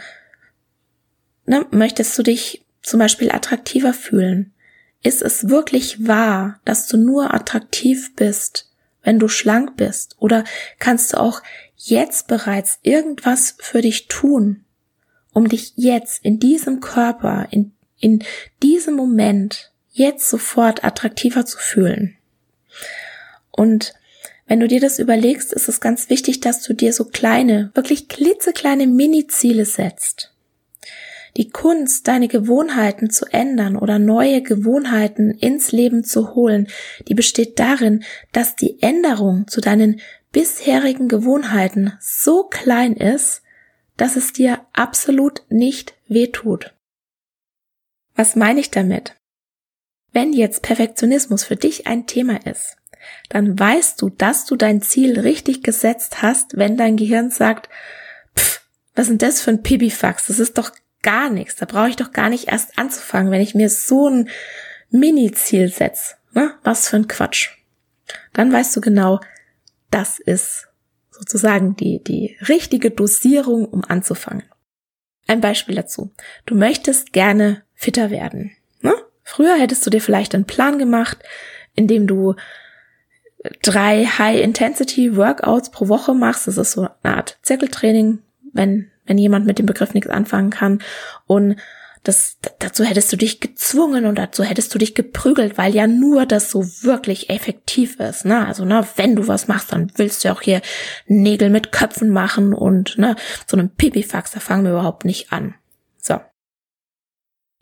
ne, 1.47 1.67
möchtest 1.71 2.17
du 2.19 2.23
dich 2.23 2.65
zum 2.83 3.01
Beispiel 3.01 3.31
attraktiver 3.31 3.93
fühlen? 3.93 4.53
Ist 5.03 5.23
es 5.23 5.49
wirklich 5.49 6.07
wahr, 6.07 6.61
dass 6.65 6.89
du 6.89 6.97
nur 6.97 7.33
attraktiv 7.35 8.15
bist, 8.17 8.71
wenn 9.03 9.19
du 9.19 9.29
schlank 9.29 9.77
bist? 9.77 10.17
Oder 10.19 10.45
kannst 10.79 11.13
du 11.13 11.21
auch 11.21 11.43
jetzt 11.77 12.27
bereits 12.27 12.81
irgendwas 12.83 13.55
für 13.59 13.81
dich 13.81 14.09
tun, 14.09 14.65
um 15.33 15.49
dich 15.49 15.75
jetzt 15.77 16.25
in 16.25 16.41
diesem 16.41 16.81
Körper, 16.81 17.47
in, 17.51 17.73
in 18.01 18.25
diesem 18.63 18.97
Moment, 18.97 19.73
jetzt 19.93 20.29
sofort 20.29 20.85
attraktiver 20.85 21.47
zu 21.47 21.59
fühlen? 21.59 22.17
Und 23.59 23.93
wenn 24.47 24.61
du 24.61 24.69
dir 24.69 24.81
das 24.81 25.01
überlegst, 25.01 25.53
ist 25.53 25.69
es 25.69 25.81
ganz 25.81 26.11
wichtig, 26.11 26.39
dass 26.39 26.63
du 26.63 26.75
dir 26.75 26.93
so 26.93 27.05
kleine, 27.05 27.73
wirklich 27.75 28.07
klitzekleine 28.07 28.87
Mini-Ziele 28.87 29.65
setzt. 29.65 30.33
Die 31.37 31.51
Kunst, 31.51 32.07
deine 32.07 32.29
Gewohnheiten 32.29 33.11
zu 33.11 33.27
ändern 33.27 33.77
oder 33.77 33.99
neue 33.99 34.43
Gewohnheiten 34.43 35.33
ins 35.33 35.73
Leben 35.73 36.05
zu 36.05 36.37
holen, 36.37 36.69
die 37.09 37.15
besteht 37.15 37.59
darin, 37.59 38.05
dass 38.31 38.55
die 38.55 38.81
Änderung 38.81 39.49
zu 39.49 39.61
deinen 39.61 40.01
bisherigen 40.31 41.09
Gewohnheiten 41.09 41.95
so 42.01 42.45
klein 42.45 42.95
ist, 42.95 43.43
dass 43.97 44.15
es 44.15 44.33
dir 44.33 44.61
absolut 44.73 45.43
nicht 45.49 45.95
wehtut. 46.07 46.75
Was 48.15 48.37
meine 48.37 48.61
ich 48.61 48.71
damit? 48.71 49.17
Wenn 50.13 50.33
jetzt 50.33 50.63
Perfektionismus 50.63 51.43
für 51.43 51.57
dich 51.57 51.89
ein 51.89 52.07
Thema 52.07 52.47
ist, 52.47 52.78
dann 53.29 53.59
weißt 53.59 54.01
du, 54.01 54.11
dass 54.11 54.45
du 54.47 54.57
dein 54.57 54.83
Ziel 54.83 55.19
richtig 55.19 55.63
gesetzt 55.63 56.23
hast, 56.23 56.57
wenn 56.57 56.77
dein 56.77 56.97
Gehirn 56.97 57.31
sagt, 57.31 57.69
pff, 58.37 58.63
was 58.95 59.09
denn 59.09 59.19
das 59.19 59.41
für 59.41 59.51
ein 59.51 59.63
Pipifax? 59.63 60.27
Das 60.27 60.39
ist 60.39 60.59
doch 60.59 60.73
gar 61.03 61.31
nichts. 61.31 61.57
Da 61.57 61.67
brauche 61.67 61.89
ich 61.89 61.97
doch 61.97 62.13
gar 62.13 62.29
nicht 62.29 62.49
erst 62.49 62.79
anzufangen, 62.79 63.31
wenn 63.31 63.41
ich 63.41 63.55
mir 63.55 63.69
so 63.69 64.09
ein 64.09 64.29
Mini-Ziel 64.91 65.69
setze. 65.69 66.17
Ne? 66.33 66.55
Was 66.63 66.89
für 66.89 66.97
ein 66.97 67.09
Quatsch. 67.09 67.51
Dann 68.33 68.53
weißt 68.53 68.75
du 68.77 68.81
genau, 68.81 69.21
das 69.91 70.19
ist 70.19 70.69
sozusagen 71.11 71.77
die, 71.77 72.03
die 72.03 72.37
richtige 72.49 72.91
Dosierung, 72.91 73.67
um 73.67 73.85
anzufangen. 73.85 74.45
Ein 75.27 75.41
Beispiel 75.41 75.75
dazu. 75.75 76.13
Du 76.47 76.55
möchtest 76.55 77.13
gerne 77.13 77.63
fitter 77.75 78.11
werden. 78.11 78.53
Ne? 78.81 78.95
Früher 79.23 79.59
hättest 79.59 79.85
du 79.85 79.91
dir 79.91 80.01
vielleicht 80.01 80.35
einen 80.35 80.47
Plan 80.47 80.79
gemacht, 80.79 81.19
in 81.75 81.87
dem 81.87 82.07
du 82.07 82.35
drei 83.63 84.05
High-Intensity-Workouts 84.05 85.71
pro 85.71 85.89
Woche 85.89 86.15
machst. 86.15 86.47
Das 86.47 86.57
ist 86.57 86.73
so 86.73 86.89
eine 87.03 87.17
Art 87.17 87.39
Zirkeltraining, 87.43 88.19
wenn, 88.53 88.91
wenn 89.07 89.19
jemand 89.19 89.47
mit 89.47 89.59
dem 89.59 89.67
Begriff 89.67 89.95
nichts 89.95 90.11
anfangen 90.11 90.51
kann. 90.51 90.83
Und 91.27 91.57
das, 92.05 92.39
dazu 92.59 92.85
hättest 92.85 93.13
du 93.13 93.17
dich 93.17 93.41
gezwungen 93.41 94.07
und 94.07 94.17
dazu 94.17 94.43
hättest 94.43 94.73
du 94.75 94.79
dich 94.79 94.95
geprügelt, 94.95 95.59
weil 95.59 95.75
ja 95.75 95.87
nur 95.87 96.27
das 96.27 96.51
so 96.51 96.65
wirklich 96.83 97.29
effektiv 97.29 97.99
ist. 98.01 98.25
Ne? 98.25 98.47
Also, 98.47 98.65
ne, 98.65 98.87
wenn 98.97 99.17
du 99.17 99.29
was 99.29 99.49
machst, 99.49 99.73
dann 99.73 99.93
willst 99.97 100.25
du 100.25 100.33
auch 100.33 100.41
hier 100.41 100.63
Nägel 101.07 101.51
mit 101.51 101.73
Köpfen 101.73 102.11
machen 102.11 102.55
und 102.55 102.99
ne, 102.99 103.17
so 103.47 103.57
einem 103.57 103.71
Pipifax, 103.71 104.33
da 104.33 104.41
fangen 104.41 104.65
wir 104.65 104.73
überhaupt 104.73 105.05
nicht 105.05 105.33
an. 105.33 105.55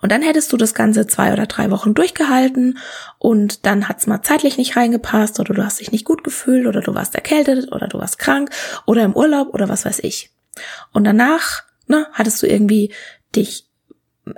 Und 0.02 0.12
dann 0.12 0.22
hättest 0.22 0.52
du 0.52 0.56
das 0.56 0.74
Ganze 0.74 1.06
zwei 1.06 1.32
oder 1.32 1.46
drei 1.46 1.70
Wochen 1.70 1.94
durchgehalten 1.94 2.78
und 3.18 3.64
dann 3.64 3.88
hat's 3.88 4.06
mal 4.06 4.22
zeitlich 4.22 4.58
nicht 4.58 4.76
reingepasst 4.76 5.40
oder 5.40 5.54
du 5.54 5.64
hast 5.64 5.80
dich 5.80 5.90
nicht 5.90 6.04
gut 6.04 6.22
gefühlt 6.22 6.66
oder 6.66 6.82
du 6.82 6.94
warst 6.94 7.14
erkältet 7.14 7.72
oder 7.72 7.88
du 7.88 7.98
warst 7.98 8.18
krank 8.18 8.50
oder 8.84 9.02
im 9.04 9.16
Urlaub 9.16 9.54
oder 9.54 9.68
was 9.68 9.84
weiß 9.86 10.00
ich. 10.00 10.30
Und 10.92 11.04
danach, 11.04 11.62
ne, 11.86 12.06
hattest 12.12 12.42
du 12.42 12.46
irgendwie 12.46 12.92
dich 13.34 13.66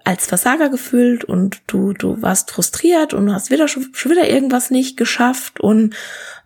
als 0.05 0.27
Versager 0.27 0.69
gefühlt 0.69 1.25
und 1.25 1.63
du, 1.67 1.93
du 1.93 2.21
warst 2.21 2.51
frustriert 2.51 3.15
und 3.15 3.33
hast 3.33 3.51
wieder 3.51 3.69
schon 3.69 3.85
wieder 4.05 4.29
irgendwas 4.29 4.71
nicht 4.71 4.97
geschafft 4.97 5.61
und 5.61 5.95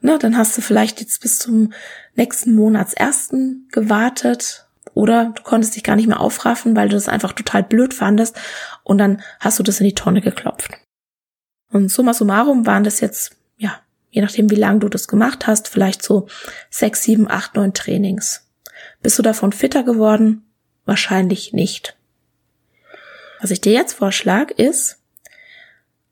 ne, 0.00 0.18
dann 0.18 0.36
hast 0.36 0.56
du 0.56 0.62
vielleicht 0.62 1.00
jetzt 1.00 1.20
bis 1.20 1.38
zum 1.38 1.72
nächsten 2.14 2.54
Monatsersten 2.54 3.68
gewartet 3.72 4.66
oder 4.94 5.32
du 5.34 5.42
konntest 5.42 5.76
dich 5.76 5.84
gar 5.84 5.96
nicht 5.96 6.08
mehr 6.08 6.20
aufraffen, 6.20 6.76
weil 6.76 6.88
du 6.88 6.94
das 6.94 7.08
einfach 7.08 7.32
total 7.32 7.62
blöd 7.62 7.94
fandest 7.94 8.36
und 8.84 8.98
dann 8.98 9.22
hast 9.40 9.58
du 9.58 9.62
das 9.62 9.80
in 9.80 9.86
die 9.86 9.94
Tonne 9.94 10.20
geklopft. 10.20 10.70
Und 11.70 11.90
summa 11.90 12.12
summarum 12.12 12.66
waren 12.66 12.84
das 12.84 13.00
jetzt, 13.00 13.36
ja, 13.56 13.80
je 14.10 14.20
nachdem 14.20 14.50
wie 14.50 14.56
lange 14.56 14.80
du 14.80 14.88
das 14.88 15.08
gemacht 15.08 15.46
hast, 15.46 15.68
vielleicht 15.68 16.02
so 16.02 16.28
sechs, 16.70 17.02
sieben, 17.02 17.30
acht, 17.30 17.54
neun 17.54 17.72
Trainings. 17.72 18.46
Bist 19.00 19.18
du 19.18 19.22
davon 19.22 19.52
fitter 19.52 19.82
geworden? 19.82 20.44
Wahrscheinlich 20.84 21.52
nicht. 21.52 21.96
Was 23.40 23.50
ich 23.50 23.60
dir 23.60 23.72
jetzt 23.72 23.94
vorschlage, 23.94 24.54
ist, 24.54 24.98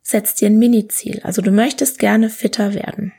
setz 0.03 0.35
dir 0.35 0.49
ein 0.49 0.59
Mini-Ziel. 0.59 1.21
Also 1.23 1.43
du 1.43 1.53
möchtest 1.53 1.99
gerne 1.99 2.31
fitter 2.31 2.75
werden. 2.75 3.13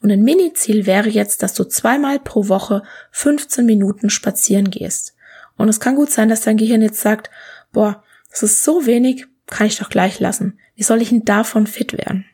Und 0.00 0.10
ein 0.10 0.22
Mini-Ziel 0.22 0.86
wäre 0.86 1.08
jetzt, 1.08 1.42
dass 1.42 1.54
du 1.54 1.64
zweimal 1.64 2.18
pro 2.18 2.48
Woche 2.48 2.82
15 3.12 3.64
Minuten 3.66 4.10
spazieren 4.10 4.70
gehst. 4.70 5.14
Und 5.56 5.68
es 5.68 5.80
kann 5.80 5.96
gut 5.96 6.10
sein, 6.10 6.28
dass 6.28 6.42
dein 6.42 6.56
Gehirn 6.56 6.82
jetzt 6.82 7.00
sagt, 7.00 7.30
boah, 7.72 8.02
das 8.30 8.42
ist 8.42 8.64
so 8.64 8.86
wenig, 8.86 9.26
kann 9.46 9.66
ich 9.66 9.78
doch 9.78 9.88
gleich 9.88 10.20
lassen. 10.20 10.58
Wie 10.74 10.82
soll 10.82 11.00
ich 11.00 11.08
denn 11.10 11.24
davon 11.24 11.66
fit 11.66 11.92
werden? 11.94 12.26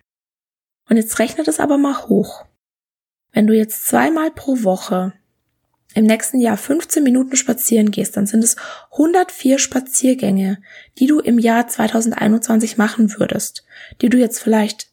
Und 0.89 0.97
jetzt 0.97 1.19
rechne 1.19 1.45
das 1.45 1.61
aber 1.61 1.79
mal 1.79 2.09
hoch. 2.09 2.45
Wenn 3.33 3.47
du 3.47 3.55
jetzt 3.55 3.87
zweimal 3.87 4.31
pro 4.31 4.63
Woche 4.63 5.13
im 5.95 6.05
nächsten 6.05 6.41
Jahr 6.41 6.57
15 6.57 7.03
Minuten 7.03 7.37
spazieren 7.37 7.91
gehst, 7.91 8.17
dann 8.17 8.27
sind 8.27 8.43
es 8.43 8.57
104 8.93 9.59
Spaziergänge, 9.59 10.59
die 10.99 11.07
du 11.07 11.21
im 11.21 11.39
Jahr 11.39 11.69
2021 11.69 12.79
machen 12.79 13.19
würdest, 13.19 13.65
die 14.01 14.09
du 14.09 14.19
jetzt 14.19 14.41
vielleicht 14.41 14.92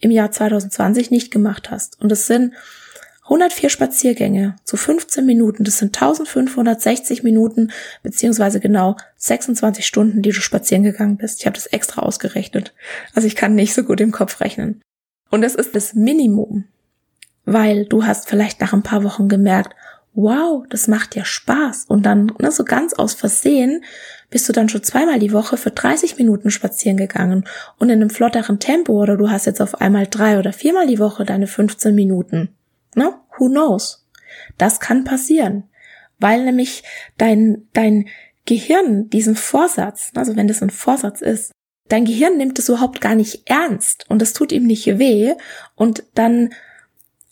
im 0.00 0.10
Jahr 0.10 0.30
2020 0.30 1.10
nicht 1.10 1.30
gemacht 1.30 1.70
hast. 1.70 2.00
Und 2.00 2.10
es 2.10 2.26
sind 2.26 2.54
104 3.24 3.68
Spaziergänge 3.68 4.56
zu 4.64 4.76
15 4.76 5.24
Minuten, 5.24 5.62
das 5.62 5.78
sind 5.78 5.94
1560 5.94 7.22
Minuten, 7.22 7.70
beziehungsweise 8.02 8.58
genau 8.58 8.96
26 9.18 9.86
Stunden, 9.86 10.20
die 10.20 10.30
du 10.30 10.40
spazieren 10.40 10.82
gegangen 10.82 11.16
bist. 11.16 11.38
Ich 11.40 11.46
habe 11.46 11.54
das 11.54 11.66
extra 11.66 12.02
ausgerechnet. 12.02 12.74
Also 13.14 13.28
ich 13.28 13.36
kann 13.36 13.54
nicht 13.54 13.72
so 13.72 13.84
gut 13.84 14.00
im 14.00 14.10
Kopf 14.10 14.40
rechnen. 14.40 14.80
Und 15.30 15.42
das 15.42 15.54
ist 15.54 15.76
das 15.76 15.94
Minimum, 15.94 16.64
weil 17.44 17.84
du 17.84 18.04
hast 18.04 18.28
vielleicht 18.28 18.60
nach 18.60 18.72
ein 18.72 18.82
paar 18.82 19.04
Wochen 19.04 19.28
gemerkt, 19.28 19.76
wow, 20.14 20.64
das 20.68 20.88
macht 20.88 21.16
ja 21.16 21.24
Spaß. 21.24 21.86
Und 21.88 22.04
dann, 22.04 22.32
ne, 22.38 22.50
so 22.50 22.64
ganz 22.64 22.94
aus 22.94 23.14
Versehen, 23.14 23.84
bist 24.30 24.48
du 24.48 24.52
dann 24.52 24.68
schon 24.68 24.82
zweimal 24.82 25.18
die 25.18 25.32
Woche 25.32 25.56
für 25.56 25.70
30 25.70 26.16
Minuten 26.16 26.50
spazieren 26.50 26.96
gegangen 26.96 27.44
und 27.78 27.90
in 27.90 28.00
einem 28.00 28.10
flotteren 28.10 28.60
Tempo 28.60 28.92
oder 28.92 29.16
du 29.16 29.30
hast 29.30 29.46
jetzt 29.46 29.60
auf 29.60 29.80
einmal 29.80 30.06
drei 30.06 30.38
oder 30.38 30.52
viermal 30.52 30.86
die 30.86 31.00
Woche 31.00 31.24
deine 31.24 31.46
15 31.46 31.94
Minuten. 31.94 32.54
Ne? 32.94 33.14
Who 33.36 33.48
knows? 33.48 34.06
Das 34.56 34.78
kann 34.78 35.04
passieren, 35.04 35.64
weil 36.18 36.44
nämlich 36.44 36.84
dein, 37.18 37.68
dein 37.72 38.08
Gehirn 38.46 39.10
diesen 39.10 39.36
Vorsatz, 39.36 40.12
also 40.14 40.36
wenn 40.36 40.48
das 40.48 40.62
ein 40.62 40.70
Vorsatz 40.70 41.20
ist, 41.20 41.52
dein 41.88 42.04
Gehirn 42.04 42.36
nimmt 42.36 42.58
es 42.58 42.68
überhaupt 42.68 43.00
gar 43.00 43.16
nicht 43.16 43.50
ernst 43.50 44.06
und 44.08 44.22
es 44.22 44.32
tut 44.32 44.52
ihm 44.52 44.66
nicht 44.66 44.86
weh 44.98 45.34
und 45.74 46.04
dann 46.14 46.50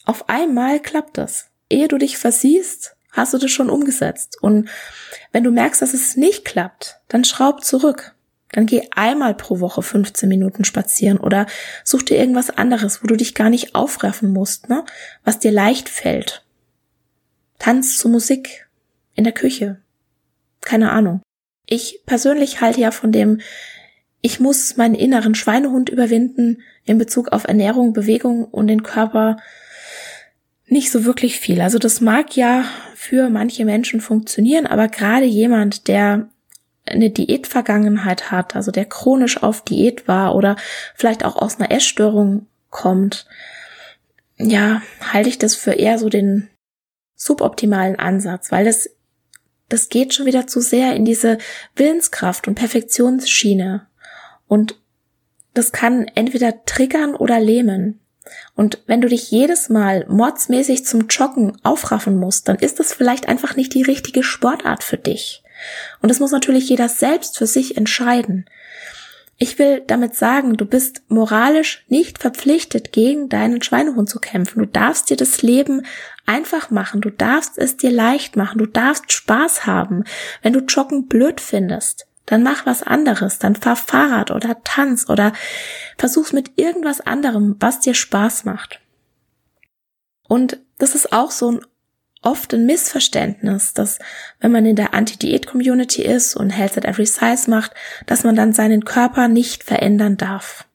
auf 0.04 0.28
einmal 0.28 0.80
klappt 0.80 1.16
das 1.16 1.48
ehe 1.70 1.88
du 1.88 1.98
dich 1.98 2.18
versiehst, 2.18 2.96
hast 3.12 3.34
du 3.34 3.38
das 3.38 3.50
schon 3.50 3.70
umgesetzt. 3.70 4.38
Und 4.40 4.68
wenn 5.32 5.44
du 5.44 5.50
merkst, 5.50 5.82
dass 5.82 5.94
es 5.94 6.16
nicht 6.16 6.44
klappt, 6.44 7.00
dann 7.08 7.24
schraub 7.24 7.64
zurück. 7.64 8.14
Dann 8.52 8.66
geh 8.66 8.88
einmal 8.94 9.34
pro 9.34 9.60
Woche 9.60 9.82
15 9.82 10.28
Minuten 10.28 10.64
spazieren 10.64 11.18
oder 11.18 11.46
such 11.84 12.02
dir 12.02 12.16
irgendwas 12.16 12.50
anderes, 12.50 13.02
wo 13.02 13.06
du 13.06 13.16
dich 13.16 13.34
gar 13.34 13.50
nicht 13.50 13.74
aufraffen 13.74 14.32
musst, 14.32 14.70
ne? 14.70 14.84
was 15.22 15.38
dir 15.38 15.52
leicht 15.52 15.88
fällt. 15.88 16.44
Tanz 17.58 17.98
zu 17.98 18.08
Musik 18.08 18.68
in 19.14 19.24
der 19.24 19.34
Küche. 19.34 19.80
Keine 20.60 20.92
Ahnung. 20.92 21.20
Ich 21.66 22.00
persönlich 22.06 22.62
halte 22.62 22.80
ja 22.80 22.90
von 22.90 23.12
dem, 23.12 23.40
ich 24.22 24.40
muss 24.40 24.76
meinen 24.76 24.94
inneren 24.94 25.34
Schweinehund 25.34 25.90
überwinden 25.90 26.62
in 26.84 26.98
Bezug 26.98 27.28
auf 27.28 27.44
Ernährung, 27.44 27.92
Bewegung 27.92 28.44
und 28.46 28.68
den 28.68 28.82
Körper 28.82 29.36
nicht 30.68 30.90
so 30.90 31.04
wirklich 31.04 31.38
viel. 31.38 31.60
Also 31.60 31.78
das 31.78 32.00
mag 32.00 32.36
ja 32.36 32.64
für 32.94 33.30
manche 33.30 33.64
Menschen 33.64 34.00
funktionieren, 34.00 34.66
aber 34.66 34.88
gerade 34.88 35.24
jemand, 35.24 35.88
der 35.88 36.28
eine 36.84 37.10
Diätvergangenheit 37.10 38.30
hat, 38.30 38.56
also 38.56 38.70
der 38.70 38.84
chronisch 38.84 39.42
auf 39.42 39.62
Diät 39.62 40.08
war 40.08 40.34
oder 40.34 40.56
vielleicht 40.94 41.24
auch 41.24 41.36
aus 41.36 41.58
einer 41.58 41.70
Essstörung 41.70 42.46
kommt, 42.70 43.26
ja, 44.36 44.82
halte 45.00 45.28
ich 45.28 45.38
das 45.38 45.54
für 45.54 45.72
eher 45.72 45.98
so 45.98 46.08
den 46.08 46.48
suboptimalen 47.14 47.98
Ansatz, 47.98 48.52
weil 48.52 48.64
das, 48.64 48.90
das 49.68 49.88
geht 49.88 50.14
schon 50.14 50.26
wieder 50.26 50.46
zu 50.46 50.60
sehr 50.60 50.94
in 50.94 51.04
diese 51.04 51.38
Willenskraft 51.74 52.46
und 52.46 52.54
Perfektionsschiene. 52.54 53.86
Und 54.46 54.80
das 55.54 55.72
kann 55.72 56.06
entweder 56.14 56.64
triggern 56.64 57.14
oder 57.14 57.40
lähmen. 57.40 58.00
Und 58.54 58.78
wenn 58.86 59.00
du 59.00 59.08
dich 59.08 59.30
jedes 59.30 59.68
Mal 59.68 60.04
mordsmäßig 60.08 60.84
zum 60.84 61.06
Joggen 61.08 61.56
aufraffen 61.62 62.16
musst, 62.16 62.48
dann 62.48 62.56
ist 62.56 62.78
das 62.78 62.92
vielleicht 62.92 63.28
einfach 63.28 63.56
nicht 63.56 63.74
die 63.74 63.82
richtige 63.82 64.22
Sportart 64.22 64.82
für 64.82 64.96
dich. 64.96 65.42
Und 66.00 66.10
das 66.10 66.20
muss 66.20 66.30
natürlich 66.30 66.68
jeder 66.68 66.88
selbst 66.88 67.38
für 67.38 67.46
sich 67.46 67.76
entscheiden. 67.76 68.46
Ich 69.40 69.60
will 69.60 69.82
damit 69.86 70.16
sagen, 70.16 70.56
du 70.56 70.66
bist 70.66 71.02
moralisch 71.06 71.84
nicht 71.88 72.18
verpflichtet, 72.18 72.90
gegen 72.90 73.28
deinen 73.28 73.62
Schweinehund 73.62 74.10
zu 74.10 74.18
kämpfen. 74.18 74.58
Du 74.58 74.66
darfst 74.66 75.10
dir 75.10 75.16
das 75.16 75.42
Leben 75.42 75.82
einfach 76.26 76.70
machen. 76.70 77.00
Du 77.00 77.10
darfst 77.10 77.56
es 77.56 77.76
dir 77.76 77.92
leicht 77.92 78.34
machen. 78.34 78.58
Du 78.58 78.66
darfst 78.66 79.12
Spaß 79.12 79.64
haben. 79.64 80.02
Wenn 80.42 80.54
du 80.54 80.60
Joggen 80.60 81.06
blöd 81.06 81.40
findest, 81.40 82.07
dann 82.28 82.42
mach 82.42 82.66
was 82.66 82.82
anderes, 82.82 83.38
dann 83.38 83.56
fahr 83.56 83.76
Fahrrad 83.76 84.30
oder 84.30 84.62
tanz 84.62 85.08
oder 85.08 85.32
versuch's 85.96 86.32
mit 86.32 86.52
irgendwas 86.56 87.00
anderem, 87.00 87.56
was 87.58 87.80
dir 87.80 87.94
Spaß 87.94 88.44
macht. 88.44 88.80
Und 90.28 90.58
das 90.78 90.94
ist 90.94 91.12
auch 91.12 91.30
so 91.30 91.52
ein 91.52 91.60
oft 92.20 92.52
ein 92.52 92.66
Missverständnis, 92.66 93.74
dass 93.74 93.98
wenn 94.40 94.50
man 94.50 94.66
in 94.66 94.76
der 94.76 94.92
Anti-Diät-Community 94.92 96.02
ist 96.02 96.34
und 96.34 96.50
Health 96.50 96.76
at 96.76 96.84
Every 96.84 97.06
Size 97.06 97.48
macht, 97.48 97.72
dass 98.06 98.24
man 98.24 98.34
dann 98.34 98.52
seinen 98.52 98.84
Körper 98.84 99.28
nicht 99.28 99.62
verändern 99.62 100.16
darf. 100.16 100.66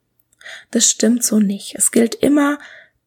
Das 0.72 0.90
stimmt 0.90 1.24
so 1.24 1.40
nicht. 1.40 1.76
Es 1.76 1.92
gilt 1.92 2.16
immer 2.16 2.60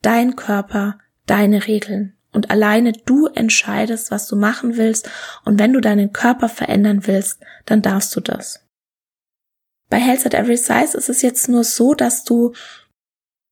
dein 0.03 0.37
Körper, 0.37 0.99
deine 1.25 1.67
Regeln 1.67 2.16
und 2.37 2.51
alleine 2.51 2.93
du 2.93 3.27
entscheidest, 3.27 4.11
was 4.11 4.29
du 4.29 4.37
machen 4.37 4.77
willst 4.77 5.11
und 5.45 5.59
wenn 5.59 5.73
du 5.73 5.81
deinen 5.81 6.13
Körper 6.13 6.49
verändern 6.49 7.07
willst, 7.07 7.41
dann 7.65 7.83
darfst 7.83 8.15
du 8.15 8.21
das. 8.21 8.61
Bei 9.89 9.99
Health 9.99 10.27
at 10.27 10.35
Every 10.35 10.57
Size 10.57 10.97
ist 10.97 11.09
es 11.09 11.23
jetzt 11.23 11.49
nur 11.49 11.65
so, 11.65 11.95
dass 11.95 12.25
du 12.25 12.53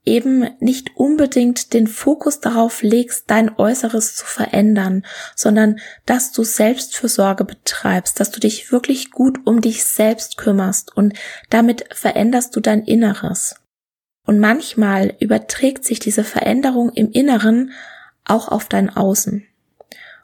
eben 0.05 0.47
nicht 0.61 0.97
unbedingt 0.97 1.73
den 1.73 1.87
Fokus 1.87 2.41
darauf 2.41 2.83
legst, 2.83 3.31
dein 3.31 3.57
Äußeres 3.57 4.17
zu 4.17 4.27
verändern, 4.27 5.07
sondern 5.35 5.81
dass 6.05 6.33
du 6.33 6.45
Selbstfürsorge 6.45 7.45
betreibst, 7.45 8.21
dass 8.21 8.31
du 8.31 8.39
dich 8.39 8.71
wirklich 8.71 9.11
gut 9.11 9.39
um 9.47 9.63
dich 9.63 9.85
selbst 9.85 10.37
kümmerst 10.37 10.95
und 10.95 11.15
damit 11.49 11.87
veränderst 11.95 12.55
du 12.55 12.61
dein 12.61 12.85
Inneres. 12.85 13.57
Und 14.27 14.41
manchmal 14.41 15.15
überträgt 15.21 15.85
sich 15.85 16.01
diese 16.01 16.25
Veränderung 16.25 16.91
im 16.91 17.11
Inneren 17.11 17.73
auch 18.25 18.49
auf 18.49 18.69
dein 18.69 18.91
Außen. 18.91 19.47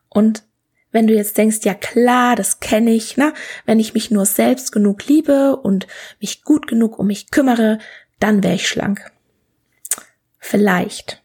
Und 0.08 0.44
wenn 0.92 1.06
du 1.06 1.14
jetzt 1.14 1.38
denkst, 1.38 1.60
ja 1.62 1.74
klar, 1.74 2.34
das 2.34 2.60
kenne 2.60 2.90
ich, 2.90 3.16
ne? 3.16 3.32
Wenn 3.64 3.78
ich 3.78 3.94
mich 3.94 4.10
nur 4.10 4.26
selbst 4.26 4.72
genug 4.72 5.06
liebe 5.06 5.56
und 5.56 5.86
mich 6.20 6.42
gut 6.42 6.66
genug 6.66 6.98
um 6.98 7.06
mich 7.06 7.30
kümmere, 7.30 7.78
dann 8.18 8.42
wäre 8.42 8.54
ich 8.54 8.68
schlank. 8.68 9.10
Vielleicht. 10.38 11.22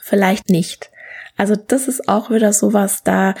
Vielleicht 0.00 0.50
nicht. 0.50 0.90
Also 1.36 1.54
das 1.56 1.88
ist 1.88 2.08
auch 2.08 2.30
wieder 2.30 2.52
sowas, 2.52 3.02
da 3.02 3.34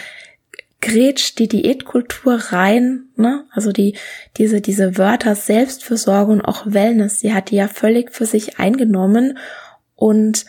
grätscht 0.80 1.38
die 1.38 1.48
Diätkultur 1.48 2.34
rein, 2.34 3.06
ne? 3.16 3.46
Also 3.50 3.72
die, 3.72 3.96
diese, 4.36 4.60
diese 4.60 4.98
Wörter 4.98 5.34
Selbstversorgung 5.34 6.40
auch 6.42 6.66
Wellness, 6.66 7.18
die 7.18 7.32
hat 7.32 7.50
die 7.50 7.56
ja 7.56 7.68
völlig 7.68 8.12
für 8.12 8.26
sich 8.26 8.58
eingenommen. 8.58 9.38
Und 9.94 10.44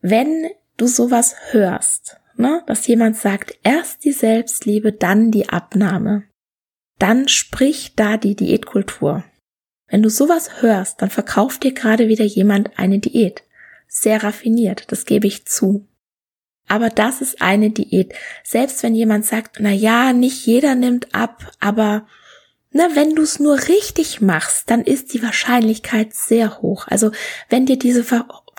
wenn 0.00 0.48
du 0.76 0.86
sowas 0.86 1.34
hörst, 1.50 2.16
ne? 2.36 2.62
Dass 2.66 2.86
jemand 2.86 3.16
sagt, 3.16 3.58
erst 3.62 4.04
die 4.04 4.12
Selbstliebe, 4.12 4.92
dann 4.92 5.30
die 5.30 5.48
Abnahme, 5.48 6.24
dann 6.98 7.28
spricht 7.28 7.98
da 7.98 8.16
die 8.16 8.36
Diätkultur. 8.36 9.24
Wenn 9.88 10.02
du 10.02 10.10
sowas 10.10 10.62
hörst, 10.62 11.02
dann 11.02 11.10
verkauft 11.10 11.62
dir 11.62 11.72
gerade 11.72 12.08
wieder 12.08 12.24
jemand 12.24 12.78
eine 12.78 12.98
Diät 12.98 13.44
sehr 13.94 14.22
raffiniert, 14.22 14.84
das 14.88 15.06
gebe 15.06 15.26
ich 15.26 15.46
zu. 15.46 15.86
Aber 16.66 16.90
das 16.90 17.20
ist 17.20 17.40
eine 17.40 17.70
Diät. 17.70 18.14
Selbst 18.42 18.82
wenn 18.82 18.94
jemand 18.94 19.24
sagt, 19.24 19.58
na 19.60 19.70
ja, 19.70 20.12
nicht 20.12 20.46
jeder 20.46 20.74
nimmt 20.74 21.14
ab, 21.14 21.52
aber 21.60 22.06
na, 22.70 22.88
wenn 22.96 23.14
du 23.14 23.22
es 23.22 23.38
nur 23.38 23.68
richtig 23.68 24.20
machst, 24.20 24.68
dann 24.68 24.82
ist 24.82 25.14
die 25.14 25.22
Wahrscheinlichkeit 25.22 26.12
sehr 26.12 26.60
hoch. 26.60 26.88
Also 26.88 27.12
wenn 27.48 27.66
dir 27.66 27.78
diese, 27.78 28.04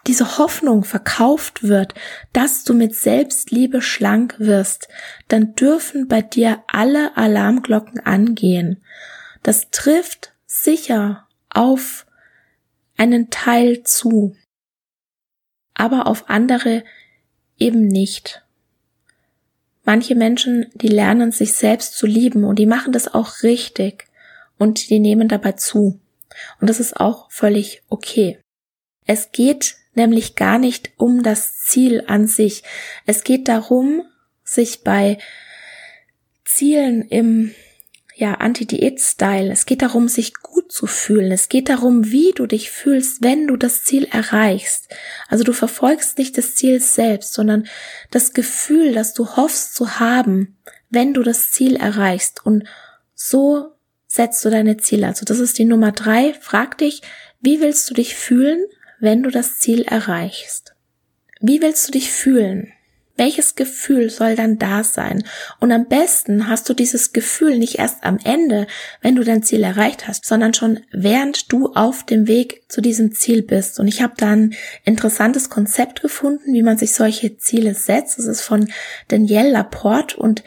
diese 0.07 0.37
Hoffnung 0.37 0.83
verkauft 0.83 1.63
wird, 1.63 1.95
dass 2.33 2.63
du 2.63 2.73
mit 2.73 2.95
Selbstliebe 2.95 3.81
schlank 3.81 4.35
wirst, 4.39 4.87
dann 5.27 5.55
dürfen 5.55 6.07
bei 6.07 6.21
dir 6.21 6.63
alle 6.67 7.17
Alarmglocken 7.17 7.99
angehen. 7.99 8.83
Das 9.43 9.71
trifft 9.71 10.33
sicher 10.45 11.27
auf 11.49 12.05
einen 12.97 13.29
Teil 13.29 13.83
zu 13.83 14.35
aber 15.75 16.07
auf 16.07 16.29
andere 16.29 16.83
eben 17.59 17.87
nicht. 17.87 18.41
Manche 19.83 20.15
Menschen, 20.15 20.71
die 20.73 20.87
lernen 20.87 21.31
sich 21.31 21.53
selbst 21.53 21.95
zu 21.95 22.07
lieben 22.07 22.43
und 22.43 22.57
die 22.57 22.65
machen 22.65 22.91
das 22.91 23.13
auch 23.13 23.43
richtig 23.43 24.07
und 24.57 24.89
die 24.89 24.99
nehmen 24.99 25.27
dabei 25.27 25.51
zu. 25.51 25.99
Und 26.59 26.69
das 26.69 26.79
ist 26.79 26.99
auch 26.99 27.29
völlig 27.31 27.83
okay. 27.87 28.39
Es 29.05 29.31
geht 29.31 29.75
nämlich 29.95 30.35
gar 30.35 30.59
nicht 30.59 30.91
um 30.97 31.23
das 31.23 31.59
Ziel 31.59 32.03
an 32.07 32.27
sich. 32.27 32.63
Es 33.05 33.23
geht 33.23 33.47
darum, 33.47 34.03
sich 34.43 34.83
bei 34.83 35.17
Zielen 36.43 37.01
im 37.03 37.51
ja, 38.17 38.35
Anti-Diät-Style. 38.35 39.51
Es 39.51 39.65
geht 39.65 39.81
darum, 39.81 40.07
sich 40.07 40.33
gut 40.35 40.71
zu 40.71 40.87
fühlen. 40.87 41.31
Es 41.33 41.49
geht 41.49 41.67
darum, 41.67 42.11
wie 42.11 42.31
du 42.33 42.45
dich 42.45 42.71
fühlst, 42.71 43.21
wenn 43.21 43.45
du 43.45 43.57
das 43.57 43.83
Ziel 43.83 44.07
erreichst. 44.09 44.87
Also 45.27 45.43
du 45.43 45.51
verfolgst 45.51 46.17
nicht 46.17 46.37
das 46.37 46.55
Ziel 46.55 46.79
selbst, 46.79 47.33
sondern 47.33 47.67
das 48.11 48.33
Gefühl, 48.33 48.93
das 48.93 49.13
du 49.13 49.35
hoffst 49.35 49.75
zu 49.75 49.99
haben, 49.99 50.57
wenn 50.89 51.13
du 51.13 51.23
das 51.23 51.51
Ziel 51.51 51.75
erreichst. 51.75 52.45
Und 52.45 52.63
so 53.13 53.73
setzt 54.07 54.45
du 54.45 54.49
deine 54.49 54.77
Ziele. 54.77 55.07
Also 55.07 55.25
das 55.25 55.39
ist 55.39 55.57
die 55.57 55.65
Nummer 55.65 55.91
drei. 55.91 56.33
Frag 56.39 56.77
dich, 56.77 57.01
wie 57.41 57.59
willst 57.59 57.89
du 57.89 57.93
dich 57.93 58.15
fühlen, 58.15 58.63
wenn 59.05 59.23
du 59.23 59.29
das 59.29 59.59
Ziel 59.59 59.83
erreichst? 59.83 60.75
Wie 61.39 61.61
willst 61.61 61.87
du 61.87 61.93
dich 61.93 62.11
fühlen? 62.11 62.73
Welches 63.17 63.55
Gefühl 63.55 64.09
soll 64.09 64.35
dann 64.35 64.57
da 64.57 64.83
sein? 64.83 65.23
Und 65.61 65.71
am 65.71 65.87
besten 65.87 66.49
hast 66.49 66.67
du 66.67 66.73
dieses 66.73 67.13
Gefühl 67.13 67.57
nicht 67.57 67.79
erst 67.79 68.03
am 68.03 68.19
Ende, 68.21 68.67
wenn 69.01 69.15
du 69.15 69.23
dein 69.23 69.41
Ziel 69.41 69.63
erreicht 69.63 70.05
hast, 70.05 70.25
sondern 70.25 70.53
schon 70.53 70.81
während 70.91 71.53
du 71.53 71.71
auf 71.75 72.03
dem 72.03 72.27
Weg 72.27 72.63
zu 72.67 72.81
diesem 72.81 73.13
Ziel 73.13 73.41
bist. 73.41 73.79
Und 73.79 73.87
ich 73.87 74.01
habe 74.01 74.15
da 74.17 74.31
ein 74.31 74.53
interessantes 74.83 75.49
Konzept 75.49 76.01
gefunden, 76.01 76.53
wie 76.53 76.63
man 76.63 76.77
sich 76.77 76.91
solche 76.91 77.37
Ziele 77.37 77.73
setzt. 77.73 78.17
Das 78.17 78.25
ist 78.25 78.41
von 78.41 78.69
Danielle 79.07 79.51
Laporte 79.51 80.17
und 80.17 80.43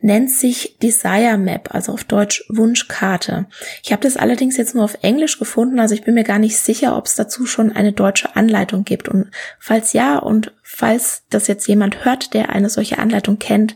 nennt 0.00 0.30
sich 0.30 0.76
Desire 0.80 1.38
Map, 1.38 1.74
also 1.74 1.92
auf 1.92 2.04
Deutsch 2.04 2.44
Wunschkarte. 2.48 3.46
Ich 3.82 3.92
habe 3.92 4.02
das 4.02 4.16
allerdings 4.16 4.56
jetzt 4.56 4.74
nur 4.74 4.84
auf 4.84 4.98
Englisch 5.02 5.38
gefunden, 5.38 5.80
also 5.80 5.94
ich 5.94 6.04
bin 6.04 6.14
mir 6.14 6.24
gar 6.24 6.38
nicht 6.38 6.56
sicher, 6.56 6.96
ob 6.96 7.06
es 7.06 7.16
dazu 7.16 7.46
schon 7.46 7.72
eine 7.72 7.92
deutsche 7.92 8.36
Anleitung 8.36 8.84
gibt. 8.84 9.08
Und 9.08 9.30
falls 9.58 9.92
ja 9.92 10.18
und 10.18 10.52
falls 10.62 11.22
das 11.30 11.48
jetzt 11.48 11.66
jemand 11.66 12.04
hört, 12.04 12.34
der 12.34 12.50
eine 12.50 12.70
solche 12.70 12.98
Anleitung 12.98 13.38
kennt, 13.38 13.74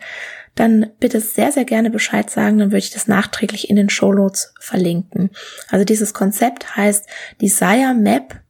dann 0.55 0.91
bitte 1.01 1.20
sehr, 1.20 1.51
sehr 1.51 1.64
gerne 1.64 1.91
Bescheid 1.91 2.29
sagen, 2.31 2.59
dann 2.59 2.68
würde 2.68 2.79
ich 2.79 2.91
das 2.91 3.09
nachträglich 3.09 3.70
in 3.70 3.77
den 3.77 3.89
Show 3.89 4.12
Notes 4.12 4.55
verlinken. 4.61 5.31
Also 5.68 5.85
dieses 5.85 6.12
Konzept 6.12 6.77
heißt 6.77 7.07
Desire 7.41 7.95
Map 7.95 8.41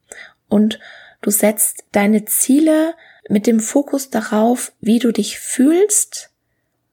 und 0.49 0.79
du 1.21 1.31
setzt 1.31 1.85
deine 1.93 2.25
Ziele 2.25 2.95
mit 3.29 3.47
dem 3.47 3.61
Fokus 3.61 4.11
darauf, 4.11 4.73
wie 4.81 4.99
du 4.99 5.13
dich 5.13 5.39
fühlst, 5.39 6.32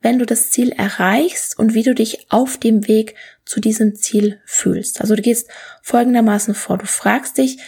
wenn 0.01 0.19
du 0.19 0.25
das 0.25 0.49
Ziel 0.49 0.71
erreichst 0.71 1.57
und 1.57 1.73
wie 1.73 1.83
du 1.83 1.93
dich 1.93 2.27
auf 2.29 2.57
dem 2.57 2.87
Weg 2.87 3.15
zu 3.45 3.59
diesem 3.59 3.95
Ziel 3.95 4.39
fühlst. 4.45 5.01
Also 5.01 5.15
du 5.15 5.21
gehst 5.21 5.49
folgendermaßen 5.81 6.53
vor. 6.53 6.77
Du 6.77 6.85
fragst 6.85 7.37
dich 7.37 7.59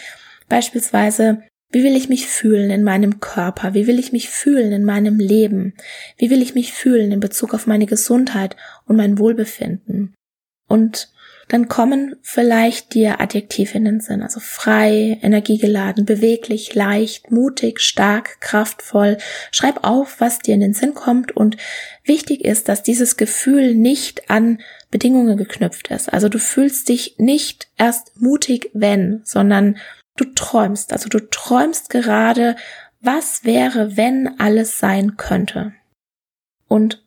beispielsweise, 0.47 1.43
wie 1.71 1.84
will 1.84 1.95
ich 1.95 2.09
mich 2.09 2.27
fühlen 2.27 2.69
in 2.69 2.84
meinem 2.84 3.19
Körper? 3.19 3.73
Wie 3.73 3.88
will 3.88 3.99
ich 3.99 4.11
mich 4.11 4.29
fühlen 4.29 4.71
in 4.71 4.84
meinem 4.84 5.19
Leben? 5.19 5.73
Wie 6.17 6.29
will 6.29 6.41
ich 6.41 6.53
mich 6.53 6.73
fühlen 6.73 7.11
in 7.11 7.19
Bezug 7.21 7.53
auf 7.53 7.65
meine 7.65 7.86
Gesundheit 7.86 8.57
und 8.86 8.97
mein 8.97 9.17
Wohlbefinden? 9.17 10.13
Und 10.67 11.11
dann 11.51 11.67
kommen 11.67 12.15
vielleicht 12.21 12.93
dir 12.93 13.19
Adjektive 13.19 13.77
in 13.77 13.84
den 13.84 13.99
Sinn, 13.99 14.21
also 14.21 14.39
frei, 14.39 15.19
energiegeladen, 15.21 16.05
beweglich, 16.05 16.73
leicht, 16.75 17.29
mutig, 17.29 17.82
stark, 17.82 18.39
kraftvoll. 18.39 19.17
Schreib 19.51 19.84
auf, 19.84 20.21
was 20.21 20.39
dir 20.39 20.53
in 20.53 20.61
den 20.61 20.73
Sinn 20.73 20.93
kommt 20.93 21.36
und 21.36 21.57
wichtig 22.04 22.43
ist, 22.43 22.70
dass 22.70 22.84
dieses 22.84 23.18
Gefühl 23.18 23.76
nicht 23.76 24.30
an 24.30 24.60
Bedingungen 24.89 25.38
geknüpft 25.38 25.89
ist. 25.89 26.12
Also 26.12 26.30
du 26.30 26.39
fühlst 26.39 26.89
dich 26.89 27.16
nicht 27.18 27.70
erst 27.78 28.20
mutig, 28.20 28.70
wenn, 28.74 29.22
sondern 29.24 29.78
du 30.18 30.26
träumst. 30.26 30.93
Also 30.93 31.10
du 31.10 31.20
träumst 31.20 31.89
gerade, 31.89 32.56
was 33.02 33.43
wäre, 33.43 33.97
wenn 33.97 34.39
alles 34.39 34.80
sein 34.80 35.18
könnte. 35.18 35.74
Und 36.68 37.04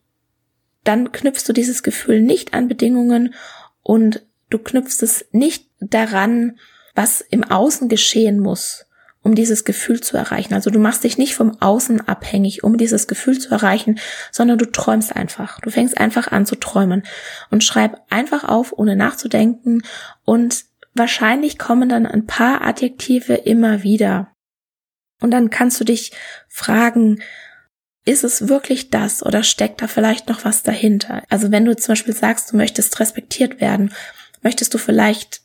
dann 0.85 1.13
knüpfst 1.13 1.45
du 1.49 1.53
dieses 1.53 1.83
Gefühl 1.83 2.21
nicht 2.21 2.53
an 2.53 2.69
Bedingungen 2.69 3.35
und 3.83 4.23
Du 4.55 4.61
knüpfst 4.61 5.03
es 5.03 5.27
nicht 5.33 5.69
daran, 5.81 6.61
was 6.95 7.21
im 7.21 7.43
Außen 7.43 7.89
geschehen 7.89 8.39
muss, 8.39 8.84
um 9.25 9.35
dieses 9.35 9.65
Gefühl 9.65 10.01
zu 10.01 10.17
erreichen. 10.17 10.55
Also 10.55 10.71
du 10.71 10.79
machst 10.79 11.03
dich 11.03 11.19
nicht 11.19 11.35
vom 11.35 11.61
Außen 11.61 12.07
abhängig, 12.07 12.63
um 12.63 12.77
dieses 12.77 13.09
Gefühl 13.09 13.39
zu 13.39 13.51
erreichen, 13.51 13.99
sondern 14.31 14.59
du 14.59 14.71
träumst 14.71 15.17
einfach. 15.17 15.61
Du 15.61 15.71
fängst 15.71 15.99
einfach 15.99 16.29
an 16.29 16.47
zu 16.47 16.55
träumen 16.55 17.03
und 17.51 17.65
schreib 17.65 18.01
einfach 18.11 18.45
auf, 18.45 18.73
ohne 18.77 18.95
nachzudenken 18.95 19.83
und 20.25 20.67
wahrscheinlich 20.95 21.59
kommen 21.59 21.89
dann 21.89 22.07
ein 22.07 22.27
paar 22.27 22.65
Adjektive 22.65 23.35
immer 23.35 23.83
wieder. 23.83 24.29
Und 25.21 25.33
dann 25.33 25.51
kannst 25.51 25.81
du 25.81 25.85
dich 25.85 26.13
fragen, 26.49 27.21
ist 28.05 28.23
es 28.23 28.49
wirklich 28.49 28.91
das 28.91 29.25
oder 29.25 29.43
steckt 29.43 29.81
da 29.81 29.89
vielleicht 29.89 30.29
noch 30.29 30.45
was 30.45 30.63
dahinter? 30.63 31.23
Also 31.31 31.51
wenn 31.51 31.65
du 31.65 31.75
zum 31.75 31.93
Beispiel 31.93 32.15
sagst, 32.15 32.53
du 32.53 32.57
möchtest 32.57 33.01
respektiert 33.01 33.61
werden 33.61 33.91
Möchtest 34.45 34.75
du 34.75 34.79
vielleicht 34.79 35.41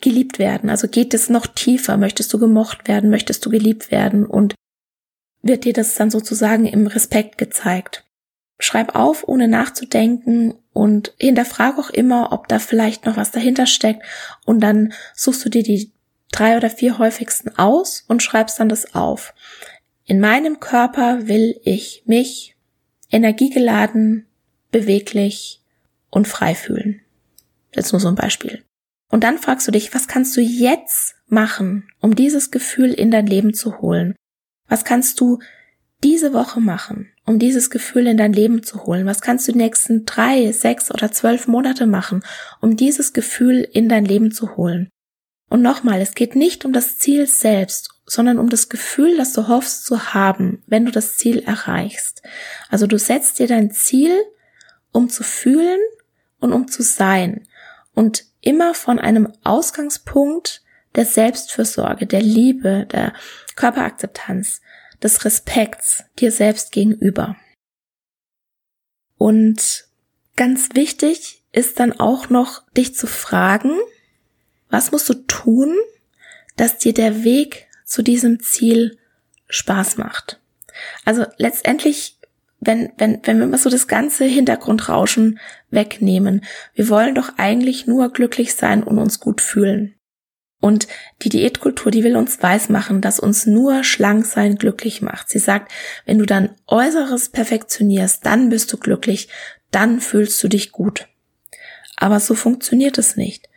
geliebt 0.00 0.38
werden? 0.38 0.70
Also 0.70 0.88
geht 0.88 1.14
es 1.14 1.28
noch 1.28 1.46
tiefer? 1.46 1.96
Möchtest 1.96 2.32
du 2.32 2.38
gemocht 2.38 2.88
werden? 2.88 3.10
Möchtest 3.10 3.44
du 3.44 3.50
geliebt 3.50 3.90
werden? 3.90 4.26
Und 4.26 4.54
wird 5.42 5.64
dir 5.64 5.72
das 5.72 5.94
dann 5.94 6.10
sozusagen 6.10 6.66
im 6.66 6.86
Respekt 6.86 7.38
gezeigt? 7.38 8.04
Schreib 8.60 8.96
auf, 8.96 9.26
ohne 9.26 9.46
nachzudenken 9.46 10.54
und 10.72 11.14
hinterfrag 11.18 11.78
auch 11.78 11.90
immer, 11.90 12.32
ob 12.32 12.48
da 12.48 12.58
vielleicht 12.58 13.06
noch 13.06 13.16
was 13.16 13.30
dahinter 13.30 13.66
steckt 13.66 14.02
und 14.44 14.60
dann 14.60 14.92
suchst 15.14 15.44
du 15.44 15.48
dir 15.48 15.62
die 15.62 15.92
drei 16.32 16.56
oder 16.56 16.70
vier 16.70 16.98
häufigsten 16.98 17.56
aus 17.56 18.04
und 18.08 18.22
schreibst 18.22 18.58
dann 18.58 18.68
das 18.68 18.94
auf. 18.94 19.32
In 20.04 20.20
meinem 20.20 20.58
Körper 20.58 21.28
will 21.28 21.60
ich 21.62 22.02
mich 22.06 22.56
energiegeladen, 23.10 24.26
beweglich 24.70 25.60
und 26.10 26.26
frei 26.26 26.54
fühlen. 26.54 27.00
Jetzt 27.74 27.92
nur 27.92 28.00
so 28.00 28.08
ein 28.08 28.14
Beispiel. 28.14 28.64
Und 29.10 29.24
dann 29.24 29.38
fragst 29.38 29.66
du 29.66 29.72
dich, 29.72 29.94
was 29.94 30.06
kannst 30.06 30.36
du 30.36 30.40
jetzt 30.40 31.14
machen, 31.28 31.88
um 32.00 32.14
dieses 32.14 32.50
Gefühl 32.50 32.92
in 32.92 33.10
dein 33.10 33.26
Leben 33.26 33.54
zu 33.54 33.80
holen? 33.80 34.14
Was 34.68 34.84
kannst 34.84 35.20
du 35.20 35.38
diese 36.04 36.32
Woche 36.32 36.60
machen, 36.60 37.10
um 37.24 37.38
dieses 37.38 37.70
Gefühl 37.70 38.06
in 38.06 38.16
dein 38.16 38.32
Leben 38.32 38.62
zu 38.62 38.84
holen? 38.84 39.06
Was 39.06 39.20
kannst 39.20 39.48
du 39.48 39.52
die 39.52 39.58
nächsten 39.58 40.04
drei, 40.04 40.52
sechs 40.52 40.90
oder 40.90 41.10
zwölf 41.10 41.48
Monate 41.48 41.86
machen, 41.86 42.22
um 42.60 42.76
dieses 42.76 43.12
Gefühl 43.12 43.66
in 43.72 43.88
dein 43.88 44.04
Leben 44.04 44.30
zu 44.30 44.56
holen? 44.56 44.90
Und 45.48 45.62
nochmal, 45.62 46.00
es 46.00 46.14
geht 46.14 46.36
nicht 46.36 46.64
um 46.64 46.72
das 46.72 46.98
Ziel 46.98 47.26
selbst, 47.26 47.90
sondern 48.04 48.38
um 48.38 48.50
das 48.50 48.68
Gefühl, 48.68 49.16
das 49.16 49.32
du 49.32 49.48
hoffst 49.48 49.86
zu 49.86 50.12
haben, 50.12 50.62
wenn 50.66 50.84
du 50.84 50.92
das 50.92 51.16
Ziel 51.16 51.40
erreichst. 51.40 52.22
Also 52.68 52.86
du 52.86 52.98
setzt 52.98 53.38
dir 53.38 53.46
dein 53.46 53.70
Ziel, 53.70 54.12
um 54.92 55.08
zu 55.08 55.22
fühlen 55.22 55.80
und 56.38 56.52
um 56.52 56.68
zu 56.68 56.82
sein. 56.82 57.46
Und 57.94 58.27
immer 58.40 58.74
von 58.74 58.98
einem 58.98 59.32
Ausgangspunkt 59.44 60.62
der 60.94 61.04
Selbstfürsorge, 61.04 62.06
der 62.06 62.22
Liebe, 62.22 62.86
der 62.90 63.12
Körperakzeptanz, 63.56 64.60
des 65.02 65.24
Respekts 65.24 66.04
dir 66.18 66.32
selbst 66.32 66.72
gegenüber. 66.72 67.36
Und 69.16 69.86
ganz 70.36 70.70
wichtig 70.74 71.44
ist 71.52 71.80
dann 71.80 71.98
auch 71.98 72.30
noch, 72.30 72.68
dich 72.72 72.94
zu 72.94 73.06
fragen, 73.06 73.72
was 74.70 74.92
musst 74.92 75.08
du 75.08 75.14
tun, 75.14 75.76
dass 76.56 76.78
dir 76.78 76.92
der 76.92 77.24
Weg 77.24 77.68
zu 77.84 78.02
diesem 78.02 78.40
Ziel 78.40 78.98
Spaß 79.48 79.96
macht? 79.96 80.40
Also 81.04 81.26
letztendlich, 81.36 82.17
wenn, 82.60 82.90
wenn, 82.98 83.20
wenn 83.24 83.38
wir 83.38 83.46
mal 83.46 83.58
so 83.58 83.70
das 83.70 83.86
ganze 83.86 84.24
Hintergrundrauschen 84.24 85.38
wegnehmen, 85.70 86.44
wir 86.74 86.88
wollen 86.88 87.14
doch 87.14 87.32
eigentlich 87.36 87.86
nur 87.86 88.12
glücklich 88.12 88.54
sein 88.54 88.82
und 88.82 88.98
uns 88.98 89.20
gut 89.20 89.40
fühlen. 89.40 89.94
Und 90.60 90.88
die 91.22 91.28
Diätkultur, 91.28 91.92
die 91.92 92.02
will 92.02 92.16
uns 92.16 92.42
weismachen, 92.42 93.00
dass 93.00 93.20
uns 93.20 93.46
nur 93.46 93.84
schlank 93.84 94.26
sein 94.26 94.56
glücklich 94.56 95.02
macht. 95.02 95.28
Sie 95.28 95.38
sagt, 95.38 95.70
wenn 96.04 96.18
du 96.18 96.26
dein 96.26 96.50
Äußeres 96.66 97.28
perfektionierst, 97.28 98.26
dann 98.26 98.48
bist 98.48 98.72
du 98.72 98.76
glücklich, 98.76 99.28
dann 99.70 100.00
fühlst 100.00 100.42
du 100.42 100.48
dich 100.48 100.72
gut. 100.72 101.06
Aber 101.96 102.18
so 102.18 102.34
funktioniert 102.34 102.98
es 102.98 103.16
nicht. 103.16 103.48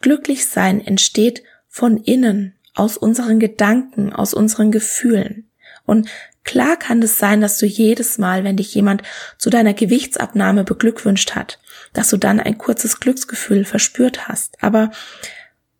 Glücklich 0.00 0.46
sein 0.46 0.84
entsteht 0.84 1.44
von 1.68 1.96
innen, 1.96 2.54
aus 2.74 2.96
unseren 2.96 3.38
Gedanken, 3.38 4.12
aus 4.12 4.34
unseren 4.34 4.72
Gefühlen. 4.72 5.50
Und 5.84 6.08
klar 6.48 6.78
kann 6.78 7.02
es 7.02 7.18
sein, 7.18 7.42
dass 7.42 7.58
du 7.58 7.66
jedes 7.66 8.16
Mal, 8.16 8.42
wenn 8.42 8.56
dich 8.56 8.74
jemand 8.74 9.02
zu 9.36 9.50
deiner 9.50 9.74
Gewichtsabnahme 9.74 10.64
beglückwünscht 10.64 11.34
hat, 11.34 11.58
dass 11.92 12.08
du 12.08 12.16
dann 12.16 12.40
ein 12.40 12.56
kurzes 12.56 13.00
Glücksgefühl 13.00 13.66
verspürt 13.66 14.28
hast. 14.28 14.56
Aber 14.62 14.90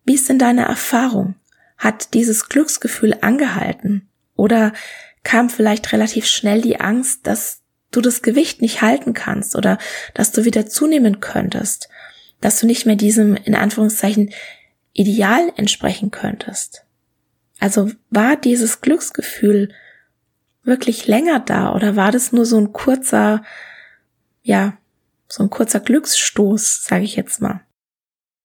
wie 0.05 0.13
ist 0.13 0.29
denn 0.29 0.37
deine 0.37 0.65
Erfahrung? 0.65 1.33
Hat 1.75 2.13
dieses 2.13 2.49
Glücksgefühl 2.49 3.15
angehalten? 3.21 4.09
Oder 4.35 4.73
kam 5.23 5.49
vielleicht 5.49 5.91
relativ 5.91 6.27
schnell 6.27 6.61
die 6.61 6.79
Angst, 6.79 7.25
dass 7.25 7.61
du 7.89 7.99
das 7.99 8.21
Gewicht 8.21 8.61
nicht 8.61 8.83
halten 8.83 9.15
kannst 9.15 9.55
oder 9.55 9.79
dass 10.13 10.31
du 10.31 10.45
wieder 10.45 10.67
zunehmen 10.67 11.19
könntest, 11.19 11.89
dass 12.41 12.59
du 12.59 12.67
nicht 12.67 12.85
mehr 12.85 12.95
diesem 12.95 13.35
in 13.35 13.55
Anführungszeichen 13.55 14.31
Ideal 14.93 15.51
entsprechen 15.57 16.11
könntest? 16.11 16.83
Also 17.59 17.89
war 18.11 18.35
dieses 18.35 18.81
Glücksgefühl 18.81 19.69
wirklich 20.63 21.07
länger 21.07 21.39
da 21.39 21.73
oder 21.73 21.95
war 21.95 22.11
das 22.11 22.31
nur 22.31 22.45
so 22.45 22.57
ein 22.57 22.73
kurzer, 22.73 23.43
ja, 24.41 24.77
so 25.27 25.43
ein 25.43 25.49
kurzer 25.49 25.79
Glücksstoß, 25.79 26.83
sage 26.83 27.03
ich 27.03 27.15
jetzt 27.15 27.41
mal? 27.41 27.61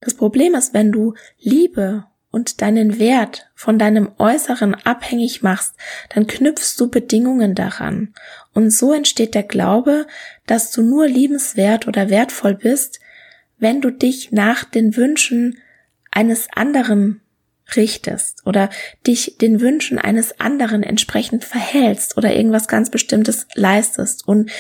Das 0.01 0.15
Problem 0.15 0.55
ist, 0.55 0.75
wenn 0.75 0.93
du 0.93 1.15
Liebe 1.39 2.05
und 2.31 2.61
deinen 2.61 2.99
Wert 2.99 3.49
von 3.55 3.79
deinem 3.79 4.11
Äußeren 4.19 4.75
abhängig 4.75 5.43
machst, 5.43 5.77
dann 6.13 6.27
knüpfst 6.27 6.75
du 6.79 6.91
Bedingungen 6.91 7.55
daran. 7.55 8.13
Und 8.53 8.71
so 8.71 8.93
entsteht 8.93 9.35
der 9.35 9.45
Glaube, 9.45 10.07
dass 10.47 10.71
du 10.73 10.83
nur 10.83 11.07
liebenswert 11.07 11.87
oder 11.87 12.11
wertvoll 12.11 12.55
bist, 12.55 13.01
wenn 13.59 13.81
du 13.81 13.91
dich 13.91 14.33
nach 14.33 14.65
den 14.65 14.97
Wünschen 14.97 15.59
eines 16.11 16.49
anderen 16.55 17.21
richtest 17.77 18.47
oder 18.47 18.71
dich 19.07 19.37
den 19.41 19.61
Wünschen 19.61 19.99
eines 19.99 20.39
anderen 20.41 20.83
entsprechend 20.83 21.45
verhältst 21.45 22.17
oder 22.17 22.35
irgendwas 22.35 22.69
ganz 22.69 22.91
Bestimmtes 22.91 23.47
leistest. 23.55 24.27
Und 24.29 24.51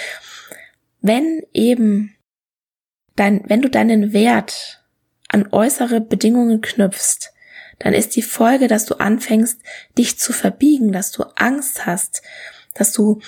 wenn 1.00 1.42
eben 1.52 2.16
dein, 3.16 3.42
wenn 3.46 3.62
du 3.62 3.68
deinen 3.68 4.12
Wert 4.12 4.82
an 5.28 5.48
äußere 5.50 6.00
Bedingungen 6.00 6.60
knüpfst, 6.60 7.32
dann 7.78 7.92
ist 7.92 8.16
die 8.16 8.22
Folge, 8.22 8.68
dass 8.68 8.86
du 8.86 8.94
anfängst, 8.94 9.60
dich 9.98 10.18
zu 10.18 10.32
verbiegen, 10.32 10.92
dass 10.92 11.10
du 11.10 11.24
Angst 11.36 11.86
hast, 11.86 12.22
dass 12.74 12.92
du 12.92 13.20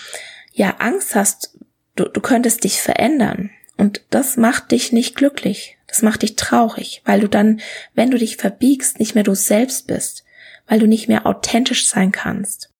ja 0.52 0.76
Angst 0.78 1.14
hast, 1.14 1.58
du, 1.96 2.04
du 2.04 2.20
könntest 2.20 2.64
dich 2.64 2.80
verändern. 2.80 3.50
Und 3.76 4.02
das 4.10 4.36
macht 4.36 4.70
dich 4.70 4.92
nicht 4.92 5.16
glücklich. 5.16 5.75
Das 5.86 6.02
macht 6.02 6.22
dich 6.22 6.36
traurig, 6.36 7.02
weil 7.04 7.20
du 7.20 7.28
dann, 7.28 7.60
wenn 7.94 8.10
du 8.10 8.18
dich 8.18 8.36
verbiegst, 8.36 8.98
nicht 8.98 9.14
mehr 9.14 9.24
du 9.24 9.34
selbst 9.34 9.86
bist, 9.86 10.24
weil 10.66 10.80
du 10.80 10.86
nicht 10.86 11.08
mehr 11.08 11.26
authentisch 11.26 11.88
sein 11.88 12.12
kannst. 12.12 12.72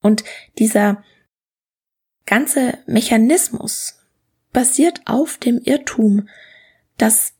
Und 0.00 0.24
dieser 0.58 1.02
ganze 2.24 2.78
Mechanismus 2.86 4.00
basiert 4.52 5.02
auf 5.04 5.36
dem 5.36 5.60
Irrtum, 5.62 6.28
dass 6.96 7.34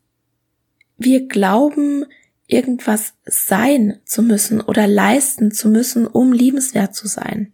wir 0.97 1.27
glauben, 1.27 2.05
irgendwas 2.47 3.13
sein 3.25 3.99
zu 4.05 4.21
müssen 4.21 4.61
oder 4.61 4.87
leisten 4.87 5.51
zu 5.51 5.69
müssen, 5.69 6.07
um 6.07 6.31
liebenswert 6.31 6.95
zu 6.95 7.07
sein. 7.07 7.53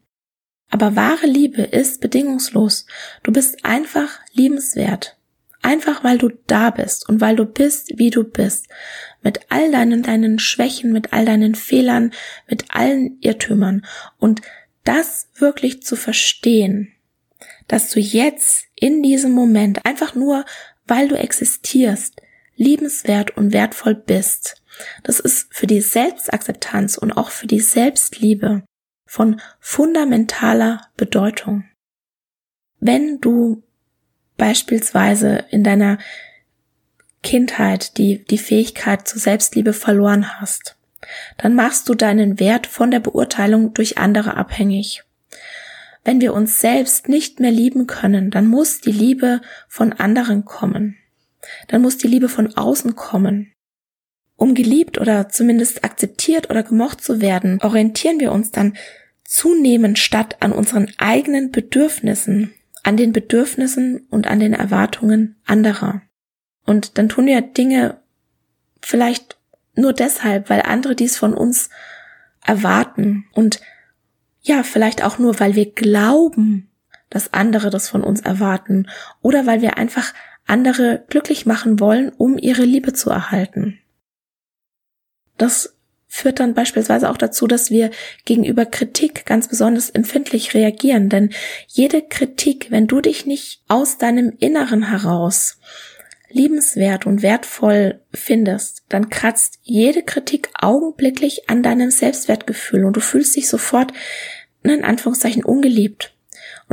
Aber 0.70 0.96
wahre 0.96 1.28
Liebe 1.28 1.62
ist 1.62 2.02
bedingungslos. 2.02 2.86
Du 3.24 3.32
bist 3.32 3.66
einfach 3.66 4.20
liebenswert. 4.32 5.18
Einfach 5.64 6.04
weil 6.04 6.18
du 6.18 6.30
da 6.46 6.72
bist 6.72 7.08
und 7.08 7.22
weil 7.22 7.38
du 7.38 7.46
bist, 7.46 7.98
wie 7.98 8.10
du 8.10 8.26
bist. 8.26 8.68
Mit 9.22 9.40
all 9.50 9.72
deinen, 9.72 10.04
deinen 10.04 10.38
Schwächen, 10.38 10.92
mit 10.92 11.14
all 11.14 11.26
deinen 11.26 11.56
Fehlern, 11.56 12.12
mit 12.48 12.66
allen 12.70 13.18
Irrtümern. 13.22 13.86
Und 14.20 14.42
das 14.84 15.30
wirklich 15.36 15.82
zu 15.82 15.96
verstehen, 15.96 16.92
dass 17.70 17.92
du 17.92 18.02
jetzt 18.02 18.66
in 18.76 19.02
diesem 19.02 19.32
Moment 19.32 19.86
einfach 19.86 20.16
nur, 20.16 20.44
weil 20.86 21.08
du 21.08 21.18
existierst, 21.18 22.22
liebenswert 22.58 23.38
und 23.38 23.54
wertvoll 23.54 23.96
bist. 23.96 24.62
Das 25.04 25.22
ist 25.22 25.48
für 25.54 25.66
die 25.66 25.82
Selbstakzeptanz 25.82 26.98
und 26.98 27.14
auch 27.14 27.30
für 27.30 27.48
die 27.48 27.62
Selbstliebe 27.62 28.64
von 29.06 29.40
fundamentaler 29.62 30.90
Bedeutung. 30.98 31.64
Wenn 32.82 33.22
du 33.22 33.64
beispielsweise 34.38 35.46
in 35.50 35.64
deiner 35.64 35.98
Kindheit 37.22 37.98
die, 37.98 38.24
die 38.26 38.38
Fähigkeit 38.38 39.08
zur 39.08 39.20
Selbstliebe 39.22 39.74
verloren 39.74 40.40
hast, 40.40 40.76
dann 41.38 41.56
machst 41.56 41.88
du 41.90 41.96
deinen 41.96 42.40
Wert 42.40 42.68
von 42.68 42.92
der 42.92 43.00
Beurteilung 43.00 43.74
durch 43.74 43.98
andere 43.98 44.36
abhängig. 44.36 45.04
Wenn 46.04 46.20
wir 46.20 46.34
uns 46.34 46.60
selbst 46.60 47.08
nicht 47.08 47.40
mehr 47.40 47.52
lieben 47.52 47.88
können, 47.88 48.30
dann 48.30 48.48
muss 48.48 48.82
die 48.82 48.92
Liebe 48.92 49.42
von 49.68 49.94
anderen 49.94 50.44
kommen 50.44 50.98
dann 51.68 51.82
muss 51.82 51.98
die 51.98 52.08
Liebe 52.08 52.30
von 52.30 52.56
außen 52.56 52.96
kommen. 52.96 53.52
Um 54.36 54.56
geliebt 54.56 55.00
oder 55.00 55.30
zumindest 55.30 55.84
akzeptiert 55.84 56.50
oder 56.50 56.64
gemocht 56.64 57.02
zu 57.02 57.22
werden, 57.22 57.60
orientieren 57.62 58.20
wir 58.20 58.32
uns 58.32 58.52
dann 58.52 58.76
zunehmend 59.24 60.00
statt 60.00 60.38
an 60.42 60.52
unseren 60.52 60.92
eigenen 60.98 61.52
Bedürfnissen, 61.52 62.54
an 62.84 62.98
den 62.98 63.14
Bedürfnissen 63.14 64.06
und 64.10 64.28
an 64.28 64.40
den 64.40 64.54
Erwartungen 64.54 65.38
anderer. 65.46 66.02
Und 66.66 66.98
dann 66.98 67.10
tun 67.10 67.26
wir 67.26 67.42
Dinge 67.42 67.98
vielleicht 68.82 69.38
nur 69.76 69.94
deshalb, 69.94 70.50
weil 70.50 70.62
andere 70.62 70.96
dies 70.96 71.18
von 71.18 71.34
uns 71.34 71.70
erwarten 72.46 73.26
und 73.34 73.62
ja, 74.42 74.64
vielleicht 74.64 75.04
auch 75.04 75.18
nur, 75.18 75.40
weil 75.40 75.56
wir 75.56 75.72
glauben, 75.72 76.70
dass 77.10 77.32
andere 77.32 77.70
das 77.70 77.88
von 77.88 78.04
uns 78.04 78.20
erwarten 78.20 78.88
oder 79.22 79.46
weil 79.46 79.62
wir 79.62 79.78
einfach 79.78 80.14
andere 80.46 81.06
glücklich 81.08 81.46
machen 81.46 81.80
wollen, 81.80 82.10
um 82.10 82.38
ihre 82.38 82.64
Liebe 82.64 82.92
zu 82.92 83.10
erhalten. 83.10 83.80
Das 85.38 85.78
führt 86.16 86.40
dann 86.40 86.54
beispielsweise 86.54 87.10
auch 87.10 87.18
dazu, 87.18 87.48
dass 87.48 87.72
wir 87.72 87.90
gegenüber 88.24 88.68
Kritik 88.68 89.26
ganz 89.26 89.48
besonders 89.48 89.90
empfindlich 89.90 90.54
reagieren, 90.54 91.10
denn 91.10 91.32
jede 91.68 92.04
Kritik, 92.04 92.68
wenn 92.70 92.86
du 92.86 93.02
dich 93.02 93.26
nicht 93.26 93.64
aus 93.68 93.98
deinem 93.98 94.32
Inneren 94.38 94.90
heraus 94.90 95.58
liebenswert 96.30 97.08
und 97.08 97.24
wertvoll 97.24 98.00
findest, 98.14 98.84
dann 98.90 99.10
kratzt 99.10 99.58
jede 99.64 100.04
Kritik 100.04 100.50
augenblicklich 100.54 101.50
an 101.50 101.64
deinem 101.64 101.90
Selbstwertgefühl 101.90 102.86
und 102.86 102.96
du 102.96 103.00
fühlst 103.00 103.36
dich 103.36 103.48
sofort 103.48 103.92
in 104.62 104.84
Anführungszeichen 104.84 105.44
ungeliebt. 105.44 106.13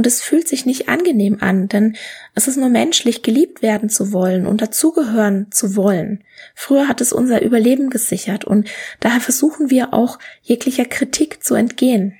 Und 0.00 0.06
es 0.06 0.22
fühlt 0.22 0.48
sich 0.48 0.64
nicht 0.64 0.88
angenehm 0.88 1.42
an, 1.42 1.68
denn 1.68 1.94
es 2.34 2.48
ist 2.48 2.56
nur 2.56 2.70
menschlich, 2.70 3.20
geliebt 3.20 3.60
werden 3.60 3.90
zu 3.90 4.12
wollen 4.12 4.46
und 4.46 4.62
dazugehören 4.62 5.52
zu 5.52 5.76
wollen. 5.76 6.24
Früher 6.54 6.88
hat 6.88 7.02
es 7.02 7.12
unser 7.12 7.42
Überleben 7.42 7.90
gesichert 7.90 8.46
und 8.46 8.70
daher 9.00 9.20
versuchen 9.20 9.68
wir 9.68 9.92
auch 9.92 10.18
jeglicher 10.40 10.86
Kritik 10.86 11.44
zu 11.44 11.54
entgehen. 11.54 12.16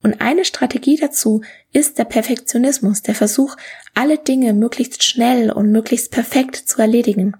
Und 0.00 0.20
eine 0.20 0.44
Strategie 0.44 0.96
dazu 0.96 1.42
ist 1.72 1.98
der 1.98 2.04
Perfektionismus, 2.04 3.02
der 3.02 3.16
Versuch, 3.16 3.56
alle 3.94 4.18
Dinge 4.18 4.52
möglichst 4.52 5.02
schnell 5.02 5.50
und 5.50 5.72
möglichst 5.72 6.12
perfekt 6.12 6.54
zu 6.54 6.80
erledigen. 6.80 7.36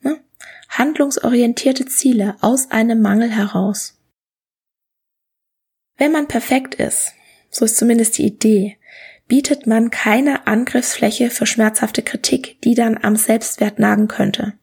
Ne? 0.00 0.20
Handlungsorientierte 0.68 1.86
Ziele 1.86 2.36
aus 2.40 2.70
einem 2.70 3.02
Mangel 3.02 3.30
heraus. 3.30 3.98
Wenn 5.96 6.12
man 6.12 6.28
perfekt 6.28 6.76
ist, 6.76 7.14
so 7.50 7.64
ist 7.64 7.76
zumindest 7.76 8.18
die 8.18 8.26
Idee, 8.26 8.77
bietet 9.28 9.66
man 9.66 9.90
keine 9.90 10.46
Angriffsfläche 10.46 11.30
für 11.30 11.46
schmerzhafte 11.46 12.02
Kritik, 12.02 12.60
die 12.62 12.74
dann 12.74 12.98
am 13.00 13.14
Selbstwert 13.14 13.78
nagen 13.78 14.08
könnte. 14.08 14.54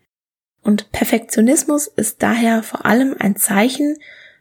Und 0.62 0.92
Perfektionismus 0.92 1.86
ist 1.88 2.24
daher 2.24 2.64
vor 2.64 2.86
allem 2.86 3.16
ein 3.20 3.36
Zeichen 3.36 3.98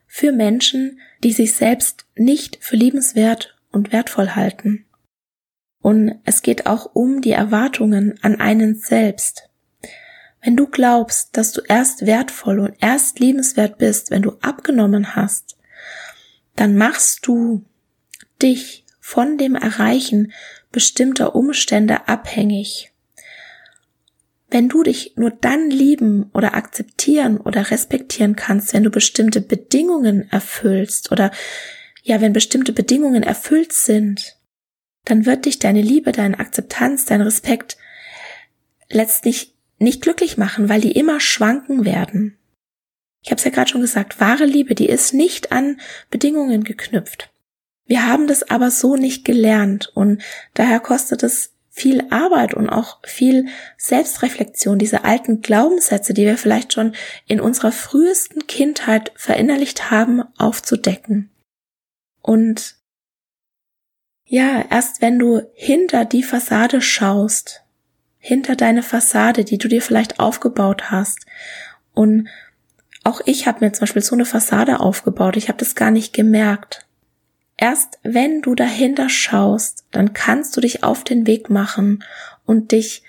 für 0.07 0.33
Menschen, 0.33 1.01
die 1.23 1.33
sich 1.33 1.55
selbst 1.55 2.07
nicht 2.17 2.59
für 2.61 2.77
liebenswert 2.77 3.57
und 3.71 3.93
wertvoll 3.93 4.31
halten. 4.31 4.87
Und 5.83 6.21
es 6.25 6.41
geht 6.41 6.65
auch 6.65 6.95
um 6.95 7.21
die 7.21 7.33
Erwartungen 7.33 8.19
an 8.23 8.41
einen 8.41 8.77
selbst. 8.77 9.51
Wenn 10.41 10.57
du 10.57 10.67
glaubst, 10.67 11.37
dass 11.37 11.53
du 11.53 11.61
erst 11.69 12.07
wertvoll 12.07 12.59
und 12.59 12.75
erst 12.81 13.19
liebenswert 13.19 13.77
bist, 13.77 14.11
wenn 14.11 14.23
du 14.23 14.39
abgenommen 14.41 15.15
hast, 15.15 15.59
dann 16.57 16.77
machst 16.77 17.27
du 17.27 17.65
dich 18.41 18.84
von 19.07 19.37
dem 19.37 19.55
Erreichen 19.55 20.33
bestimmter 20.73 21.35
Umstände 21.35 22.09
abhängig. 22.09 22.91
Wenn 24.49 24.71
du 24.71 24.83
dich 24.83 25.13
nur 25.17 25.31
dann 25.31 25.69
lieben 25.69 26.31
oder 26.33 26.55
akzeptieren 26.55 27.37
oder 27.37 27.71
respektieren 27.71 28.35
kannst, 28.35 28.73
wenn 28.73 28.83
du 28.83 28.89
bestimmte 28.89 29.43
Bedingungen 29.43 30.27
erfüllst 30.33 31.13
oder 31.13 31.33
ja, 32.03 32.23
wenn 32.23 32.33
bestimmte 32.33 32.73
Bedingungen 32.73 33.23
erfüllt 33.23 33.75
sind, 33.75 34.39
dann 35.05 35.27
wird 35.27 35.45
dich 35.45 35.59
deine 35.59 35.83
Liebe, 35.83 36.11
deine 36.11 36.39
Akzeptanz, 36.39 37.05
dein 37.05 37.21
Respekt 37.21 37.77
letztlich 38.89 39.53
nicht 39.79 40.01
glücklich 40.01 40.39
machen, 40.39 40.71
weil 40.71 40.81
die 40.81 40.93
immer 40.93 41.21
schwanken 41.21 41.85
werden. 41.85 42.39
Ich 43.23 43.31
habe 43.31 43.39
es 43.39 43.45
ja 43.45 43.51
gerade 43.51 43.69
schon 43.69 43.83
gesagt, 43.83 44.19
wahre 44.19 44.47
Liebe, 44.47 44.75
die 44.75 44.89
ist 44.89 45.13
nicht 45.13 45.53
an 45.53 45.79
Bedingungen 46.09 46.65
geknüpft. 46.65 47.34
Wir 47.87 48.07
haben 48.07 48.27
das 48.27 48.49
aber 48.51 48.71
so 48.71 48.97
nicht 48.97 49.25
gelernt 49.25 49.91
und 49.95 50.23
daher 50.55 50.81
kostet 50.81 51.23
es 51.23 51.55
viel 51.71 52.05
Arbeit 52.11 52.55
und 52.55 52.69
auch 52.69 53.01
viel 53.05 53.47
Selbstreflexion, 53.77 54.79
diese 54.79 55.05
alten 55.05 55.43
Glaubenssätze, 55.43 56.15
die 56.15 56.25
wir 56.25 56.39
vielleicht 56.39 56.73
schon 56.73 56.95
in 57.27 57.41
unserer 57.41 57.73
frühesten 57.73 58.47
Kindheit 58.47 59.13
verinnerlicht 59.17 59.91
haben, 59.91 60.23
aufzudecken. 60.39 61.31
Und 62.23 62.77
ja, 64.25 64.65
erst 64.71 65.03
wenn 65.03 65.19
du 65.19 65.43
hinter 65.53 66.05
die 66.05 66.23
Fassade 66.23 66.81
schaust, 66.81 67.65
hinter 68.19 68.57
deine 68.57 68.83
Fassade, 68.83 69.45
die 69.45 69.59
du 69.59 69.69
dir 69.69 69.83
vielleicht 69.83 70.21
aufgebaut 70.21 70.91
hast, 70.91 71.27
und 71.93 72.29
auch 73.03 73.21
ich 73.27 73.47
habe 73.47 73.65
mir 73.65 73.73
zum 73.73 73.81
Beispiel 73.81 74.03
so 74.03 74.15
eine 74.15 74.25
Fassade 74.25 74.81
aufgebaut, 74.81 75.37
ich 75.37 75.49
habe 75.49 75.59
das 75.59 75.75
gar 75.75 75.91
nicht 75.91 76.15
gemerkt. 76.15 76.84
Erst 77.57 77.99
wenn 78.03 78.43
du 78.43 78.55
dahinter 78.55 79.09
schaust, 79.09 79.87
dann 79.91 80.13
kannst 80.13 80.57
du 80.57 80.61
dich 80.61 80.83
auf 80.83 81.05
den 81.05 81.27
Weg 81.27 81.51
machen 81.51 82.03
und 82.45 82.73
dich 82.73 83.03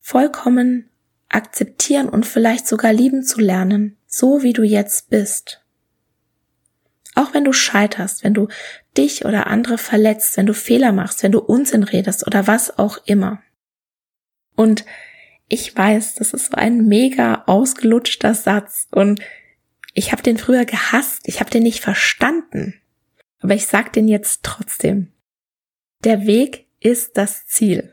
vollkommen 0.00 0.88
akzeptieren 1.28 2.08
und 2.08 2.26
vielleicht 2.26 2.66
sogar 2.66 2.92
lieben 2.92 3.22
zu 3.22 3.40
lernen, 3.40 3.96
so 4.06 4.42
wie 4.42 4.52
du 4.52 4.62
jetzt 4.62 5.10
bist. 5.10 5.62
Auch 7.14 7.32
wenn 7.32 7.44
du 7.44 7.52
scheiterst, 7.52 8.22
wenn 8.24 8.34
du 8.34 8.48
dich 8.96 9.24
oder 9.24 9.46
andere 9.46 9.78
verletzt, 9.78 10.36
wenn 10.36 10.46
du 10.46 10.54
Fehler 10.54 10.92
machst, 10.92 11.22
wenn 11.22 11.32
du 11.32 11.40
Unsinn 11.40 11.82
redest 11.82 12.26
oder 12.26 12.46
was 12.46 12.78
auch 12.78 12.98
immer. 13.06 13.42
Und 14.54 14.84
ich 15.48 15.74
weiß, 15.76 16.14
das 16.16 16.34
ist 16.34 16.46
so 16.46 16.56
ein 16.56 16.86
mega 16.86 17.44
ausgelutschter 17.46 18.34
Satz 18.34 18.88
und 18.90 19.20
ich 19.94 20.12
habe 20.12 20.22
den 20.22 20.36
früher 20.36 20.66
gehasst, 20.66 21.22
ich 21.24 21.40
habe 21.40 21.50
den 21.50 21.62
nicht 21.62 21.80
verstanden. 21.80 22.74
Aber 23.40 23.54
ich 23.54 23.66
sag 23.66 23.92
den 23.92 24.08
jetzt 24.08 24.42
trotzdem. 24.42 25.12
Der 26.04 26.26
Weg 26.26 26.66
ist 26.80 27.16
das 27.16 27.46
Ziel. 27.46 27.92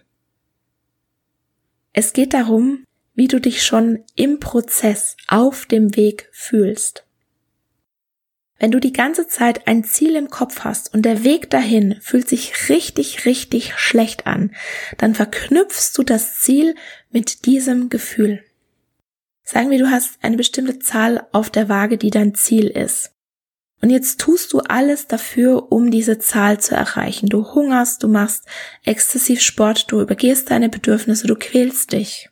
Es 1.93 2.13
geht 2.13 2.33
darum, 2.33 2.85
wie 3.13 3.27
du 3.27 3.39
dich 3.39 3.63
schon 3.63 4.03
im 4.15 4.39
Prozess 4.39 5.15
auf 5.27 5.65
dem 5.65 5.95
Weg 5.95 6.29
fühlst. 6.31 7.05
Wenn 8.59 8.71
du 8.71 8.79
die 8.79 8.93
ganze 8.93 9.27
Zeit 9.27 9.67
ein 9.67 9.83
Ziel 9.83 10.15
im 10.15 10.29
Kopf 10.29 10.61
hast 10.61 10.93
und 10.93 11.03
der 11.03 11.23
Weg 11.23 11.49
dahin 11.49 11.99
fühlt 12.01 12.29
sich 12.29 12.69
richtig, 12.69 13.25
richtig 13.25 13.77
schlecht 13.77 14.25
an, 14.25 14.55
dann 14.97 15.15
verknüpfst 15.15 15.91
du 15.95 16.03
das 16.03 16.39
Ziel 16.39 16.75
mit 17.11 17.45
diesem 17.45 17.89
Gefühl. 17.89 18.43
Sagen 19.43 19.69
wir, 19.69 19.79
du 19.79 19.91
hast 19.91 20.17
eine 20.23 20.37
bestimmte 20.37 20.79
Zahl 20.79 21.27
auf 21.33 21.49
der 21.49 21.67
Waage, 21.67 21.97
die 21.97 22.09
dein 22.09 22.35
Ziel 22.35 22.67
ist. 22.67 23.11
Und 23.83 23.89
jetzt 23.89 24.21
tust 24.21 24.53
du 24.53 24.59
alles 24.59 25.07
dafür, 25.07 25.69
um 25.73 25.91
diese 25.91 26.17
Zahl 26.17 26.57
zu 26.57 26.73
erreichen. 26.73 27.27
Du 27.27 27.53
hungerst, 27.53 28.01
du 28.01 28.07
machst 28.07 28.45
exzessiv 28.85 29.41
Sport, 29.41 29.91
du 29.91 29.99
übergehst 29.99 30.49
deine 30.51 30.69
Bedürfnisse, 30.69 31.27
du 31.27 31.35
quälst 31.35 31.91
dich. 31.91 32.29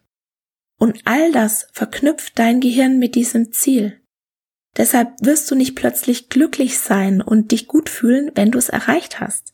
Und 0.78 1.02
all 1.04 1.34
das 1.34 1.68
verknüpft 1.74 2.40
dein 2.40 2.62
Gehirn 2.62 3.00
mit 3.00 3.16
diesem 3.16 3.52
Ziel. 3.52 4.00
Deshalb 4.78 5.10
wirst 5.20 5.52
du 5.52 5.56
nicht 5.56 5.76
plötzlich 5.76 6.30
glücklich 6.30 6.80
sein 6.80 7.22
und 7.22 7.52
dich 7.52 7.68
gut 7.68 7.90
fühlen, 7.90 8.32
wenn 8.34 8.52
du 8.52 8.58
es 8.58 8.70
erreicht 8.70 9.20
hast. 9.20 9.54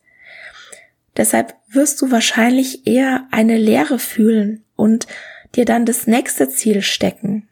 Deshalb 1.18 1.56
wirst 1.68 2.00
du 2.04 2.12
wahrscheinlich 2.12 2.86
eher 2.86 3.28
eine 3.32 3.58
Leere 3.58 3.98
fühlen 3.98 4.64
und 4.76 5.08
dir 5.56 5.66
dann 5.66 5.88
das 5.88 6.06
nächste 6.06 6.48
Ziel 6.48 6.84
stecken 6.84 7.50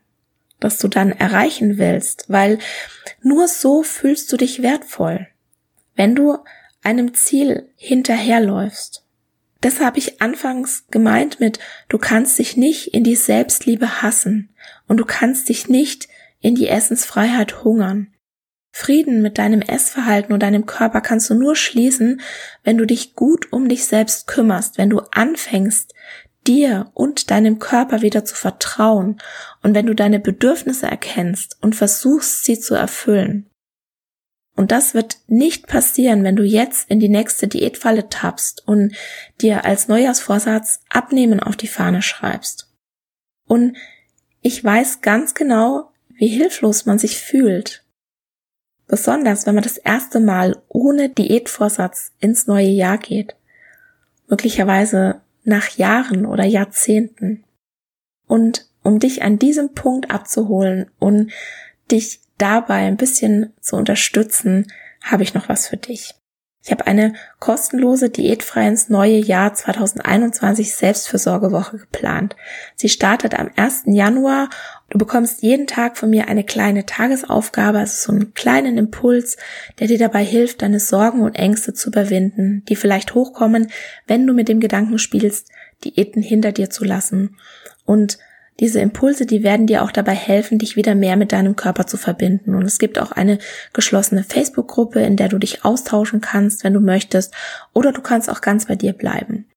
das 0.60 0.78
du 0.78 0.88
dann 0.88 1.12
erreichen 1.12 1.78
willst, 1.78 2.26
weil 2.28 2.60
nur 3.22 3.48
so 3.48 3.84
fühlst 3.84 4.32
du 4.32 4.38
dich 4.38 4.62
wertvoll, 4.62 5.28
wenn 5.96 6.16
du 6.16 6.38
einem 6.84 7.14
Ziel 7.14 7.70
hinterherläufst. 7.76 9.04
Das 9.62 9.80
habe 9.80 9.98
ich 9.98 10.22
anfangs 10.22 10.86
gemeint 10.92 11.40
mit, 11.40 11.60
du 11.90 11.98
kannst 11.98 12.38
dich 12.38 12.56
nicht 12.56 12.94
in 12.94 13.04
die 13.04 13.16
Selbstliebe 13.16 14.02
hassen 14.02 14.50
und 14.88 14.98
du 14.98 15.06
kannst 15.06 15.50
dich 15.50 15.68
nicht 15.68 16.08
in 16.40 16.54
die 16.54 16.68
Essensfreiheit 16.68 17.64
hungern. 17.64 18.14
Frieden 18.72 19.22
mit 19.22 19.38
deinem 19.38 19.62
Essverhalten 19.62 20.34
und 20.34 20.44
deinem 20.44 20.66
Körper 20.66 21.00
kannst 21.02 21.30
du 21.30 21.34
nur 21.34 21.56
schließen, 21.56 22.22
wenn 22.64 22.78
du 22.78 22.86
dich 22.86 23.16
gut 23.16 23.52
um 23.52 23.70
dich 23.70 23.86
selbst 23.86 24.28
kümmerst, 24.28 24.78
wenn 24.78 24.90
du 24.90 25.00
anfängst, 25.12 25.94
dir 26.48 26.92
und 26.94 27.32
deinem 27.32 27.60
Körper 27.60 28.02
wieder 28.02 28.26
zu 28.26 28.36
vertrauen 28.36 29.22
und 29.64 29.76
wenn 29.76 29.86
du 29.86 29.94
deine 29.94 30.20
Bedürfnisse 30.20 30.88
erkennst 30.88 31.58
und 31.62 31.76
versuchst, 31.76 32.44
sie 32.44 32.60
zu 32.60 32.76
erfüllen. 32.76 33.50
Und 34.56 34.72
das 34.72 34.94
wird 34.94 35.18
nicht 35.28 35.68
passieren, 35.68 36.24
wenn 36.24 36.38
du 36.38 36.44
jetzt 36.44 36.90
in 36.90 37.00
die 37.00 37.10
nächste 37.10 37.48
Diätfalle 37.48 38.08
tappst 38.08 38.66
und 38.66 38.96
dir 39.42 39.66
als 39.66 39.90
Neujahrsvorsatz 39.90 40.82
Abnehmen 40.90 41.42
auf 41.42 41.58
die 41.58 41.68
Fahne 41.68 42.02
schreibst. 42.02 42.72
Und 43.48 43.76
ich 44.42 44.64
weiß 44.64 45.02
ganz 45.02 45.34
genau, 45.34 45.92
wie 46.10 46.28
hilflos 46.28 46.86
man 46.86 47.00
sich 47.00 47.20
fühlt. 47.20 47.84
Besonders 48.88 49.46
wenn 49.46 49.56
man 49.56 49.64
das 49.64 49.78
erste 49.78 50.20
Mal 50.20 50.62
ohne 50.70 51.10
Diätvorsatz 51.10 52.14
ins 52.20 52.48
neue 52.48 52.68
Jahr 52.68 52.98
geht. 52.98 53.36
Möglicherweise 54.28 55.22
nach 55.46 55.70
Jahren 55.70 56.26
oder 56.26 56.44
Jahrzehnten. 56.44 57.44
Und 58.28 58.68
um 58.84 59.00
dich 59.00 59.24
an 59.24 59.40
diesem 59.40 59.74
Punkt 59.74 60.12
abzuholen 60.12 60.90
und 61.00 61.32
dich 61.92 62.20
dabei 62.38 62.86
ein 62.86 62.98
bisschen 62.98 63.54
zu 63.62 63.76
unterstützen, 63.76 64.72
habe 65.02 65.24
ich 65.24 65.34
noch 65.34 65.50
was 65.50 65.68
für 65.68 65.78
dich. 65.78 66.14
Ich 66.66 66.72
habe 66.72 66.88
eine 66.88 67.14
kostenlose 67.40 68.10
diätfrei 68.10 68.68
ins 68.68 68.90
neue 68.90 69.18
Jahr 69.18 69.54
2021 69.54 70.74
Selbstfürsorgewoche 70.74 71.78
geplant. 71.78 72.36
Sie 72.76 72.90
startet 72.90 73.38
am 73.38 73.52
1. 73.56 73.84
Januar. 73.86 74.50
Du 74.90 74.98
bekommst 74.98 75.44
jeden 75.44 75.68
Tag 75.68 75.96
von 75.96 76.10
mir 76.10 76.28
eine 76.28 76.44
kleine 76.44 76.88
Tagesaufgabe, 76.88 77.78
also 77.78 78.08
so 78.08 78.12
einen 78.12 78.34
kleinen 78.34 78.80
Impuls, 78.80 79.38
der 79.78 79.86
dir 79.86 80.00
dabei 80.00 80.24
hilft, 80.26 80.64
deine 80.64 80.80
Sorgen 80.80 81.22
und 81.22 81.36
Ängste 81.36 81.76
zu 81.76 81.90
überwinden, 81.90 82.64
die 82.68 82.76
vielleicht 82.76 83.14
hochkommen, 83.14 83.68
wenn 84.08 84.26
du 84.26 84.34
mit 84.34 84.48
dem 84.48 84.60
Gedanken 84.60 84.98
spielst, 84.98 85.50
Diäten 85.84 86.24
hinter 86.24 86.52
dir 86.52 86.72
zu 86.72 86.84
lassen. 86.84 87.38
Und 87.86 88.18
diese 88.60 88.80
Impulse, 88.80 89.26
die 89.26 89.44
werden 89.44 89.68
dir 89.68 89.84
auch 89.84 89.92
dabei 89.92 90.14
helfen, 90.14 90.60
dich 90.60 90.76
wieder 90.76 90.96
mehr 90.96 91.18
mit 91.18 91.32
deinem 91.32 91.56
Körper 91.56 91.88
zu 91.88 91.98
verbinden. 91.98 92.56
Und 92.56 92.64
es 92.64 92.80
gibt 92.80 93.00
auch 93.00 93.12
eine 93.12 93.40
geschlossene 93.74 94.24
Facebook-Gruppe, 94.24 95.02
in 95.02 95.18
der 95.18 95.28
du 95.28 95.38
dich 95.38 95.66
austauschen 95.66 96.22
kannst, 96.22 96.64
wenn 96.64 96.74
du 96.74 96.80
möchtest, 96.80 97.34
oder 97.74 97.92
du 97.92 98.02
kannst 98.02 98.30
auch 98.30 98.42
ganz 98.42 98.66
bei 98.66 98.76
dir 98.76 98.94
bleiben. 98.94 99.50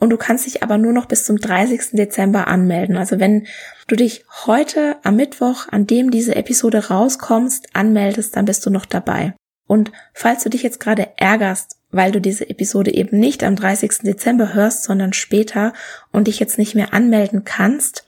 Und 0.00 0.10
du 0.10 0.16
kannst 0.16 0.46
dich 0.46 0.62
aber 0.62 0.78
nur 0.78 0.92
noch 0.92 1.06
bis 1.06 1.24
zum 1.24 1.38
30. 1.38 1.90
Dezember 1.92 2.46
anmelden. 2.46 2.96
Also 2.96 3.18
wenn 3.18 3.46
du 3.88 3.96
dich 3.96 4.24
heute 4.46 4.96
am 5.02 5.16
Mittwoch, 5.16 5.66
an 5.70 5.86
dem 5.86 6.10
diese 6.10 6.36
Episode 6.36 6.88
rauskommst, 6.88 7.74
anmeldest, 7.74 8.36
dann 8.36 8.44
bist 8.44 8.64
du 8.64 8.70
noch 8.70 8.86
dabei. 8.86 9.34
Und 9.66 9.92
falls 10.14 10.44
du 10.44 10.50
dich 10.50 10.62
jetzt 10.62 10.80
gerade 10.80 11.08
ärgerst, 11.16 11.76
weil 11.90 12.12
du 12.12 12.20
diese 12.20 12.48
Episode 12.48 12.94
eben 12.94 13.18
nicht 13.18 13.42
am 13.42 13.56
30. 13.56 13.98
Dezember 14.02 14.54
hörst, 14.54 14.84
sondern 14.84 15.12
später 15.12 15.72
und 16.12 16.26
dich 16.26 16.38
jetzt 16.38 16.58
nicht 16.58 16.74
mehr 16.74 16.94
anmelden 16.94 17.44
kannst, 17.44 18.07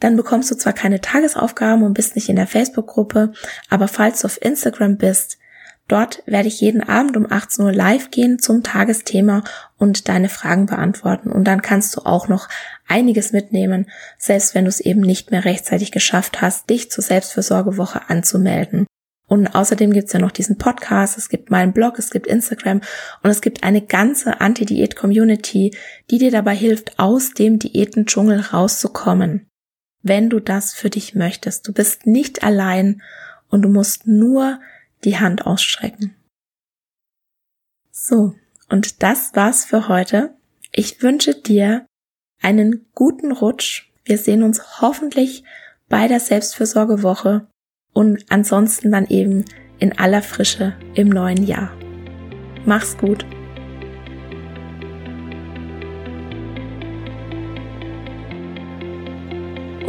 dann 0.00 0.16
bekommst 0.16 0.50
du 0.50 0.56
zwar 0.56 0.72
keine 0.72 1.00
Tagesaufgaben 1.00 1.82
und 1.84 1.94
bist 1.94 2.16
nicht 2.16 2.28
in 2.28 2.36
der 2.36 2.46
Facebook-Gruppe, 2.46 3.32
aber 3.68 3.86
falls 3.86 4.20
du 4.20 4.26
auf 4.26 4.42
Instagram 4.42 4.96
bist, 4.96 5.38
dort 5.88 6.22
werde 6.26 6.48
ich 6.48 6.60
jeden 6.60 6.82
Abend 6.82 7.16
um 7.16 7.30
18 7.30 7.64
Uhr 7.64 7.72
live 7.72 8.10
gehen 8.10 8.38
zum 8.38 8.62
Tagesthema 8.62 9.44
und 9.76 10.08
deine 10.08 10.28
Fragen 10.28 10.66
beantworten. 10.66 11.30
Und 11.30 11.44
dann 11.44 11.62
kannst 11.62 11.96
du 11.96 12.02
auch 12.02 12.28
noch 12.28 12.48
einiges 12.86 13.32
mitnehmen, 13.32 13.90
selbst 14.18 14.54
wenn 14.54 14.64
du 14.64 14.68
es 14.68 14.80
eben 14.80 15.00
nicht 15.00 15.30
mehr 15.30 15.44
rechtzeitig 15.44 15.92
geschafft 15.92 16.40
hast, 16.40 16.70
dich 16.70 16.90
zur 16.90 17.04
Selbstversorgewoche 17.04 18.08
anzumelden. 18.08 18.86
Und 19.26 19.54
außerdem 19.54 19.92
gibt's 19.92 20.12
ja 20.12 20.18
noch 20.18 20.32
diesen 20.32 20.58
Podcast, 20.58 21.16
es 21.16 21.28
gibt 21.28 21.52
meinen 21.52 21.72
Blog, 21.72 22.00
es 22.00 22.10
gibt 22.10 22.26
Instagram 22.26 22.80
und 23.22 23.30
es 23.30 23.40
gibt 23.40 23.62
eine 23.62 23.80
ganze 23.80 24.40
Anti-Diät-Community, 24.40 25.76
die 26.10 26.18
dir 26.18 26.32
dabei 26.32 26.56
hilft, 26.56 26.98
aus 26.98 27.32
dem 27.32 27.60
Diätendschungel 27.60 28.40
rauszukommen. 28.40 29.49
Wenn 30.02 30.30
du 30.30 30.40
das 30.40 30.72
für 30.72 30.90
dich 30.90 31.14
möchtest. 31.14 31.68
Du 31.68 31.72
bist 31.72 32.06
nicht 32.06 32.42
allein 32.42 33.02
und 33.48 33.62
du 33.62 33.68
musst 33.68 34.06
nur 34.06 34.60
die 35.04 35.18
Hand 35.18 35.46
ausstrecken. 35.46 36.14
So, 37.90 38.34
und 38.68 39.02
das 39.02 39.34
war's 39.34 39.64
für 39.64 39.88
heute. 39.88 40.34
Ich 40.72 41.02
wünsche 41.02 41.34
dir 41.34 41.86
einen 42.40 42.86
guten 42.94 43.32
Rutsch. 43.32 43.90
Wir 44.04 44.18
sehen 44.18 44.42
uns 44.42 44.80
hoffentlich 44.80 45.44
bei 45.88 46.08
der 46.08 46.20
Selbstfürsorgewoche 46.20 47.46
und 47.92 48.24
ansonsten 48.30 48.92
dann 48.92 49.06
eben 49.06 49.44
in 49.78 49.98
aller 49.98 50.22
Frische 50.22 50.76
im 50.94 51.08
neuen 51.08 51.44
Jahr. 51.44 51.72
Mach's 52.64 52.96
gut. 52.96 53.26